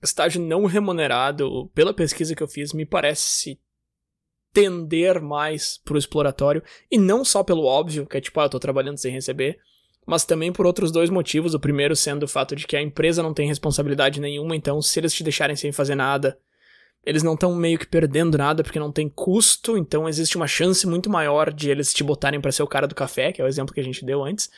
estágio 0.03 0.41
não 0.41 0.65
remunerado, 0.65 1.71
pela 1.75 1.93
pesquisa 1.93 2.35
que 2.35 2.43
eu 2.43 2.49
fiz, 2.49 2.73
me 2.73 2.87
parece 2.87 3.61
tender 4.55 5.21
mais 5.21 5.79
pro 5.85 5.99
exploratório, 5.99 6.63
e 6.91 6.97
não 6.97 7.25
só 7.25 7.45
pelo 7.45 7.65
óbvio, 7.65 8.07
que 8.07 8.17
é 8.17 8.21
tipo, 8.23 8.41
ah, 8.41 8.45
eu 8.45 8.51
tô 8.51 8.59
trabalhando 8.59 8.97
sem 8.97 9.13
receber, 9.13 9.59
mas 10.07 10.25
também 10.25 10.51
por 10.51 10.65
outros 10.65 10.91
dois 10.91 11.11
motivos. 11.11 11.53
O 11.53 11.61
primeiro 11.61 11.95
sendo 11.95 12.23
o 12.23 12.29
fato 12.29 12.57
de 12.57 12.67
que 12.67 12.75
a 12.75 12.81
empresa 12.81 13.23
não 13.23 13.35
tem 13.35 13.47
responsabilidade 13.47 14.19
nenhuma, 14.19 14.57
então 14.57 14.81
se 14.81 14.99
eles 14.99 15.13
te 15.13 15.23
deixarem 15.23 15.55
sem 15.55 15.73
fazer 15.73 15.95
nada, 15.95 16.39
eles 17.05 17.23
não 17.23 17.35
estão 17.35 17.55
meio 17.55 17.79
que 17.79 17.87
perdendo 17.87 18.37
nada 18.37 18.63
porque 18.63 18.79
não 18.79 18.93
tem 18.93 19.09
custo, 19.09 19.79
então 19.79 20.09
existe 20.09 20.37
uma 20.37 20.47
chance 20.47 20.87
muito 20.87 21.09
maior 21.09 21.53
de 21.53 21.71
eles 21.71 21.93
te 21.93 22.05
botarem 22.05 22.41
para 22.41 22.53
ser 22.53 22.63
o 22.63 22.67
cara 22.67 22.87
do 22.87 22.95
café, 22.95 23.33
que 23.33 23.41
é 23.41 23.45
o 23.45 23.49
exemplo 23.49 23.73
que 23.73 23.81
a 23.81 23.85
gente 23.85 24.05
deu 24.05 24.23
antes. 24.23 24.51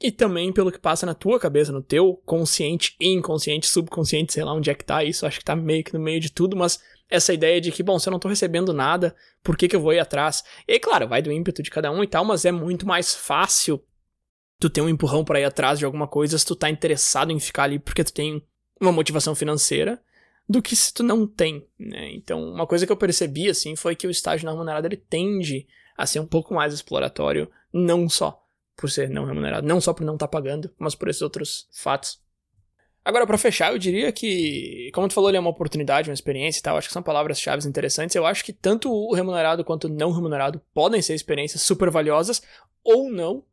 E 0.00 0.10
também 0.10 0.52
pelo 0.52 0.72
que 0.72 0.78
passa 0.78 1.06
na 1.06 1.14
tua 1.14 1.38
cabeça, 1.38 1.72
no 1.72 1.80
teu 1.80 2.20
consciente 2.26 2.96
inconsciente, 3.00 3.66
subconsciente, 3.66 4.32
sei 4.32 4.44
lá 4.44 4.52
onde 4.52 4.70
é 4.70 4.74
que 4.74 4.84
tá 4.84 5.04
isso, 5.04 5.24
acho 5.24 5.38
que 5.38 5.44
tá 5.44 5.56
meio 5.56 5.84
que 5.84 5.94
no 5.94 6.00
meio 6.00 6.20
de 6.20 6.30
tudo, 6.30 6.56
mas 6.56 6.78
essa 7.08 7.32
ideia 7.32 7.60
de 7.60 7.70
que, 7.70 7.82
bom, 7.82 7.98
se 7.98 8.08
eu 8.08 8.10
não 8.10 8.18
tô 8.18 8.28
recebendo 8.28 8.72
nada, 8.72 9.14
por 9.42 9.56
que 9.56 9.68
que 9.68 9.76
eu 9.76 9.80
vou 9.80 9.92
ir 9.92 10.00
atrás? 10.00 10.42
E 10.66 10.78
claro, 10.78 11.08
vai 11.08 11.22
do 11.22 11.30
ímpeto 11.30 11.62
de 11.62 11.70
cada 11.70 11.90
um 11.90 12.02
e 12.02 12.06
tal, 12.06 12.24
mas 12.24 12.44
é 12.44 12.52
muito 12.52 12.86
mais 12.86 13.14
fácil 13.14 13.82
tu 14.58 14.68
tem 14.68 14.82
um 14.82 14.88
empurrão 14.88 15.24
para 15.24 15.40
ir 15.40 15.44
atrás 15.44 15.78
de 15.78 15.84
alguma 15.84 16.08
coisa 16.08 16.38
se 16.38 16.44
tu 16.44 16.56
tá 16.56 16.68
interessado 16.68 17.30
em 17.30 17.38
ficar 17.38 17.64
ali 17.64 17.78
porque 17.78 18.04
tu 18.04 18.12
tem 18.12 18.42
uma 18.80 18.92
motivação 18.92 19.34
financeira 19.34 20.00
do 20.48 20.60
que 20.60 20.76
se 20.76 20.92
tu 20.92 21.02
não 21.02 21.26
tem, 21.26 21.66
né? 21.78 22.12
Então, 22.12 22.42
uma 22.42 22.66
coisa 22.66 22.86
que 22.86 22.92
eu 22.92 22.96
percebi, 22.96 23.48
assim, 23.48 23.74
foi 23.76 23.96
que 23.96 24.06
o 24.06 24.10
estágio 24.10 24.46
não 24.46 24.52
remunerado, 24.52 24.86
ele 24.86 24.96
tende 24.96 25.66
a 25.96 26.06
ser 26.06 26.20
um 26.20 26.26
pouco 26.26 26.54
mais 26.54 26.74
exploratório, 26.74 27.50
não 27.72 28.08
só 28.08 28.42
por 28.76 28.90
ser 28.90 29.08
não 29.08 29.24
remunerado, 29.24 29.66
não 29.66 29.80
só 29.80 29.92
por 29.92 30.04
não 30.04 30.14
estar 30.14 30.26
tá 30.26 30.30
pagando, 30.30 30.70
mas 30.78 30.94
por 30.94 31.08
esses 31.08 31.22
outros 31.22 31.68
fatos. 31.72 32.22
Agora, 33.04 33.26
para 33.26 33.36
fechar, 33.36 33.72
eu 33.72 33.78
diria 33.78 34.10
que, 34.10 34.90
como 34.94 35.06
tu 35.06 35.14
falou, 35.14 35.28
ele 35.28 35.36
é 35.36 35.40
uma 35.40 35.50
oportunidade, 35.50 36.08
uma 36.08 36.14
experiência 36.14 36.58
e 36.58 36.62
tal, 36.62 36.76
acho 36.76 36.88
que 36.88 36.94
são 36.94 37.02
palavras-chave 37.02 37.68
interessantes. 37.68 38.16
Eu 38.16 38.24
acho 38.24 38.42
que 38.42 38.52
tanto 38.52 38.90
o 38.90 39.14
remunerado 39.14 39.62
quanto 39.62 39.84
o 39.84 39.90
não 39.90 40.10
remunerado 40.10 40.60
podem 40.72 41.02
ser 41.02 41.14
experiências 41.14 41.60
super 41.62 41.90
valiosas 41.90 42.42
ou 42.82 43.10
não, 43.10 43.44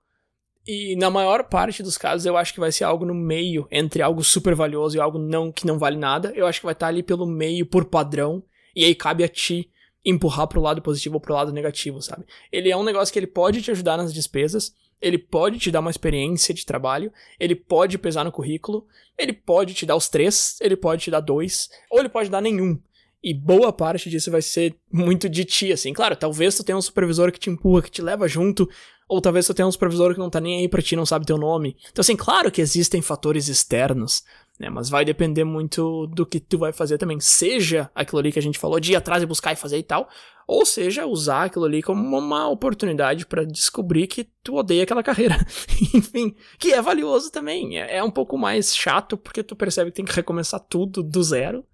e 0.65 0.95
na 0.95 1.09
maior 1.09 1.43
parte 1.45 1.81
dos 1.81 1.97
casos 1.97 2.25
eu 2.25 2.37
acho 2.37 2.53
que 2.53 2.59
vai 2.59 2.71
ser 2.71 2.83
algo 2.83 3.05
no 3.05 3.13
meio 3.13 3.67
entre 3.71 4.01
algo 4.01 4.23
super 4.23 4.53
valioso 4.53 4.95
e 4.95 4.99
algo 4.99 5.17
não 5.17 5.51
que 5.51 5.65
não 5.65 5.79
vale 5.79 5.97
nada. 5.97 6.31
Eu 6.35 6.45
acho 6.45 6.59
que 6.59 6.65
vai 6.65 6.73
estar 6.73 6.87
ali 6.87 7.01
pelo 7.01 7.25
meio 7.25 7.65
por 7.65 7.85
padrão 7.85 8.43
e 8.75 8.85
aí 8.85 8.93
cabe 8.93 9.23
a 9.23 9.27
ti 9.27 9.69
empurrar 10.05 10.47
pro 10.47 10.61
lado 10.61 10.81
positivo 10.81 11.15
ou 11.15 11.21
pro 11.21 11.33
lado 11.33 11.51
negativo, 11.51 12.01
sabe? 12.01 12.25
Ele 12.51 12.69
é 12.69 12.77
um 12.77 12.83
negócio 12.83 13.11
que 13.11 13.19
ele 13.19 13.27
pode 13.27 13.61
te 13.61 13.71
ajudar 13.71 13.97
nas 13.97 14.13
despesas, 14.13 14.73
ele 15.01 15.17
pode 15.17 15.59
te 15.59 15.71
dar 15.71 15.79
uma 15.79 15.91
experiência 15.91 16.53
de 16.53 16.65
trabalho, 16.65 17.11
ele 17.39 17.55
pode 17.55 17.97
pesar 17.97 18.23
no 18.23 18.31
currículo, 18.31 18.85
ele 19.17 19.33
pode 19.33 19.73
te 19.73 19.85
dar 19.85 19.95
os 19.95 20.09
três, 20.09 20.57
ele 20.61 20.75
pode 20.75 21.03
te 21.03 21.11
dar 21.11 21.19
dois, 21.19 21.69
ou 21.89 21.99
ele 21.99 22.09
pode 22.09 22.29
dar 22.29 22.41
nenhum. 22.41 22.79
E 23.23 23.33
boa 23.33 23.71
parte 23.71 24.09
disso 24.09 24.31
vai 24.31 24.41
ser 24.41 24.75
muito 24.91 25.29
de 25.29 25.45
ti, 25.45 25.71
assim. 25.71 25.93
Claro, 25.93 26.15
talvez 26.15 26.55
tu 26.55 26.63
tenha 26.63 26.77
um 26.77 26.81
supervisor 26.81 27.31
que 27.31 27.39
te 27.39 27.51
empurra, 27.51 27.83
que 27.83 27.91
te 27.91 28.01
leva 28.01 28.27
junto, 28.27 28.67
ou 29.11 29.21
talvez 29.21 29.45
tu 29.45 29.53
tenha 29.53 29.67
um 29.67 29.71
supervisor 29.71 30.13
que 30.13 30.19
não 30.19 30.29
tá 30.29 30.39
nem 30.39 30.59
aí 30.59 30.67
pra 30.69 30.81
ti, 30.81 30.95
não 30.95 31.05
sabe 31.05 31.25
teu 31.25 31.37
nome. 31.37 31.75
Então, 31.91 32.01
assim, 32.01 32.15
claro 32.15 32.51
que 32.51 32.61
existem 32.61 33.01
fatores 33.01 33.47
externos 33.47 34.23
né? 34.61 34.69
Mas 34.69 34.89
vai 34.89 35.03
depender 35.03 35.43
muito 35.43 36.05
do 36.07 36.23
que 36.23 36.39
tu 36.39 36.59
vai 36.59 36.71
fazer 36.71 36.99
também. 36.99 37.19
Seja 37.19 37.89
aquilo 37.95 38.19
ali 38.19 38.31
que 38.31 38.37
a 38.37 38.41
gente 38.41 38.59
falou 38.59 38.79
de 38.79 38.93
ir 38.93 38.95
atrás 38.95 39.23
e 39.23 39.25
buscar 39.25 39.51
e 39.51 39.55
fazer 39.55 39.79
e 39.79 39.83
tal, 39.83 40.07
ou 40.47 40.65
seja, 40.65 41.05
usar 41.05 41.45
aquilo 41.45 41.65
ali 41.65 41.81
como 41.81 42.17
uma 42.17 42.47
oportunidade 42.47 43.25
para 43.25 43.43
descobrir 43.43 44.05
que 44.05 44.29
tu 44.43 44.55
odeia 44.55 44.83
aquela 44.83 45.01
carreira. 45.01 45.35
Enfim, 45.95 46.35
que 46.59 46.73
é 46.73 46.81
valioso 46.81 47.31
também. 47.31 47.79
É, 47.79 47.97
é 47.97 48.03
um 48.03 48.11
pouco 48.11 48.37
mais 48.37 48.75
chato 48.75 49.17
porque 49.17 49.43
tu 49.43 49.55
percebe 49.55 49.89
que 49.89 49.95
tem 49.95 50.05
que 50.05 50.13
recomeçar 50.13 50.59
tudo 50.59 51.01
do 51.01 51.23
zero, 51.23 51.65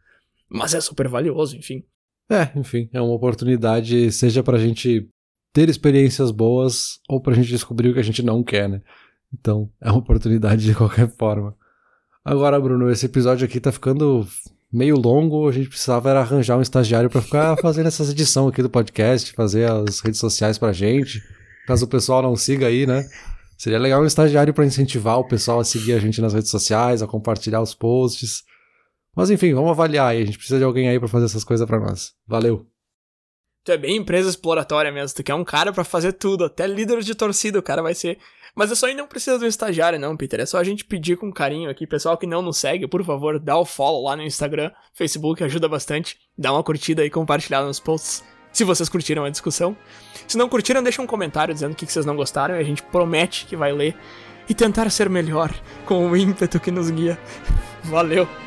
mas 0.49 0.73
é 0.73 0.79
super 0.79 1.09
valioso, 1.09 1.57
enfim. 1.57 1.83
É, 2.29 2.57
enfim, 2.57 2.89
é 2.93 3.01
uma 3.01 3.13
oportunidade, 3.13 4.11
seja 4.11 4.43
pra 4.43 4.57
gente 4.57 5.07
ter 5.53 5.69
experiências 5.69 6.31
boas 6.31 6.99
ou 7.09 7.21
pra 7.21 7.33
gente 7.33 7.49
descobrir 7.49 7.89
o 7.89 7.93
que 7.93 7.99
a 7.99 8.03
gente 8.03 8.21
não 8.23 8.43
quer, 8.43 8.69
né? 8.69 8.81
Então, 9.33 9.69
é 9.81 9.89
uma 9.89 9.99
oportunidade 9.99 10.63
de 10.63 10.73
qualquer 10.75 11.09
forma. 11.17 11.55
Agora, 12.23 12.59
Bruno, 12.59 12.89
esse 12.89 13.05
episódio 13.05 13.45
aqui 13.45 13.59
tá 13.59 13.71
ficando 13.71 14.27
meio 14.71 14.97
longo, 14.97 15.47
a 15.47 15.51
gente 15.51 15.69
precisava 15.69 16.09
era 16.09 16.19
arranjar 16.19 16.57
um 16.57 16.61
estagiário 16.61 17.09
para 17.09 17.21
ficar 17.21 17.57
fazendo 17.61 17.87
essas 17.87 18.09
edições 18.09 18.49
aqui 18.49 18.61
do 18.61 18.69
podcast, 18.69 19.31
fazer 19.33 19.69
as 19.69 19.99
redes 19.99 20.19
sociais 20.19 20.57
pra 20.57 20.73
gente. 20.73 21.21
Caso 21.65 21.85
o 21.85 21.89
pessoal 21.89 22.21
não 22.21 22.35
siga 22.35 22.67
aí, 22.67 22.85
né? 22.85 23.07
Seria 23.57 23.79
legal 23.79 24.01
um 24.01 24.05
estagiário 24.05 24.53
para 24.53 24.65
incentivar 24.65 25.17
o 25.17 25.27
pessoal 25.27 25.59
a 25.59 25.65
seguir 25.65 25.93
a 25.93 25.99
gente 25.99 26.21
nas 26.21 26.33
redes 26.33 26.51
sociais, 26.51 27.01
a 27.01 27.07
compartilhar 27.07 27.61
os 27.61 27.73
posts. 27.73 28.43
Mas 29.15 29.31
enfim, 29.31 29.53
vamos 29.53 29.71
avaliar 29.71 30.09
aí. 30.09 30.21
A 30.21 30.25
gente 30.25 30.37
precisa 30.37 30.59
de 30.59 30.63
alguém 30.63 30.87
aí 30.87 30.99
para 30.99 31.07
fazer 31.07 31.25
essas 31.25 31.43
coisas 31.43 31.65
para 31.65 31.79
nós. 31.79 32.13
Valeu. 32.27 32.76
Tu 33.67 33.73
é 33.73 33.77
bem 33.77 33.97
empresa 33.97 34.29
exploratória 34.29 34.89
mesmo. 34.93 35.13
Tu 35.13 35.23
quer 35.25 35.33
um 35.33 35.43
cara 35.43 35.73
para 35.73 35.83
fazer 35.83 36.13
tudo, 36.13 36.45
até 36.45 36.65
líder 36.65 37.01
de 37.01 37.13
torcida 37.13 37.59
o 37.59 37.61
cara 37.61 37.81
vai 37.81 37.93
ser. 37.93 38.17
Mas 38.55 38.71
isso 38.71 38.85
aí 38.85 38.93
não 38.95 39.05
precisa 39.05 39.37
de 39.37 39.43
um 39.43 39.47
estagiário, 39.47 39.99
não, 39.99 40.15
Peter. 40.15 40.39
É 40.39 40.45
só 40.45 40.57
a 40.57 40.63
gente 40.63 40.85
pedir 40.85 41.17
com 41.17 41.29
carinho 41.33 41.69
aqui. 41.69 41.85
Pessoal 41.85 42.17
que 42.17 42.25
não 42.25 42.41
nos 42.41 42.59
segue, 42.59 42.87
por 42.87 43.03
favor, 43.03 43.37
dá 43.37 43.57
o 43.57 43.65
follow 43.65 44.05
lá 44.05 44.15
no 44.15 44.23
Instagram, 44.23 44.71
Facebook, 44.93 45.43
ajuda 45.43 45.67
bastante. 45.67 46.17
Dá 46.37 46.53
uma 46.53 46.63
curtida 46.63 47.05
e 47.05 47.09
compartilhar 47.09 47.61
nos 47.61 47.77
posts, 47.77 48.23
se 48.53 48.63
vocês 48.63 48.87
curtiram 48.87 49.25
a 49.25 49.29
discussão. 49.29 49.75
Se 50.25 50.37
não 50.37 50.47
curtiram, 50.47 50.81
deixa 50.81 51.01
um 51.01 51.05
comentário 51.05 51.53
dizendo 51.53 51.73
o 51.73 51.75
que 51.75 51.85
vocês 51.85 52.05
não 52.05 52.15
gostaram 52.15 52.55
e 52.55 52.59
a 52.59 52.63
gente 52.63 52.81
promete 52.83 53.45
que 53.45 53.57
vai 53.57 53.73
ler 53.73 53.97
e 54.47 54.53
tentar 54.53 54.89
ser 54.89 55.09
melhor 55.09 55.53
com 55.85 56.09
o 56.09 56.15
ímpeto 56.15 56.57
que 56.57 56.71
nos 56.71 56.89
guia. 56.89 57.19
Valeu! 57.83 58.46